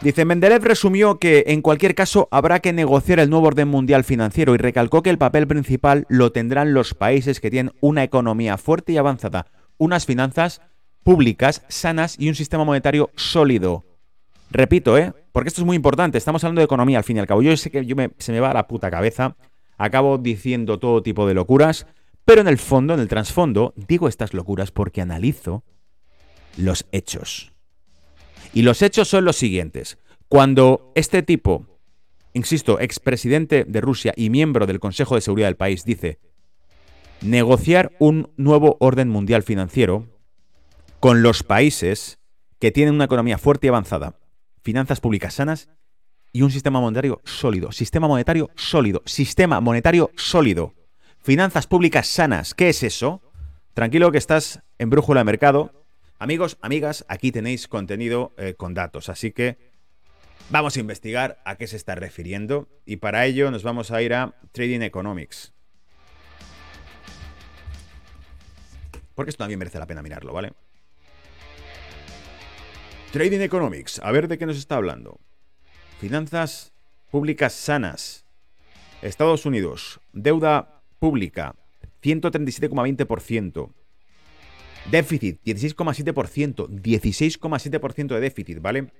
[0.00, 4.54] Dice, Mendeleev resumió que en cualquier caso habrá que negociar el nuevo orden mundial financiero
[4.54, 8.92] y recalcó que el papel principal lo tendrán los países que tienen una economía fuerte
[8.92, 10.62] y avanzada, unas finanzas
[11.02, 13.84] públicas sanas y un sistema monetario sólido.
[14.50, 15.12] Repito, ¿eh?
[15.32, 17.42] Porque esto es muy importante, estamos hablando de economía al fin y al cabo.
[17.42, 19.36] Yo sé que yo se me va a la puta cabeza,
[19.78, 21.86] acabo diciendo todo tipo de locuras,
[22.24, 25.64] pero en el fondo, en el trasfondo, digo estas locuras porque analizo
[26.56, 27.52] los hechos.
[28.52, 29.98] Y los hechos son los siguientes.
[30.28, 31.66] Cuando este tipo,
[32.34, 36.18] insisto, expresidente de Rusia y miembro del Consejo de Seguridad del país, dice
[37.22, 40.08] negociar un nuevo orden mundial financiero
[41.02, 42.20] con los países
[42.60, 44.20] que tienen una economía fuerte y avanzada,
[44.62, 45.68] finanzas públicas sanas
[46.32, 47.72] y un sistema monetario sólido.
[47.72, 49.02] Sistema monetario sólido.
[49.04, 50.74] Sistema monetario sólido.
[51.20, 52.54] Finanzas públicas sanas.
[52.54, 53.20] ¿Qué es eso?
[53.74, 55.72] Tranquilo que estás en brújula de mercado
[56.20, 59.58] Amigos, amigas, aquí tenéis contenido eh, con datos, así que
[60.50, 64.14] vamos a investigar a qué se está refiriendo y para ello nos vamos a ir
[64.14, 65.52] a Trading Economics.
[69.16, 70.52] Porque esto también merece la pena mirarlo, ¿vale?
[73.12, 75.20] Trading Economics, a ver de qué nos está hablando.
[76.00, 76.72] Finanzas
[77.10, 78.24] públicas sanas.
[79.02, 81.54] Estados Unidos, deuda pública,
[82.02, 83.70] 137,20%.
[84.90, 86.68] Déficit, 16,7%.
[86.68, 88.90] 16,7% de déficit, ¿vale?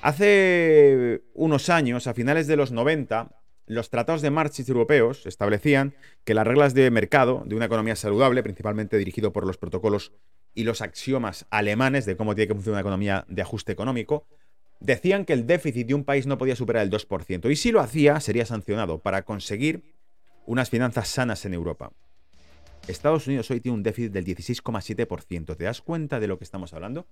[0.00, 3.36] Hace unos años, a finales de los 90,
[3.66, 8.44] los tratados de Marxist europeos establecían que las reglas de mercado de una economía saludable,
[8.44, 10.12] principalmente dirigido por los protocolos
[10.54, 14.26] y los axiomas alemanes de cómo tiene que funcionar una economía de ajuste económico,
[14.80, 17.50] decían que el déficit de un país no podía superar el 2%.
[17.50, 19.94] Y si lo hacía, sería sancionado para conseguir
[20.46, 21.92] unas finanzas sanas en Europa.
[22.88, 25.56] Estados Unidos hoy tiene un déficit del 16,7%.
[25.56, 27.06] ¿Te das cuenta de lo que estamos hablando?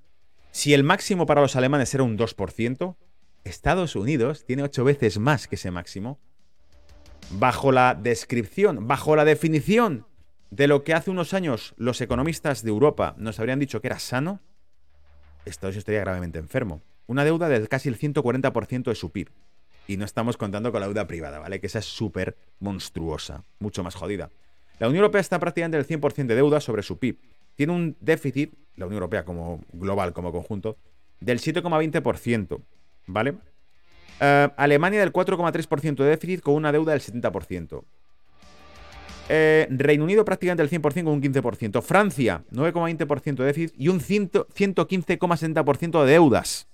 [0.51, 2.97] Si el máximo para los alemanes era un 2%,
[3.45, 6.19] Estados Unidos tiene 8 veces más que ese máximo.
[7.31, 10.07] Bajo la descripción, bajo la definición
[10.51, 13.99] de lo que hace unos años los economistas de Europa nos habrían dicho que era
[13.99, 14.41] sano,
[15.45, 16.83] Estados Unidos estaría gravemente enfermo.
[17.07, 19.31] Una deuda del casi el 140% de su PIB.
[19.87, 21.61] Y no estamos contando con la deuda privada, ¿vale?
[21.61, 24.31] Que esa es súper monstruosa, mucho más jodida.
[24.79, 27.19] La Unión Europea está prácticamente en el 100% de deuda sobre su PIB.
[27.55, 30.77] Tiene un déficit, la Unión Europea como global, como conjunto,
[31.21, 32.61] del 7,20%.
[33.07, 33.37] ¿Vale?
[34.21, 37.83] Eh, Alemania del 4,3% de déficit con una deuda del 70%.
[39.29, 41.83] Eh, Reino Unido prácticamente el 100% con un 15%.
[41.83, 46.67] Francia, 9,20% de déficit y un 115,60% de deudas.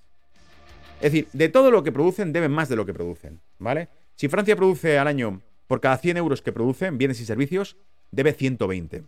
[1.00, 3.40] Es decir, de todo lo que producen, deben más de lo que producen.
[3.58, 3.88] ¿Vale?
[4.14, 7.76] Si Francia produce al año, por cada 100 euros que producen, bienes y servicios,
[8.10, 9.02] debe 120.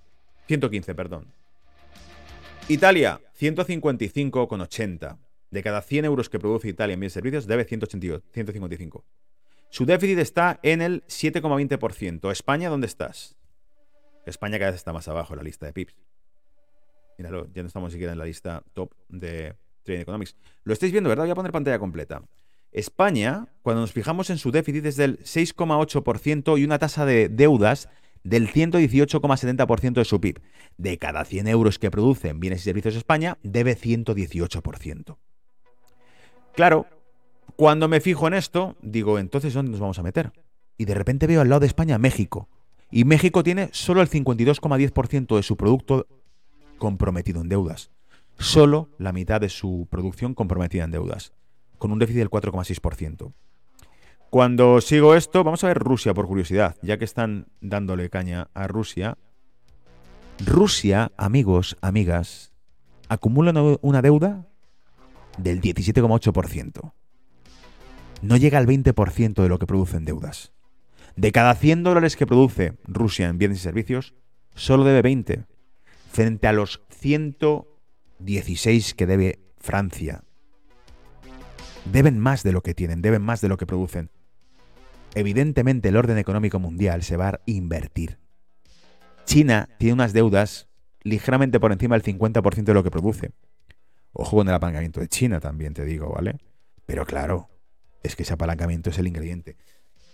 [0.48, 1.26] 115, perdón.
[2.68, 5.18] Italia, 155,80.
[5.50, 9.04] De cada 100 euros que produce Italia en bienes y servicios, debe 155.
[9.70, 12.30] Su déficit está en el 7,20%.
[12.30, 13.36] España, ¿dónde estás?
[14.24, 15.96] España cada vez está más abajo en la lista de PIBs.
[17.18, 20.36] Míralo, ya no estamos siquiera en la lista top de Trading Economics.
[20.64, 21.24] Lo estáis viendo, ¿verdad?
[21.24, 22.22] Voy a poner pantalla completa.
[22.72, 27.88] España, cuando nos fijamos en su déficit, es del 6,8% y una tasa de deudas
[28.22, 30.40] del 118,70% de su PIB.
[30.76, 35.16] De cada 100 euros que produce en bienes y servicios España, debe 118%.
[36.54, 36.86] Claro,
[37.54, 40.32] cuando me fijo en esto, digo, entonces ¿dónde nos vamos a meter?
[40.76, 42.48] Y de repente veo al lado de España México.
[42.90, 46.06] Y México tiene solo el 52,10% de su producto
[46.78, 47.90] comprometido en deudas.
[48.38, 51.32] Solo la mitad de su producción comprometida en deudas,
[51.78, 53.32] con un déficit del 4,6%.
[54.28, 58.66] Cuando sigo esto, vamos a ver Rusia por curiosidad, ya que están dándole caña a
[58.66, 59.16] Rusia.
[60.44, 62.52] Rusia, amigos, amigas,
[63.08, 64.46] acumula una deuda
[65.38, 66.92] del 17,8%.
[68.22, 70.52] No llega al 20% de lo que produce en deudas.
[71.16, 74.14] De cada 100 dólares que produce Rusia en bienes y servicios,
[74.54, 75.44] solo debe 20,
[76.10, 80.22] frente a los 116 que debe Francia.
[81.92, 84.10] Deben más de lo que tienen, deben más de lo que producen.
[85.14, 88.18] Evidentemente el orden económico mundial se va a invertir.
[89.24, 90.68] China tiene unas deudas
[91.02, 93.30] ligeramente por encima del 50% de lo que produce.
[94.12, 96.38] Ojo con el apalancamiento de China también, te digo, ¿vale?
[96.84, 97.48] Pero claro,
[98.06, 99.56] es que ese apalancamiento es el ingrediente.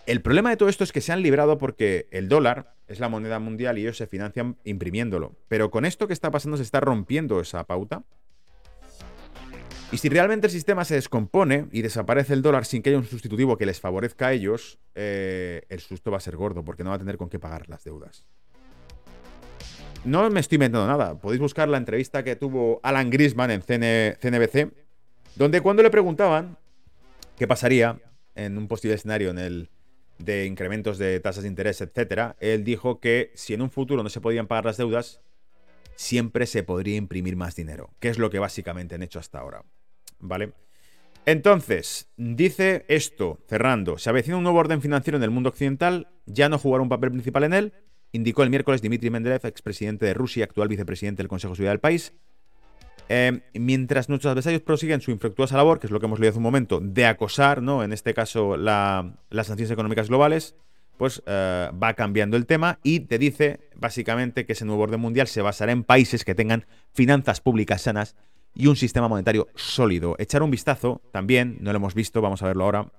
[0.06, 3.09] El problema de todo esto es que se han librado porque el dólar es la
[3.09, 5.36] moneda mundial y ellos se financian imprimiéndolo.
[5.48, 8.02] Pero con esto que está pasando se está rompiendo esa pauta.
[9.93, 13.05] Y si realmente el sistema se descompone y desaparece el dólar sin que haya un
[13.05, 16.90] sustitutivo que les favorezca a ellos, eh, el susto va a ser gordo porque no
[16.90, 18.24] va a tener con qué pagar las deudas.
[20.05, 21.20] No me estoy inventando nada.
[21.20, 24.73] Podéis buscar la entrevista que tuvo Alan Grisman en CNBC,
[25.36, 26.56] donde cuando le preguntaban
[27.43, 28.01] qué pasaría
[28.36, 29.69] en un posible escenario en el
[30.19, 34.10] de incrementos de tasas de interés, etcétera, él dijo que si en un futuro no
[34.10, 35.20] se podían pagar las deudas,
[35.97, 39.64] siempre se podría imprimir más dinero, que es lo que básicamente han hecho hasta ahora.
[40.20, 40.52] ¿Vale?
[41.27, 46.48] Entonces, dice esto, cerrando, se avecina un nuevo orden financiero en el mundo occidental, ya
[46.48, 47.73] no jugará un papel principal en él,
[48.12, 51.73] indicó el miércoles Dmitry Medvedev, expresidente de Rusia y actual vicepresidente del Consejo de Seguridad
[51.73, 52.12] del país.
[53.15, 56.39] Eh, mientras nuestros adversarios prosiguen su infructuosa labor, que es lo que hemos leído hace
[56.39, 57.85] un momento, de acosar, ¿no?
[57.85, 59.13] En este caso, las
[59.47, 60.57] sanciones económicas globales,
[60.97, 65.27] pues eh, va cambiando el tema y te dice básicamente que ese nuevo orden mundial
[65.27, 66.65] se basará en países que tengan
[66.95, 68.17] finanzas públicas sanas
[68.55, 70.17] y un sistema monetario sólido.
[70.19, 72.93] Echar un vistazo también, no lo hemos visto, vamos a verlo ahora,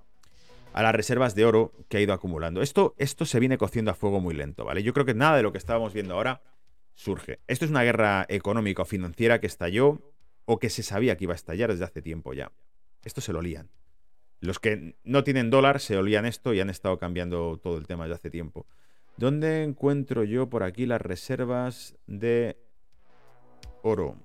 [0.73, 2.61] a las reservas de oro que ha ido acumulando.
[2.61, 4.84] Esto, esto se viene cociendo a fuego muy lento, ¿vale?
[4.84, 6.44] Yo creo que nada de lo que estábamos viendo ahora
[6.93, 7.39] surge.
[7.47, 10.13] Esto es una guerra económica o financiera que estalló
[10.45, 12.51] o que se sabía que iba a estallar desde hace tiempo ya.
[13.03, 13.69] Esto se lo lían.
[14.39, 18.03] Los que no tienen dólar se olían esto y han estado cambiando todo el tema
[18.03, 18.67] desde hace tiempo.
[19.15, 22.57] ¿Dónde encuentro yo por aquí las reservas de
[23.83, 24.17] oro?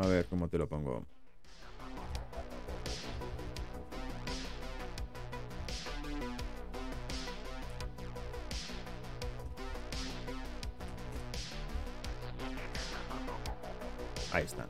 [0.00, 1.04] A ver cómo te lo pongo.
[14.32, 14.66] Ahí está.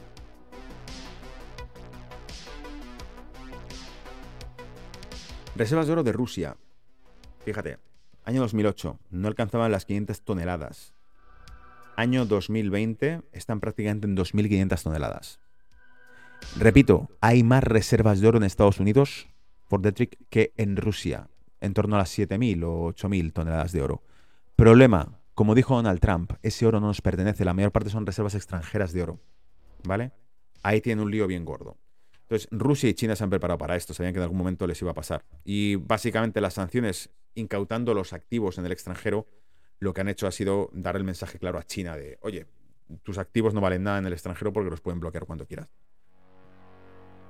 [5.55, 6.57] Reservas de oro de Rusia.
[7.45, 7.79] Fíjate,
[8.25, 10.93] año 2008, no alcanzaban las 500 toneladas
[12.01, 15.39] año 2020 están prácticamente en 2.500 toneladas.
[16.59, 19.29] Repito, hay más reservas de oro en Estados Unidos,
[19.69, 21.29] por Detrick, que en Rusia,
[21.61, 24.03] en torno a las 7.000 o 8.000 toneladas de oro.
[24.57, 28.35] Problema, como dijo Donald Trump, ese oro no nos pertenece, la mayor parte son reservas
[28.35, 29.21] extranjeras de oro.
[29.85, 30.13] ¿Vale?
[30.63, 31.77] Ahí tiene un lío bien gordo.
[32.23, 34.81] Entonces, Rusia y China se han preparado para esto, sabían que en algún momento les
[34.81, 35.25] iba a pasar.
[35.45, 39.27] Y básicamente las sanciones incautando los activos en el extranjero
[39.81, 42.47] lo que han hecho ha sido dar el mensaje claro a China de, oye,
[43.03, 45.69] tus activos no valen nada en el extranjero porque los pueden bloquear cuando quieras.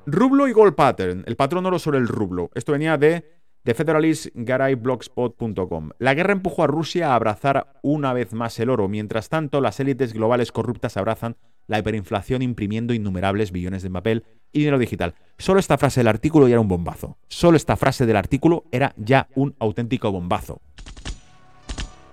[0.06, 2.50] Rublo y Gold Pattern, el patrón oro sobre el rublo.
[2.54, 5.90] Esto venía de TheFederalistGarayBlogspot.com.
[5.98, 8.88] La guerra empujó a Rusia a abrazar una vez más el oro.
[8.88, 11.36] Mientras tanto, las élites globales corruptas abrazan
[11.66, 15.14] la hiperinflación imprimiendo innumerables billones de papel y dinero digital.
[15.38, 17.16] Solo esta frase del artículo ya era un bombazo.
[17.28, 20.60] Solo esta frase del artículo era ya un auténtico bombazo.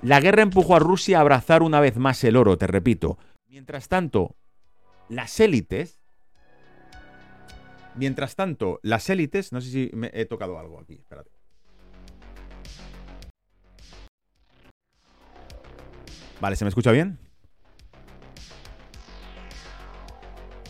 [0.04, 3.18] La guerra empujó a Rusia a abrazar una vez más el oro, te repito.
[3.48, 4.36] Mientras tanto,
[5.10, 6.02] las élites...
[7.96, 9.52] Mientras tanto, las élites...
[9.52, 11.32] No sé si me he tocado algo aquí, espérate.
[16.40, 17.18] Vale, ¿se me escucha bien?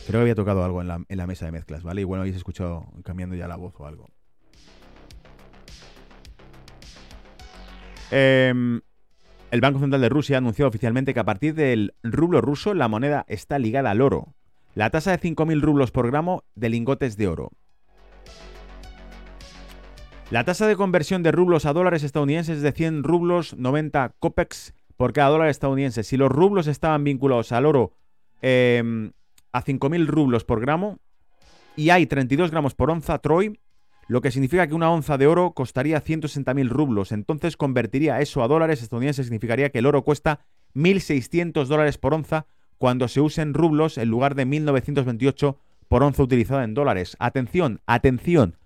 [0.05, 1.99] Creo que había tocado algo en la, mesa de mezclas, ¿vale?
[1.99, 4.09] Y bueno, habéis escuchado cambiando ya la voz o algo.
[8.11, 8.79] Eh,
[9.51, 13.25] el Banco Central de Rusia anunció oficialmente que a partir del rublo ruso la moneda
[13.27, 14.35] está ligada al oro.
[14.75, 17.51] La tasa de 5.000 rublos por gramo de lingotes de oro.
[20.29, 24.73] La tasa de conversión de rublos a dólares estadounidenses es de 100 rublos 90 copex
[24.97, 26.03] por cada dólar estadounidense.
[26.03, 27.93] Si los rublos estaban vinculados al oro
[28.41, 29.13] em,
[29.53, 30.99] a 5.000 rublos por gramo
[31.77, 33.57] y hay 32 gramos por onza Troy,
[34.07, 37.11] lo que significa que una onza de oro costaría 160.000 rublos.
[37.11, 40.39] Entonces convertiría eso a dólares estadounidenses, significaría que el oro cuesta
[40.75, 42.45] 1.600 dólares por onza
[42.77, 45.57] cuando se usen rublos en lugar de 1.928
[45.87, 47.15] por onza utilizada en dólares.
[47.19, 48.57] Atención, atención,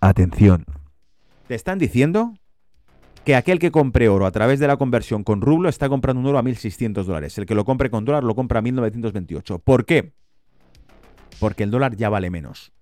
[0.00, 0.64] atención.
[1.48, 2.34] Te están diciendo
[3.24, 6.26] que aquel que compre oro a través de la conversión con rublo está comprando un
[6.26, 7.36] oro a 1.600 dólares.
[7.38, 9.60] El que lo compre con dólar lo compra a 1.928.
[9.62, 10.14] ¿Por qué?
[11.38, 12.72] Porque el dólar ya vale menos.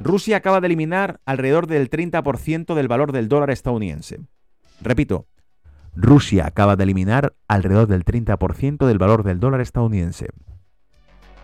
[0.00, 4.20] Rusia acaba de eliminar alrededor del 30% del valor del dólar estadounidense.
[4.80, 5.26] Repito,
[5.94, 10.28] Rusia acaba de eliminar alrededor del 30% del valor del dólar estadounidense.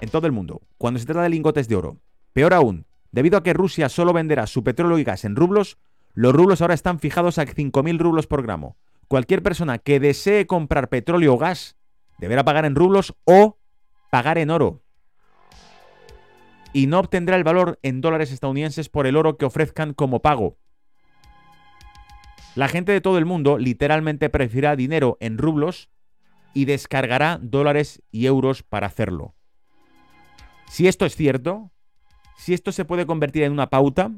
[0.00, 1.98] En todo el mundo, cuando se trata de lingotes de oro.
[2.32, 5.78] Peor aún, debido a que Rusia solo venderá su petróleo y gas en rublos,
[6.14, 8.76] los rublos ahora están fijados a 5.000 rublos por gramo.
[9.06, 11.76] Cualquier persona que desee comprar petróleo o gas
[12.18, 13.58] deberá pagar en rublos o
[14.10, 14.82] pagar en oro.
[16.72, 20.58] Y no obtendrá el valor en dólares estadounidenses por el oro que ofrezcan como pago.
[22.54, 25.90] La gente de todo el mundo literalmente preferirá dinero en rublos
[26.54, 29.34] y descargará dólares y euros para hacerlo.
[30.66, 31.70] Si esto es cierto,
[32.36, 34.10] si esto se puede convertir en una pauta,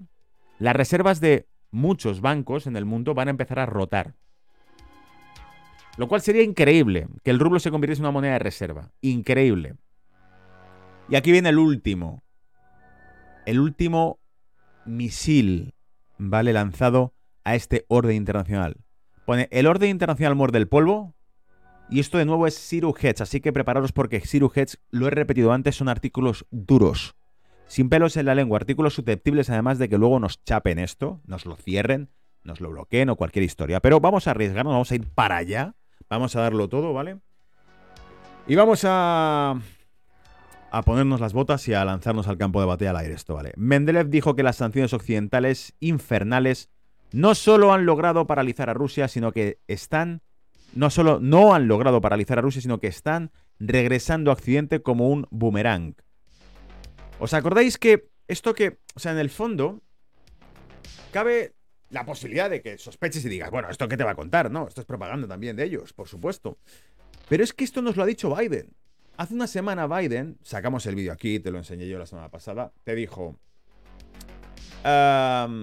[0.58, 4.14] las reservas de muchos bancos en el mundo van a empezar a rotar.
[5.96, 8.90] Lo cual sería increíble que el rublo se convirtiese en una moneda de reserva.
[9.00, 9.74] Increíble.
[11.08, 12.22] Y aquí viene el último.
[13.46, 14.20] El último
[14.84, 15.74] misil,
[16.18, 16.52] ¿vale?
[16.52, 17.14] Lanzado
[17.44, 18.76] a este orden internacional.
[19.24, 21.14] Pone, el orden internacional muerde el polvo.
[21.88, 25.10] Y esto de nuevo es Zero Hedge, así que prepararos porque Zero Hedge, lo he
[25.10, 27.16] repetido antes, son artículos duros.
[27.66, 31.46] Sin pelos en la lengua, artículos susceptibles además de que luego nos chapen esto, nos
[31.46, 32.08] lo cierren,
[32.44, 33.80] nos lo bloqueen o cualquier historia.
[33.80, 35.74] Pero vamos a arriesgarnos, vamos a ir para allá,
[36.08, 37.18] vamos a darlo todo, ¿vale?
[38.46, 39.60] Y vamos a
[40.70, 43.52] a ponernos las botas y a lanzarnos al campo de batalla al aire esto, ¿vale?
[43.56, 46.70] Mendeleev dijo que las sanciones occidentales infernales
[47.12, 50.22] no solo han logrado paralizar a Rusia, sino que están,
[50.74, 55.08] no solo no han logrado paralizar a Rusia, sino que están regresando a Occidente como
[55.08, 55.96] un boomerang.
[57.18, 59.82] ¿Os acordáis que esto que, o sea, en el fondo,
[61.12, 61.54] cabe
[61.90, 64.50] la posibilidad de que sospeches y digas, bueno, ¿esto qué te va a contar?
[64.50, 66.58] No, esto es propaganda también de ellos, por supuesto.
[67.28, 68.72] Pero es que esto nos lo ha dicho Biden.
[69.20, 72.72] Hace una semana Biden, sacamos el vídeo aquí, te lo enseñé yo la semana pasada,
[72.84, 73.38] te dijo,
[74.82, 75.60] las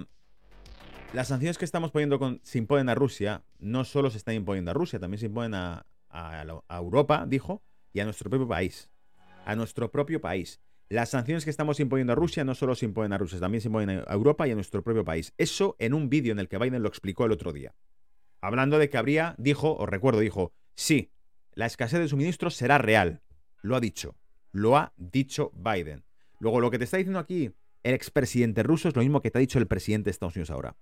[1.23, 4.99] sanciones que estamos poniendo se imponen a Rusia, no solo se están imponiendo a Rusia,
[4.99, 5.88] también se imponen a,
[6.69, 7.63] Europa, dijo,
[7.93, 8.91] y a nuestro propio país.
[9.43, 10.61] A nuestro propio país.
[10.88, 13.69] Las sanciones que estamos imponiendo a Rusia no solo se imponen a Rusia, también se
[13.69, 15.34] imponen a Europa y a nuestro propio país.
[15.39, 17.73] Eso en un vídeo en el que Biden lo explicó el otro día.
[18.39, 21.09] Hablando de que habría, dijo, os recuerdo, dijo, sí,
[21.53, 23.23] la escasez de suministros será real.
[23.61, 24.15] Lo ha dicho.
[24.51, 26.03] Lo ha dicho Biden.
[26.39, 27.51] Luego, lo que te está diciendo aquí
[27.84, 30.51] el expresidente ruso es lo mismo que te ha dicho el presidente de Estados Unidos
[30.51, 30.75] ahora.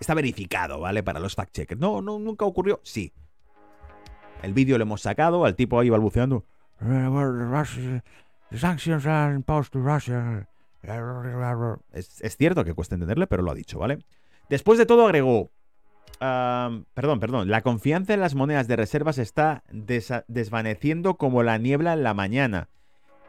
[0.00, 1.02] Está verificado, ¿vale?
[1.02, 1.78] Para los fact-checkers.
[1.78, 2.80] No, no, nunca ocurrió.
[2.82, 3.12] Sí.
[4.42, 6.44] El vídeo lo hemos sacado, al tipo ahí balbuceando.
[11.92, 14.04] Es, es cierto que cuesta entenderle, pero lo ha dicho, ¿vale?
[14.50, 15.50] Después de todo agregó,
[16.18, 17.50] perdón, perdón.
[17.50, 22.68] La confianza en las monedas de reservas está desvaneciendo como la niebla en la mañana.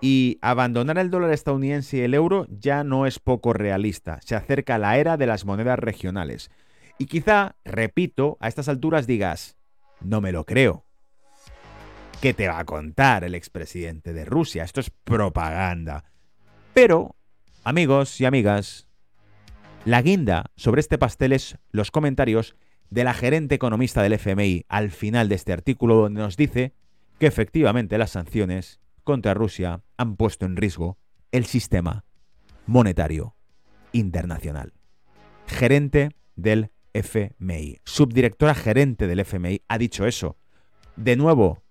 [0.01, 4.19] Y abandonar el dólar estadounidense y el euro ya no es poco realista.
[4.23, 6.51] Se acerca la era de las monedas regionales.
[6.97, 9.57] Y quizá, repito, a estas alturas digas,
[10.01, 10.85] no me lo creo.
[12.21, 14.63] ¿Qué te va a contar el expresidente de Rusia?
[14.63, 16.05] Esto es propaganda.
[16.73, 17.15] Pero,
[17.63, 18.87] amigos y amigas,
[19.85, 22.55] la guinda sobre este pastel es los comentarios
[22.89, 26.73] de la gerente economista del FMI al final de este artículo donde nos dice
[27.19, 30.97] que efectivamente las sanciones contra Rusia han puesto en riesgo
[31.31, 32.05] el sistema
[32.65, 33.35] monetario
[33.91, 34.73] internacional.
[35.47, 40.37] Gerente del FMI, subdirectora gerente del FMI, ha dicho eso.
[40.95, 41.63] De nuevo,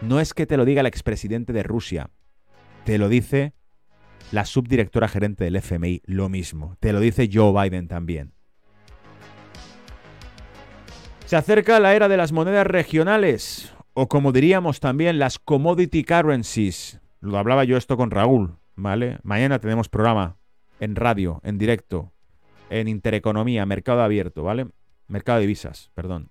[0.00, 2.10] no es que te lo diga el expresidente de Rusia,
[2.84, 3.54] te lo dice
[4.32, 8.32] la subdirectora gerente del FMI, lo mismo, te lo dice Joe Biden también.
[11.32, 17.00] Se acerca la era de las monedas regionales o como diríamos también las commodity currencies.
[17.20, 19.16] Lo hablaba yo esto con Raúl, ¿vale?
[19.22, 20.36] Mañana tenemos programa
[20.78, 22.12] en radio, en directo,
[22.68, 24.66] en Intereconomía, Mercado Abierto, ¿vale?
[25.08, 26.28] Mercado de divisas, perdón.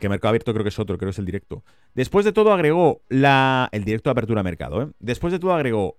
[0.00, 1.62] Que Mercado Abierto creo que es otro, creo que es el directo.
[1.94, 3.68] Después de todo agregó la...
[3.70, 4.88] el directo de apertura de mercado, ¿eh?
[4.98, 5.98] Después de todo agregó,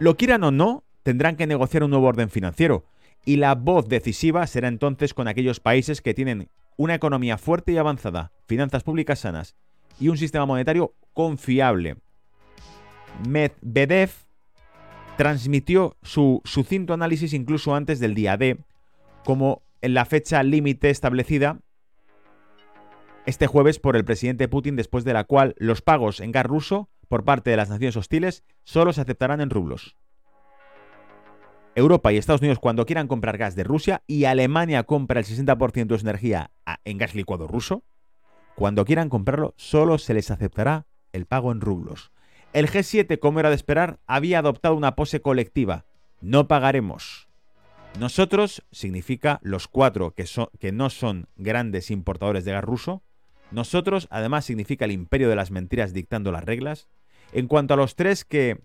[0.00, 2.86] lo quieran o no, tendrán que negociar un nuevo orden financiero.
[3.24, 7.76] Y la voz decisiva será entonces con aquellos países que tienen una economía fuerte y
[7.76, 9.56] avanzada, finanzas públicas sanas
[10.00, 11.96] y un sistema monetario confiable.
[13.28, 14.10] Medvedev
[15.16, 18.58] transmitió su sucinto análisis incluso antes del día D,
[19.24, 21.58] como en la fecha límite establecida
[23.26, 26.88] este jueves por el presidente Putin, después de la cual los pagos en gas ruso
[27.08, 29.96] por parte de las naciones hostiles solo se aceptarán en rublos.
[31.78, 35.86] Europa y Estados Unidos cuando quieran comprar gas de Rusia y Alemania compra el 60%
[35.86, 36.50] de su energía
[36.84, 37.84] en gas licuado ruso,
[38.54, 42.10] cuando quieran comprarlo solo se les aceptará el pago en rublos.
[42.52, 45.84] El G7, como era de esperar, había adoptado una pose colectiva.
[46.20, 47.28] No pagaremos.
[47.98, 50.24] Nosotros significa los cuatro que,
[50.58, 53.02] que no son grandes importadores de gas ruso.
[53.50, 56.88] Nosotros, además, significa el imperio de las mentiras dictando las reglas.
[57.32, 58.62] En cuanto a los tres que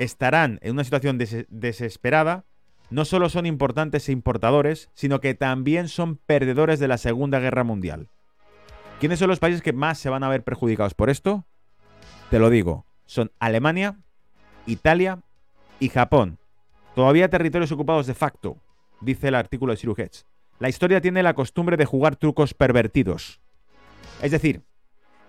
[0.00, 2.46] estarán en una situación desesperada,
[2.88, 7.64] no solo son importantes e importadores, sino que también son perdedores de la Segunda Guerra
[7.64, 8.08] Mundial.
[8.98, 11.44] ¿Quiénes son los países que más se van a ver perjudicados por esto?
[12.30, 13.98] Te lo digo, son Alemania,
[14.66, 15.20] Italia
[15.78, 16.38] y Japón.
[16.94, 18.56] Todavía territorios ocupados de facto,
[19.00, 20.26] dice el artículo de Sirujets.
[20.58, 23.40] La historia tiene la costumbre de jugar trucos pervertidos.
[24.22, 24.62] Es decir,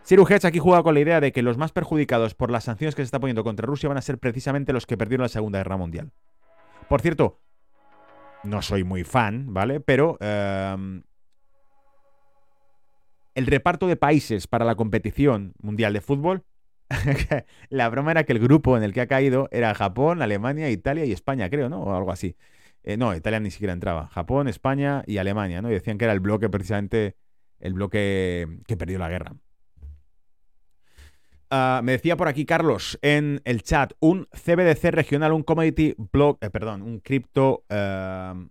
[0.04, 3.02] Siru aquí juega con la idea de que los más perjudicados por las sanciones que
[3.02, 5.78] se está poniendo contra Rusia van a ser precisamente los que perdieron la Segunda Guerra
[5.78, 6.12] Mundial.
[6.90, 7.40] Por cierto,
[8.44, 9.80] no soy muy fan, ¿vale?
[9.80, 11.04] Pero em,
[13.36, 16.44] el reparto de países para la competición mundial de fútbol,
[17.70, 21.06] la broma era que el grupo en el que ha caído era Japón, Alemania, Italia
[21.06, 21.82] y España, creo, ¿no?
[21.84, 22.36] O algo así.
[22.84, 24.08] Eh, no, Italia ni siquiera entraba.
[24.08, 25.70] Japón, España y Alemania, ¿no?
[25.70, 27.16] Y decían que era el bloque precisamente,
[27.60, 29.36] el bloque que perdió la guerra.
[31.54, 36.42] Ah, me decía por aquí Carlos en el chat, un CBDC regional, un commodity block,
[36.42, 38.48] eh, perdón, un cripto eh,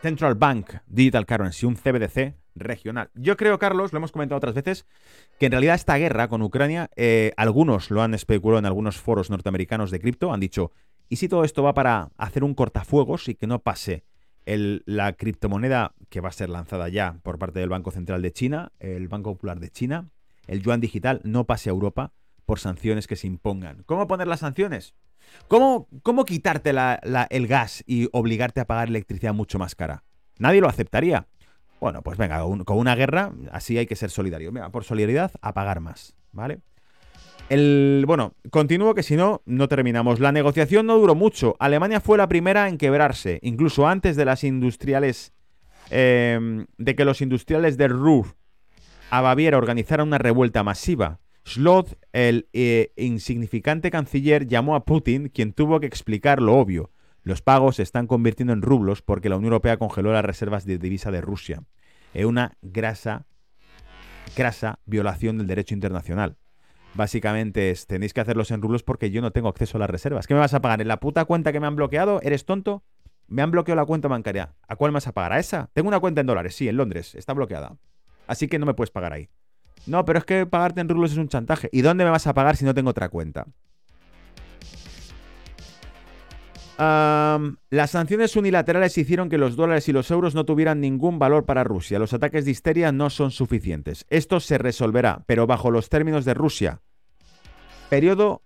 [0.00, 3.10] central bank digital currency, un CBDC regional.
[3.14, 4.86] Yo creo, Carlos, lo hemos comentado otras veces,
[5.40, 9.28] que en realidad esta guerra con Ucrania, eh, algunos lo han especulado en algunos foros
[9.28, 10.70] norteamericanos de cripto, han dicho,
[11.08, 14.04] ¿y si todo esto va para hacer un cortafuegos y que no pase
[14.46, 18.70] la criptomoneda que va a ser lanzada ya por parte del Banco Central de China,
[18.78, 20.10] el Banco Popular de China,
[20.46, 22.12] el yuan digital no pase a Europa
[22.44, 23.82] por sanciones que se impongan.
[23.84, 24.94] ¿Cómo poner las sanciones?
[25.48, 30.04] ¿Cómo, cómo quitarte el gas y obligarte a pagar electricidad mucho más cara?
[30.38, 31.26] Nadie lo aceptaría.
[31.80, 34.52] Bueno, pues venga, con una guerra así hay que ser solidario.
[34.52, 36.60] Venga, por solidaridad, a pagar más, ¿vale?
[37.50, 40.18] El, bueno, continúo que si no, no terminamos.
[40.18, 41.56] La negociación no duró mucho.
[41.58, 45.34] Alemania fue la primera en quebrarse, incluso antes de las industriales,
[45.90, 48.34] eh, de que los industriales de Ruhr
[49.16, 51.20] a Baviera organizara una revuelta masiva.
[51.46, 56.90] Schlott, el eh, insignificante canciller, llamó a Putin, quien tuvo que explicar lo obvio.
[57.22, 60.78] Los pagos se están convirtiendo en rublos porque la Unión Europea congeló las reservas de
[60.78, 61.62] divisa de Rusia.
[62.12, 63.26] Es una grasa,
[64.36, 66.36] grasa violación del derecho internacional.
[66.94, 70.26] Básicamente es, tenéis que hacerlos en rublos porque yo no tengo acceso a las reservas.
[70.26, 70.80] ¿Qué me vas a pagar?
[70.80, 72.20] ¿En la puta cuenta que me han bloqueado?
[72.22, 72.82] ¿Eres tonto?
[73.28, 74.56] Me han bloqueado la cuenta bancaria.
[74.66, 75.34] ¿A cuál me vas a pagar?
[75.34, 75.70] ¿A esa?
[75.72, 77.14] Tengo una cuenta en dólares, sí, en Londres.
[77.14, 77.76] Está bloqueada.
[78.26, 79.28] Así que no me puedes pagar ahí.
[79.86, 81.68] No, pero es que pagarte en rublos es un chantaje.
[81.72, 83.46] ¿Y dónde me vas a pagar si no tengo otra cuenta?
[86.76, 91.62] las sanciones unilaterales hicieron que los dólares y los euros no tuvieran ningún valor para
[91.62, 92.00] Rusia.
[92.00, 94.06] Los ataques de histeria no son suficientes.
[94.10, 96.80] Esto se resolverá, pero bajo los términos de Rusia.
[97.90, 98.42] Periodo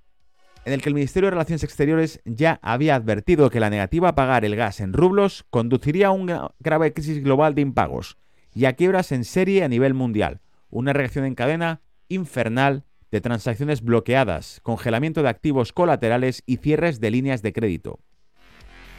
[0.67, 4.15] en el que el Ministerio de Relaciones Exteriores ya había advertido que la negativa a
[4.15, 8.19] pagar el gas en rublos conduciría a una grave crisis global de impagos
[8.55, 10.41] y a quiebras en serie a nivel mundial.
[10.71, 17.11] Una reacción en cadena infernal de transacciones bloqueadas, congelamiento de activos colaterales y cierres de
[17.11, 18.01] líneas de crédito.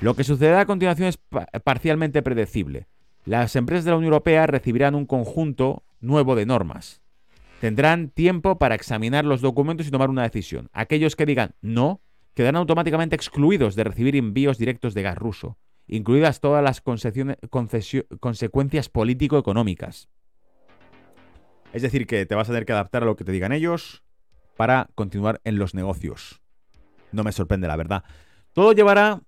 [0.01, 1.19] Lo que sucederá a continuación es
[1.63, 2.87] parcialmente predecible.
[3.25, 7.01] Las empresas de la Unión Europea recibirán un conjunto nuevo de normas.
[7.59, 10.69] Tendrán tiempo para examinar los documentos y tomar una decisión.
[10.71, 12.01] Aquellos que digan no
[12.33, 15.57] quedarán automáticamente excluidos de recibir envíos directos de gas ruso
[15.89, 20.09] incluidas todas las consecuencias político-económicas.
[21.73, 24.03] Es decir, que te vas a tener que adaptar a lo que te digan ellos
[24.57, 26.41] para continuar en los negocios.
[27.11, 28.03] No me sorprende, la verdad.
[28.53, 29.21] Todo llevará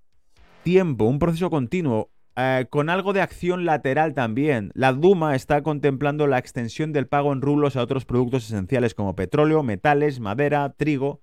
[0.64, 4.72] tiempo, un proceso continuo, eh, con algo de acción lateral también.
[4.74, 9.16] La Duma está contemplando la extensión del pago en rublos a otros productos esenciales como
[9.16, 11.22] petróleo, metales, madera, trigo,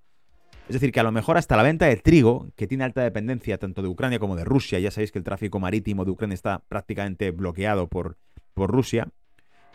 [0.69, 3.57] es decir, que a lo mejor hasta la venta de trigo, que tiene alta dependencia
[3.57, 6.59] tanto de Ucrania como de Rusia, ya sabéis que el tráfico marítimo de Ucrania está
[6.67, 8.17] prácticamente bloqueado por,
[8.53, 9.07] por Rusia.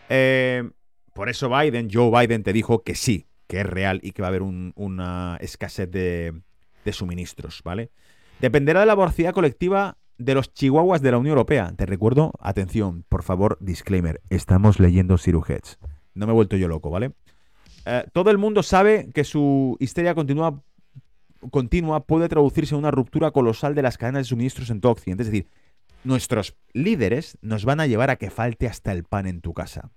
[0.08, 0.70] Eh,
[1.12, 4.28] por eso Biden, Joe Biden te dijo que sí, que es real y que va
[4.28, 6.32] a haber una escasez de,
[6.84, 7.90] de suministros, ¿vale?
[8.40, 11.72] Dependerá de la voracidad colectiva de los chihuahuas de la Unión Europea.
[11.76, 15.78] Te recuerdo, atención, por favor, disclaimer, estamos leyendo Heads.
[16.14, 17.12] No me he vuelto yo loco, ¿vale?
[17.84, 20.62] Eh, todo el mundo sabe que su histeria continúa
[21.50, 25.22] continua puede traducirse en una ruptura colosal de las cadenas de suministros en todo Occidente.
[25.22, 25.48] Es decir,
[26.04, 29.90] nuestros líderes nos van a llevar a que falte hasta el pan en tu casa.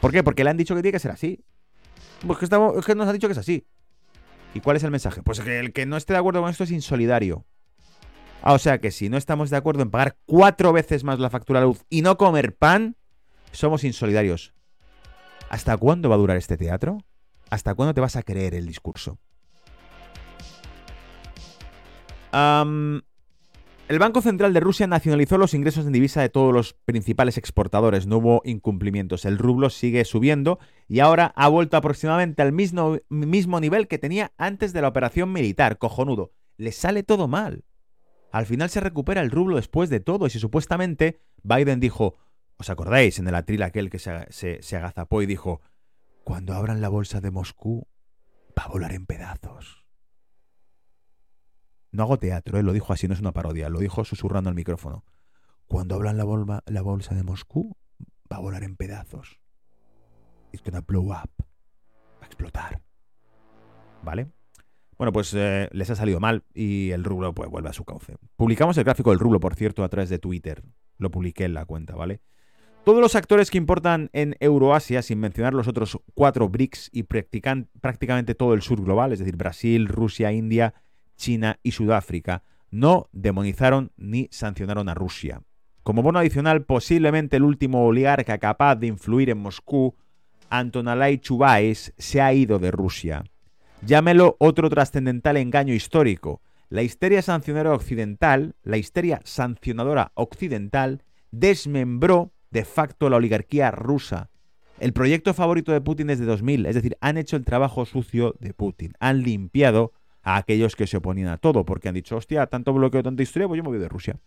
[0.00, 0.22] ¿Por qué?
[0.22, 1.44] Porque le han dicho que tiene que ser así.
[2.26, 3.66] Pues que, estamos, que nos ha dicho que es así.
[4.54, 5.22] ¿Y cuál es el mensaje?
[5.22, 7.44] Pues que el que no esté de acuerdo con esto es insolidario.
[8.42, 11.30] Ah, o sea que si no estamos de acuerdo en pagar cuatro veces más la
[11.30, 12.96] factura de luz y no comer pan,
[13.52, 14.54] somos insolidarios.
[15.50, 16.98] ¿Hasta cuándo va a durar este teatro?
[17.50, 19.18] ¿Hasta cuándo te vas a creer el discurso?
[22.30, 28.06] el Banco Central de Rusia nacionalizó los ingresos en divisa de todos los principales exportadores.
[28.06, 29.24] No hubo incumplimientos.
[29.24, 30.58] El rublo sigue subiendo
[30.88, 35.32] y ahora ha vuelto aproximadamente al mismo, mismo nivel que tenía antes de la operación
[35.32, 35.78] militar.
[35.78, 36.32] Cojonudo.
[36.58, 37.64] Le sale todo mal.
[38.30, 40.26] Al final se recupera el rublo después de todo.
[40.26, 42.16] Y si supuestamente Biden dijo,
[42.58, 45.62] ¿os acordáis en el atril aquel que se, se, se agazapó y dijo,
[46.28, 47.88] cuando abran la bolsa de Moscú,
[48.50, 49.86] va a volar en pedazos?
[51.90, 52.66] No hago teatro, él ¿eh?
[52.66, 55.06] lo dijo así, no es una parodia, lo dijo susurrando al micrófono.
[55.68, 57.78] Cuando abran la, la bolsa de Moscú,
[58.30, 59.40] va a volar en pedazos.
[60.52, 61.30] It's gonna blow up.
[62.20, 62.82] Va a explotar.
[64.02, 64.30] ¿Vale?
[64.98, 68.18] Bueno, pues eh, les ha salido mal y el rublo pues vuelve a su cauce.
[68.36, 70.62] Publicamos el gráfico del rublo, por cierto, a través de Twitter.
[70.98, 72.20] Lo publiqué en la cuenta, ¿vale?
[72.84, 78.34] Todos los actores que importan en Euroasia, sin mencionar los otros cuatro BRICS y prácticamente
[78.34, 80.72] todo el sur global, es decir, Brasil, Rusia, India,
[81.16, 85.42] China y Sudáfrica, no demonizaron ni sancionaron a Rusia.
[85.82, 89.94] Como bono adicional, posiblemente el último oligarca capaz de influir en Moscú,
[90.50, 93.24] Antonalay Chubais, se ha ido de Rusia.
[93.86, 96.40] Llámelo otro trascendental engaño histórico.
[96.68, 104.30] La histeria sancionadora occidental, la histeria sancionadora occidental, desmembró de facto la oligarquía rusa.
[104.78, 108.54] El proyecto favorito de Putin desde 2000, es decir, han hecho el trabajo sucio de
[108.54, 109.92] Putin, han limpiado
[110.22, 113.48] a aquellos que se oponían a todo, porque han dicho, hostia, tanto bloqueo, tanta historia,
[113.48, 114.20] pues yo me voy de Rusia.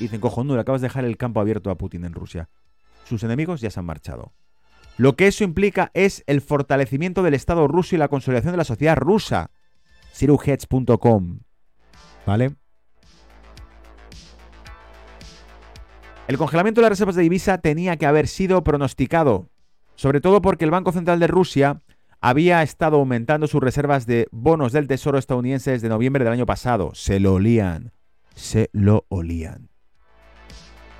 [0.00, 2.48] Dicen, cojonudo, acabas de dejar el campo abierto a Putin en Rusia.
[3.04, 4.32] Sus enemigos ya se han marchado.
[4.96, 8.64] Lo que eso implica es el fortalecimiento del Estado ruso y la consolidación de la
[8.64, 9.50] sociedad rusa.
[10.12, 11.40] Siruheads.com.
[12.26, 12.54] ¿Vale?
[16.26, 19.50] El congelamiento de las reservas de divisa tenía que haber sido pronosticado,
[19.94, 21.82] sobre todo porque el Banco Central de Rusia
[22.22, 26.92] había estado aumentando sus reservas de bonos del Tesoro estadounidense desde noviembre del año pasado.
[26.94, 27.92] Se lo olían.
[28.34, 29.68] Se lo olían.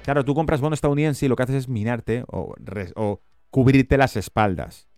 [0.02, 2.55] Claro, tú compras bono estadounidense y lo que haces es minarte o,
[2.94, 4.88] o cubrirte las espaldas.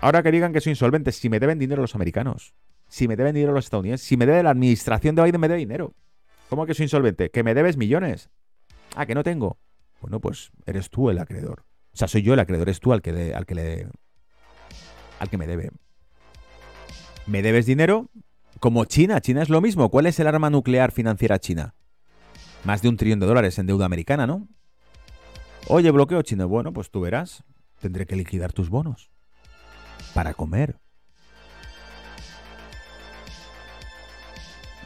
[0.00, 2.54] Ahora que digan que soy insolvente, si me deben dinero los americanos,
[2.88, 5.60] si me deben dinero los estadounidenses, si me debe la administración de Biden, me debe
[5.60, 5.94] dinero.
[6.48, 7.30] ¿Cómo que soy insolvente?
[7.30, 8.30] Que me debes millones.
[8.96, 9.58] Ah, que no tengo.
[10.00, 11.64] Bueno, pues eres tú el acreedor.
[11.92, 13.88] O sea, soy yo el acreedor, es tú al que, al que le
[15.18, 15.70] al que me debe.
[17.26, 18.10] ¿Me debes dinero?
[18.58, 19.90] Como China, China es lo mismo.
[19.90, 21.74] ¿Cuál es el arma nuclear financiera china?
[22.64, 24.48] Más de un trillón de dólares en deuda americana, ¿no?
[25.68, 26.48] Oye, bloqueo chino.
[26.48, 27.44] Bueno, pues tú verás.
[27.80, 29.10] Tendré que liquidar tus bonos.
[30.14, 30.78] Para comer.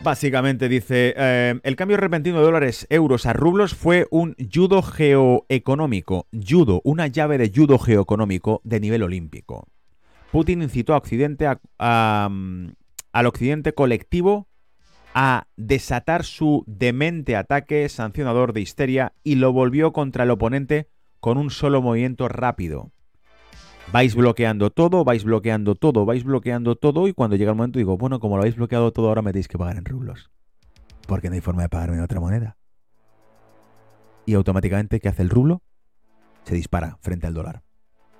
[0.04, 6.26] Básicamente dice, eh, el cambio repentino de dólares, euros a rublos fue un judo geoeconómico.
[6.30, 9.66] Judo, una llave de judo geoeconómico de nivel olímpico.
[10.30, 12.66] Putin incitó a mm,
[13.12, 14.46] al Occidente colectivo
[15.14, 21.38] a desatar su demente ataque sancionador de histeria y lo volvió contra el oponente con
[21.38, 22.92] un solo movimiento rápido.
[23.92, 27.96] Vais bloqueando todo, vais bloqueando todo, vais bloqueando todo y cuando llega el momento digo,
[27.96, 30.30] bueno, como lo habéis bloqueado todo ahora me tenéis que pagar en rublos.
[31.06, 32.56] Porque no hay forma de pagarme en otra moneda.
[34.26, 35.62] Y automáticamente, ¿qué hace el rublo?
[36.44, 37.62] Se dispara frente al dólar.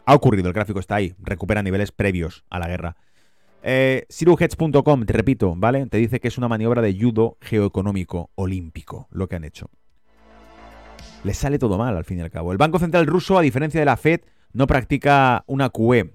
[0.07, 2.97] Ha ocurrido, el gráfico está ahí, recupera niveles previos a la guerra.
[3.63, 5.87] Eh, te repito, ¿vale?
[5.87, 9.71] Te dice que es una maniobra de judo geoeconómico olímpico, lo que han hecho.
[11.23, 12.53] Les sale todo mal, al fin y al cabo.
[12.53, 14.21] El Banco Central ruso, a diferencia de la Fed,
[14.55, 16.15] no practica una QE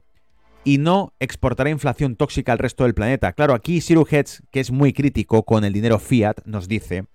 [0.63, 3.33] y no exportará inflación tóxica al resto del planeta.
[3.33, 7.05] Claro, aquí Siru que es muy crítico con el dinero fiat, nos dice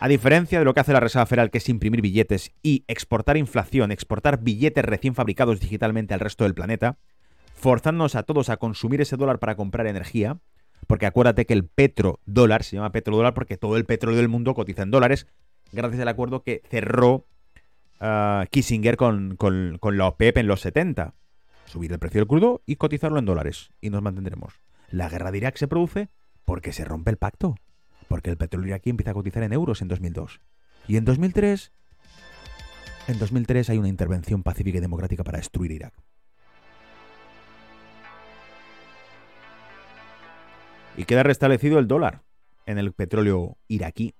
[0.00, 3.36] a diferencia de lo que hace la Reserva Federal, que es imprimir billetes y exportar
[3.36, 6.98] inflación, exportar billetes recién fabricados digitalmente al resto del planeta,
[7.54, 10.38] forzándonos a todos a consumir ese dólar para comprar energía,
[10.86, 14.82] porque acuérdate que el petrodólar se llama petrodólar porque todo el petróleo del mundo cotiza
[14.82, 15.26] en dólares,
[15.72, 17.26] gracias al acuerdo que cerró
[18.00, 21.14] uh, Kissinger con, con, con la OPEP en los 70.
[21.66, 24.54] Subir el precio del crudo y cotizarlo en dólares, y nos mantendremos.
[24.90, 26.08] La guerra de Irak se produce
[26.44, 27.56] porque se rompe el pacto
[28.08, 30.40] porque el petróleo aquí empieza a cotizar en euros en 2002.
[30.86, 31.72] Y en 2003,
[33.08, 35.92] en 2003 hay una intervención pacífica y democrática para destruir Irak.
[40.98, 42.24] y queda restablecido el dólar
[42.66, 44.16] en el petróleo iraquí.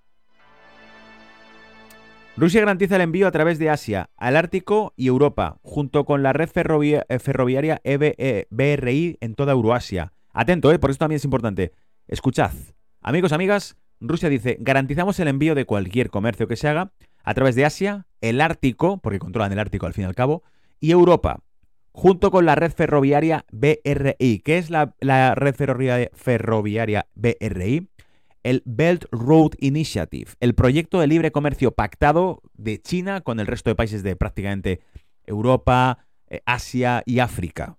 [2.39, 6.33] Rusia garantiza el envío a través de Asia, al Ártico y Europa, junto con la
[6.33, 10.13] red eh, ferroviaria EBRI e, en toda Euroasia.
[10.33, 10.79] Atento, ¿eh?
[10.79, 11.73] por esto también es importante.
[12.07, 12.53] Escuchad.
[13.01, 16.93] Amigos, amigas, Rusia dice, garantizamos el envío de cualquier comercio que se haga
[17.25, 20.45] a través de Asia, el Ártico, porque controlan el Ártico al fin y al cabo,
[20.79, 21.41] y Europa,
[21.91, 24.43] junto con la red ferroviaria BRI.
[24.45, 24.95] ¿Qué es la,
[25.35, 27.89] red ferroviaria, ferroviaria BRI?
[28.43, 33.71] El Belt Road Initiative, el proyecto de libre comercio pactado de China con el resto
[33.71, 34.81] de países de prácticamente
[35.27, 37.79] Europa, eh, Asia y África.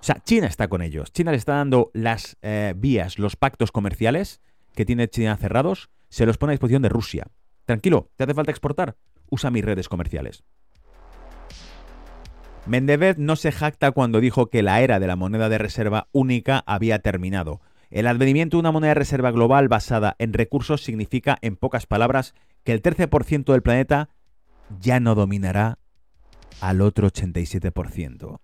[0.00, 1.12] O sea, China está con ellos.
[1.12, 4.40] China le está dando las eh, vías, los pactos comerciales
[4.74, 7.26] que tiene China cerrados, se los pone a disposición de Rusia.
[7.66, 8.96] Tranquilo, ¿te hace falta exportar?
[9.30, 10.44] Usa mis redes comerciales.
[12.66, 16.62] Mendevev no se jacta cuando dijo que la era de la moneda de reserva única
[16.66, 17.60] había terminado.
[17.92, 22.32] El advenimiento de una moneda de reserva global basada en recursos significa, en pocas palabras,
[22.64, 24.08] que el 13% del planeta
[24.80, 25.78] ya no dominará
[26.62, 28.38] al otro 87%.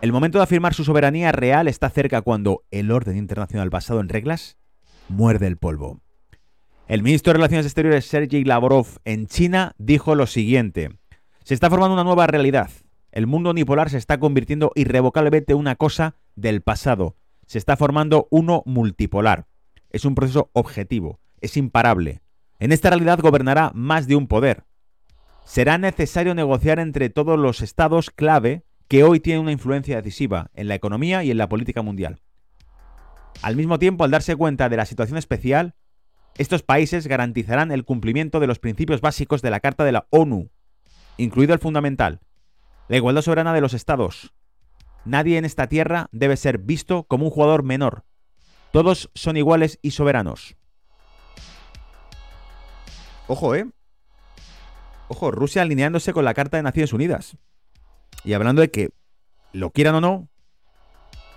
[0.00, 4.08] El momento de afirmar su soberanía real está cerca cuando el orden internacional basado en
[4.08, 4.56] reglas
[5.10, 6.00] muerde el polvo.
[6.88, 10.98] El ministro de Relaciones Exteriores Sergei Lavrov en China dijo lo siguiente:
[11.44, 12.70] Se está formando una nueva realidad.
[13.10, 17.16] El mundo unipolar se está convirtiendo irrevocablemente en una cosa del pasado
[17.52, 19.46] se está formando uno multipolar.
[19.90, 22.22] Es un proceso objetivo, es imparable.
[22.58, 24.64] En esta realidad gobernará más de un poder.
[25.44, 30.66] Será necesario negociar entre todos los estados clave que hoy tienen una influencia decisiva en
[30.66, 32.22] la economía y en la política mundial.
[33.42, 35.74] Al mismo tiempo, al darse cuenta de la situación especial,
[36.38, 40.48] estos países garantizarán el cumplimiento de los principios básicos de la Carta de la ONU,
[41.18, 42.20] incluido el fundamental,
[42.88, 44.32] la igualdad soberana de los estados,
[45.04, 48.04] Nadie en esta tierra debe ser visto como un jugador menor.
[48.70, 50.56] Todos son iguales y soberanos.
[53.26, 53.66] Ojo, ¿eh?
[55.08, 57.36] Ojo, Rusia alineándose con la Carta de Naciones Unidas.
[58.24, 58.90] Y hablando de que,
[59.52, 60.28] lo quieran o no,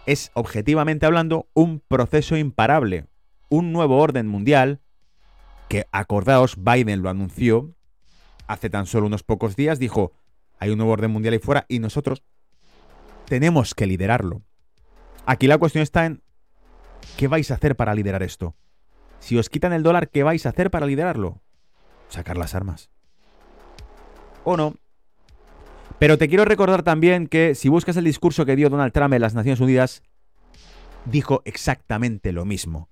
[0.05, 3.07] es objetivamente hablando un proceso imparable.
[3.49, 4.79] Un nuevo orden mundial
[5.67, 7.75] que, acordaos, Biden lo anunció
[8.47, 10.13] hace tan solo unos pocos días, dijo,
[10.59, 12.23] hay un nuevo orden mundial ahí fuera y nosotros
[13.25, 14.43] tenemos que liderarlo.
[15.25, 16.21] Aquí la cuestión está en
[17.17, 18.55] ¿qué vais a hacer para liderar esto?
[19.19, 21.41] Si os quitan el dólar, ¿qué vais a hacer para liderarlo?
[22.09, 22.89] Sacar las armas.
[24.43, 24.75] ¿O no?
[25.97, 29.21] Pero te quiero recordar también que si buscas el discurso que dio Donald Trump en
[29.21, 30.03] las Naciones Unidas,
[31.05, 32.89] dijo exactamente lo mismo.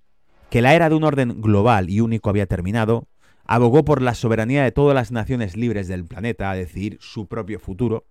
[0.50, 3.08] Que la era de un orden global y único había terminado,
[3.46, 7.60] abogó por la soberanía de todas las naciones libres del planeta a decidir su propio
[7.60, 8.06] futuro,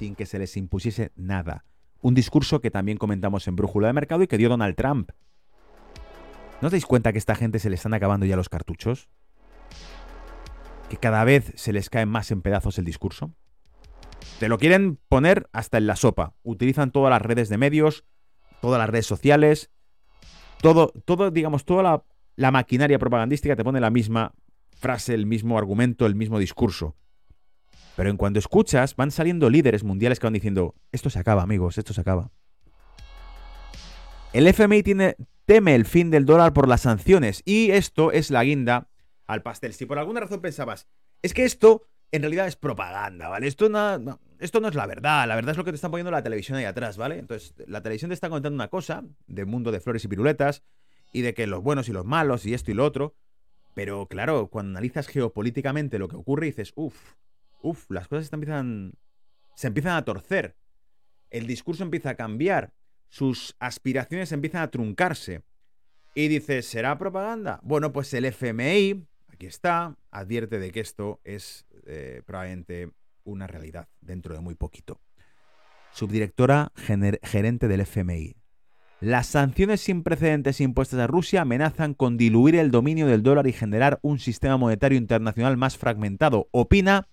[0.00, 1.66] sin que se les impusiese nada.
[2.00, 5.10] Un discurso que también comentamos en Brújula de Mercado y que dio Donald Trump.
[6.62, 9.10] ¿No os dais cuenta que a esta gente se le están acabando ya los cartuchos?
[10.88, 13.34] ¿Que cada vez se les cae más en pedazos el discurso?
[14.38, 16.32] Te lo quieren poner hasta en la sopa.
[16.44, 18.06] Utilizan todas las redes de medios,
[18.62, 19.70] todas las redes sociales,
[20.62, 22.04] todo, todo digamos, toda la,
[22.36, 24.32] la maquinaria propagandística te pone la misma
[24.70, 26.96] frase, el mismo argumento, el mismo discurso.
[28.00, 31.76] Pero en cuanto escuchas, van saliendo líderes mundiales que van diciendo, esto se acaba, amigos,
[31.76, 32.30] esto se acaba.
[34.32, 38.42] El FMI tiene, teme el fin del dólar por las sanciones y esto es la
[38.42, 38.88] guinda
[39.26, 39.74] al pastel.
[39.74, 40.88] Si por alguna razón pensabas,
[41.20, 43.46] es que esto en realidad es propaganda, ¿vale?
[43.46, 46.10] Esto no, esto no es la verdad, la verdad es lo que te están poniendo
[46.10, 47.18] la televisión ahí atrás, ¿vale?
[47.18, 50.62] Entonces, la televisión te está contando una cosa del mundo de flores y piruletas
[51.12, 53.14] y de que los buenos y los malos y esto y lo otro,
[53.74, 56.96] pero claro, cuando analizas geopolíticamente lo que ocurre dices, uff,
[57.62, 58.94] Uf, las cosas empiezan,
[59.54, 60.56] se empiezan a torcer.
[61.30, 62.72] El discurso empieza a cambiar.
[63.08, 65.42] Sus aspiraciones empiezan a truncarse.
[66.14, 67.60] Y dices, ¿será propaganda?
[67.62, 72.90] Bueno, pues el FMI, aquí está, advierte de que esto es eh, probablemente
[73.24, 75.00] una realidad dentro de muy poquito.
[75.92, 76.72] Subdirectora
[77.22, 78.36] gerente del FMI.
[79.00, 83.52] Las sanciones sin precedentes impuestas a Rusia amenazan con diluir el dominio del dólar y
[83.52, 86.48] generar un sistema monetario internacional más fragmentado.
[86.50, 87.08] Opina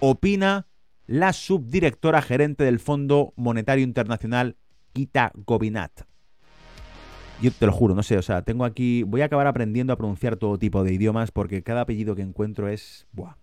[0.00, 0.66] opina
[1.06, 4.56] la subdirectora gerente del Fondo Monetario Internacional,
[4.92, 6.02] Kita Gobinat.
[7.40, 9.96] Yo te lo juro, no sé, o sea, tengo aquí, voy a acabar aprendiendo a
[9.96, 13.06] pronunciar todo tipo de idiomas porque cada apellido que encuentro es...
[13.12, 13.36] Buah.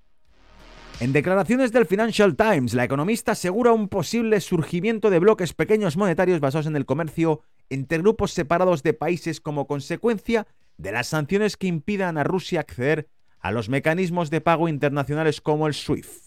[0.99, 6.39] En declaraciones del Financial Times, la economista asegura un posible surgimiento de bloques pequeños monetarios
[6.39, 11.67] basados en el comercio entre grupos separados de países como consecuencia de las sanciones que
[11.67, 13.09] impidan a Rusia acceder
[13.39, 16.24] a los mecanismos de pago internacionales como el SWIFT.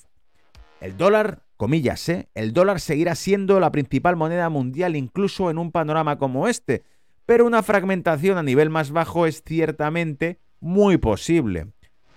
[0.81, 2.29] El dólar, comillas, ¿eh?
[2.35, 6.85] el dólar seguirá siendo la principal moneda mundial incluso en un panorama como este,
[7.27, 11.73] pero una fragmentación a nivel más bajo es ciertamente muy posible.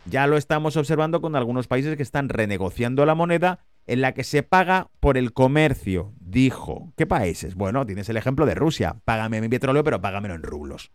[0.05, 4.23] Ya lo estamos observando con algunos países que están renegociando la moneda en la que
[4.23, 6.93] se paga por el comercio, dijo.
[6.95, 7.55] ¿Qué países?
[7.55, 9.01] Bueno, tienes el ejemplo de Rusia.
[9.05, 10.91] Págame mi petróleo, pero págamelo en rublos.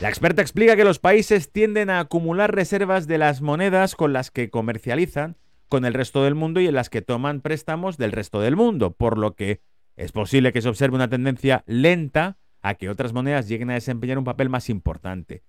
[0.00, 4.30] La experta explica que los países tienden a acumular reservas de las monedas con las
[4.30, 5.36] que comercializan
[5.70, 8.90] con el resto del mundo y en las que toman préstamos del resto del mundo,
[8.90, 9.62] por lo que
[9.96, 14.18] es posible que se observe una tendencia lenta a que otras monedas lleguen a desempeñar
[14.18, 15.44] un papel más importante.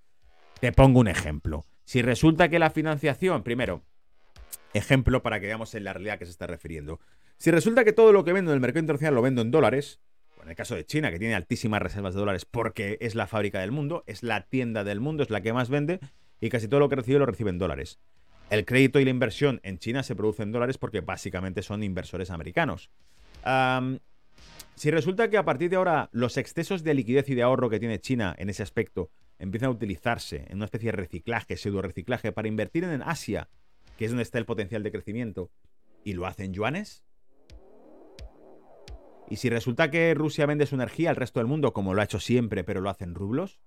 [0.60, 1.66] Te pongo un ejemplo.
[1.86, 3.82] Si resulta que la financiación, primero,
[4.74, 7.00] ejemplo para que veamos en la realidad que se está refiriendo.
[7.38, 10.00] Si resulta que todo lo que vendo en el mercado internacional lo vendo en dólares,
[10.44, 13.60] en el caso de China, que tiene altísimas reservas de dólares porque es la fábrica
[13.60, 16.00] del mundo, es la tienda del mundo, es la que más vende
[16.40, 18.00] y casi todo lo que recibe lo recibe en dólares.
[18.52, 22.32] El crédito y la inversión en China se producen en dólares porque básicamente son inversores
[22.32, 22.92] americanos.
[24.76, 27.80] si resulta que a partir de ahora los excesos de liquidez y de ahorro que
[27.80, 29.10] tiene China en ese aspecto
[29.40, 33.48] empiezan a utilizarse en una especie de reciclaje, pseudo reciclaje, para invertir en Asia,
[33.98, 35.50] que es donde está el potencial de crecimiento,
[36.04, 37.06] y lo hacen yuanes,
[39.30, 42.04] y si resulta que Rusia vende su energía al resto del mundo, como lo ha
[42.04, 43.62] hecho siempre, pero lo hace en rublos,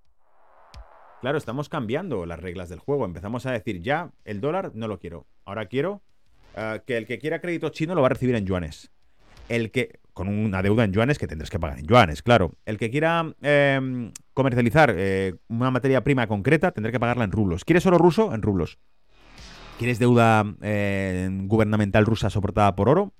[1.21, 3.05] claro, estamos cambiando las reglas del juego.
[3.05, 5.27] Empezamos a decir, ya, el dólar no lo quiero.
[5.45, 6.01] Ahora quiero
[6.55, 8.91] eh, que el que quiera crédito chino lo va a recibir en yuanes.
[9.49, 12.53] El que, con una deuda en yuanes que tendrás que pagar en yuanes, claro.
[12.65, 17.65] El que quiera em, comercializar eh, una materia prima concreta tendrá que pagarla en rublos.
[17.65, 18.33] ¿Quieres oro ruso?
[18.33, 18.79] En rublos.
[19.77, 23.13] ¿Quieres deuda eh, gubernamental rusa soportada por oro?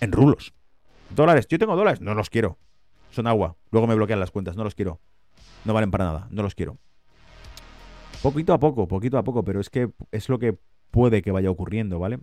[0.00, 0.54] En rublos.
[1.10, 1.46] Dólares.
[1.48, 2.00] Yo tengo dólares.
[2.00, 2.58] No los quiero.
[3.10, 3.56] Son agua.
[3.70, 4.56] Luego me bloquean las cuentas.
[4.56, 5.00] No los quiero.
[5.64, 6.28] No valen para nada.
[6.30, 6.78] No los quiero.
[8.22, 10.56] Poquito a poco, poquito a poco, pero es que es lo que
[10.90, 12.18] puede que vaya ocurriendo, ¿vale?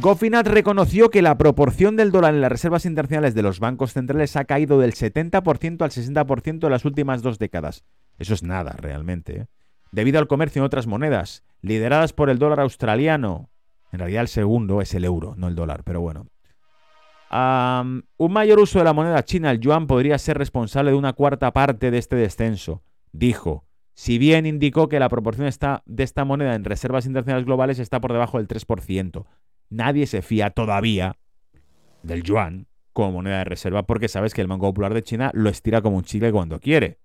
[0.00, 4.36] Gofinat reconoció que la proporción del dólar en las reservas internacionales de los bancos centrales
[4.36, 7.84] ha caído del 70% al 60% en las últimas dos décadas.
[8.18, 9.40] Eso es nada, realmente.
[9.40, 9.46] ¿eh?
[9.92, 13.50] Debido al comercio en otras monedas, lideradas por el dólar australiano.
[13.92, 16.26] En realidad el segundo es el euro, no el dólar, pero bueno
[17.34, 21.52] un mayor uso de la moneda china, el yuan, podría ser responsable de una cuarta
[21.52, 22.82] parte de este descenso,
[23.12, 23.64] dijo.
[23.94, 25.48] Si bien indicó que la proporción
[25.86, 29.24] de esta moneda en reservas internacionales globales está por debajo del 3%,
[29.70, 31.16] nadie se fía todavía
[32.02, 35.48] del yuan como moneda de reserva porque sabes que el Banco Popular de China lo
[35.48, 36.98] estira como un chile cuando quiere.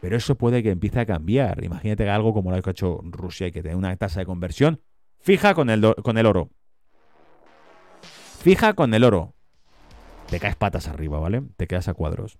[0.00, 1.62] Pero eso puede que empiece a cambiar.
[1.62, 4.80] Imagínate algo como lo que ha hecho Rusia y que tiene una tasa de conversión
[5.20, 6.50] fija con el, con el oro.
[8.40, 9.34] Fija con el oro
[10.32, 11.42] te caes patas arriba, ¿vale?
[11.58, 12.38] Te quedas a cuadros.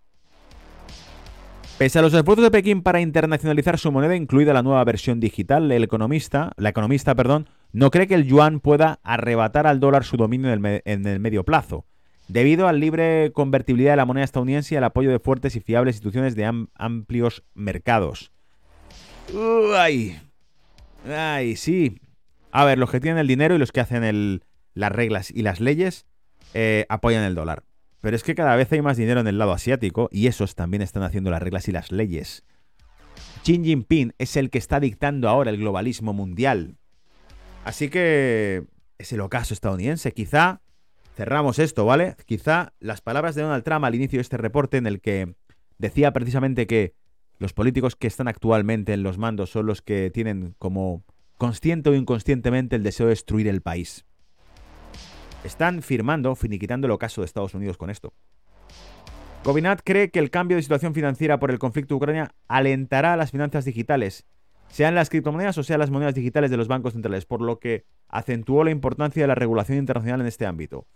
[1.78, 5.73] Pese a los esfuerzos de Pekín para internacionalizar su moneda, incluida la nueva versión digital,
[5.73, 10.16] el economista, la economista, perdón, no cree que el yuan pueda arrebatar al dólar su
[10.16, 11.86] dominio en el, medio plazo,
[12.28, 15.97] debido al libre convertibilidad de la moneda estadounidense y al apoyo de fuertes y fiables
[15.97, 18.31] instituciones de amplios mercados.
[19.77, 20.20] ay,
[21.09, 21.99] ay, sí.
[22.53, 24.43] A ver, los que tienen el dinero y los que hacen
[24.74, 26.07] las reglas y las leyes
[26.55, 27.65] eh, apoyan el dólar.
[28.03, 30.83] Pero es que cada vez hay más dinero en el lado asiático y esos también
[30.83, 32.45] están haciendo las reglas y las leyes.
[33.45, 36.77] Xi Jinping es el que está dictando ahora el globalismo mundial.
[37.65, 38.65] Así que
[38.99, 40.12] es el ocaso estadounidense.
[40.12, 40.62] Quizá
[41.16, 42.16] cerramos esto, ¿vale?
[42.27, 45.37] Quizá las palabras de Donald Trump al inicio de este reporte en el que
[45.79, 46.95] decía precisamente que
[47.39, 51.05] los políticos que están actualmente en los mandos son los que tienen como
[51.39, 54.05] consciente o inconscientemente el deseo de destruir el país.
[55.44, 58.12] Están firmando, finiquitando el ocaso de Estados Unidos con esto.
[59.44, 63.32] Govinat cree que el cambio de situación financiera por el conflicto de Ucrania alentará las
[63.32, 64.24] finanzas digitales,
[64.69, 67.85] sean las criptomonedas o sean las monedas digitales de los bancos centrales, por lo que
[68.09, 70.86] acentuó la importancia de la regulación internacional en este ámbito.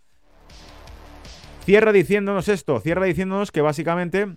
[1.64, 4.36] Cierra diciéndonos esto, cierra diciéndonos que básicamente,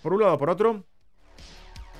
[0.00, 0.86] por un lado o por otro,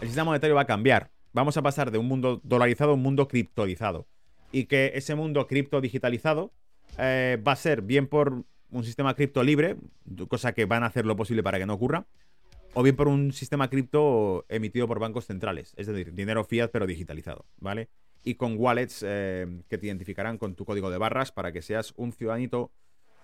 [0.01, 1.11] el sistema monetario va a cambiar.
[1.33, 4.07] Vamos a pasar de un mundo dolarizado a un mundo criptolizado.
[4.53, 6.53] Y que ese mundo cripto digitalizado
[6.99, 9.77] eh, va a ser bien por un sistema cripto libre,
[10.29, 12.07] cosa que van a hacer lo posible para que no ocurra,
[12.75, 16.87] o bien por un sistema cripto emitido por bancos centrales, es decir, dinero fiat pero
[16.87, 17.89] digitalizado, ¿vale?
[18.25, 21.95] Y con wallets eh, que te identificarán con tu código de barras para que seas
[21.97, 22.73] un ciudadanito,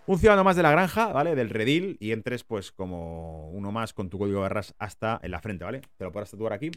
[0.07, 1.35] un ciudadano más de la granja, ¿vale?
[1.35, 5.33] Del redil y entres pues como uno más con tu código de barras hasta en
[5.33, 5.81] la frente, ¿vale?
[5.97, 6.71] Te lo podrás tatuar aquí.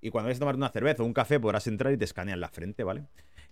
[0.00, 2.40] Y cuando vayas a tomar una cerveza o un café podrás entrar y te escanean
[2.40, 3.06] la frente, ¿vale?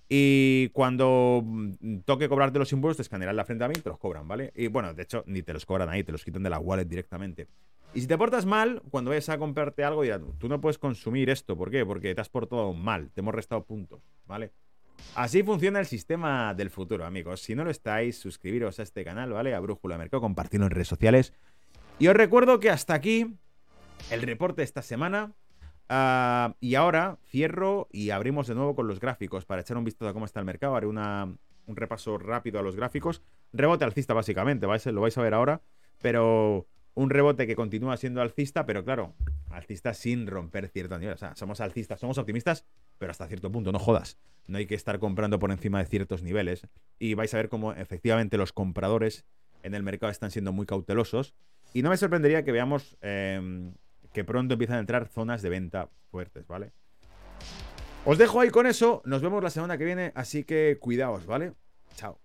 [0.08, 3.88] Y cuando mm, toque cobrarte los impuestos, te escanearán la frente a mí y te
[3.88, 4.52] los cobran, ¿vale?
[4.54, 6.84] Y bueno, de hecho, ni te los cobran ahí, te los quitan de la wallet
[6.84, 7.48] directamente.
[7.94, 11.28] Y si te portas mal, cuando vayas a comprarte algo, dirás, tú no puedes consumir
[11.28, 11.56] esto.
[11.56, 11.84] ¿Por qué?
[11.84, 14.50] Porque te has portado mal, te hemos restado puntos, ¿vale?
[15.14, 17.42] Así funciona el sistema del futuro, amigos.
[17.42, 19.54] Si no lo estáis, suscribiros a este canal, ¿vale?
[19.54, 21.34] A Brújula Mercado, compartirlo en redes sociales.
[21.98, 23.34] Y os recuerdo que hasta aquí
[24.10, 25.32] el reporte esta semana.
[25.94, 30.08] Ah, y ahora cierro y abrimos de nuevo con los gráficos para echar un vistazo
[30.08, 30.74] a cómo está el mercado.
[30.74, 30.96] Haré un
[31.66, 33.22] repaso rápido a los gráficos.
[33.52, 35.60] Rebote alcista, básicamente, lo vais a ver ahora.
[36.00, 39.14] Pero un rebote que continúa siendo alcista, pero claro,
[39.50, 41.12] alcista sin romper cierto nivel.
[41.12, 42.64] O sea, somos alcistas, somos optimistas,
[42.96, 44.16] pero hasta cierto punto, no jodas.
[44.46, 46.66] No hay que estar comprando por encima de ciertos niveles.
[46.98, 49.26] Y vais a ver cómo efectivamente los compradores
[49.62, 51.34] en el mercado están siendo muy cautelosos.
[51.74, 53.74] Y no me sorprendería que veamos em,
[54.12, 56.72] que pronto empiezan a entrar zonas de venta fuertes, ¿vale?
[58.04, 59.02] Os dejo ahí con eso.
[59.04, 61.52] Nos vemos la semana que viene, así que cuidaos, ¿vale?
[61.94, 62.21] Chao.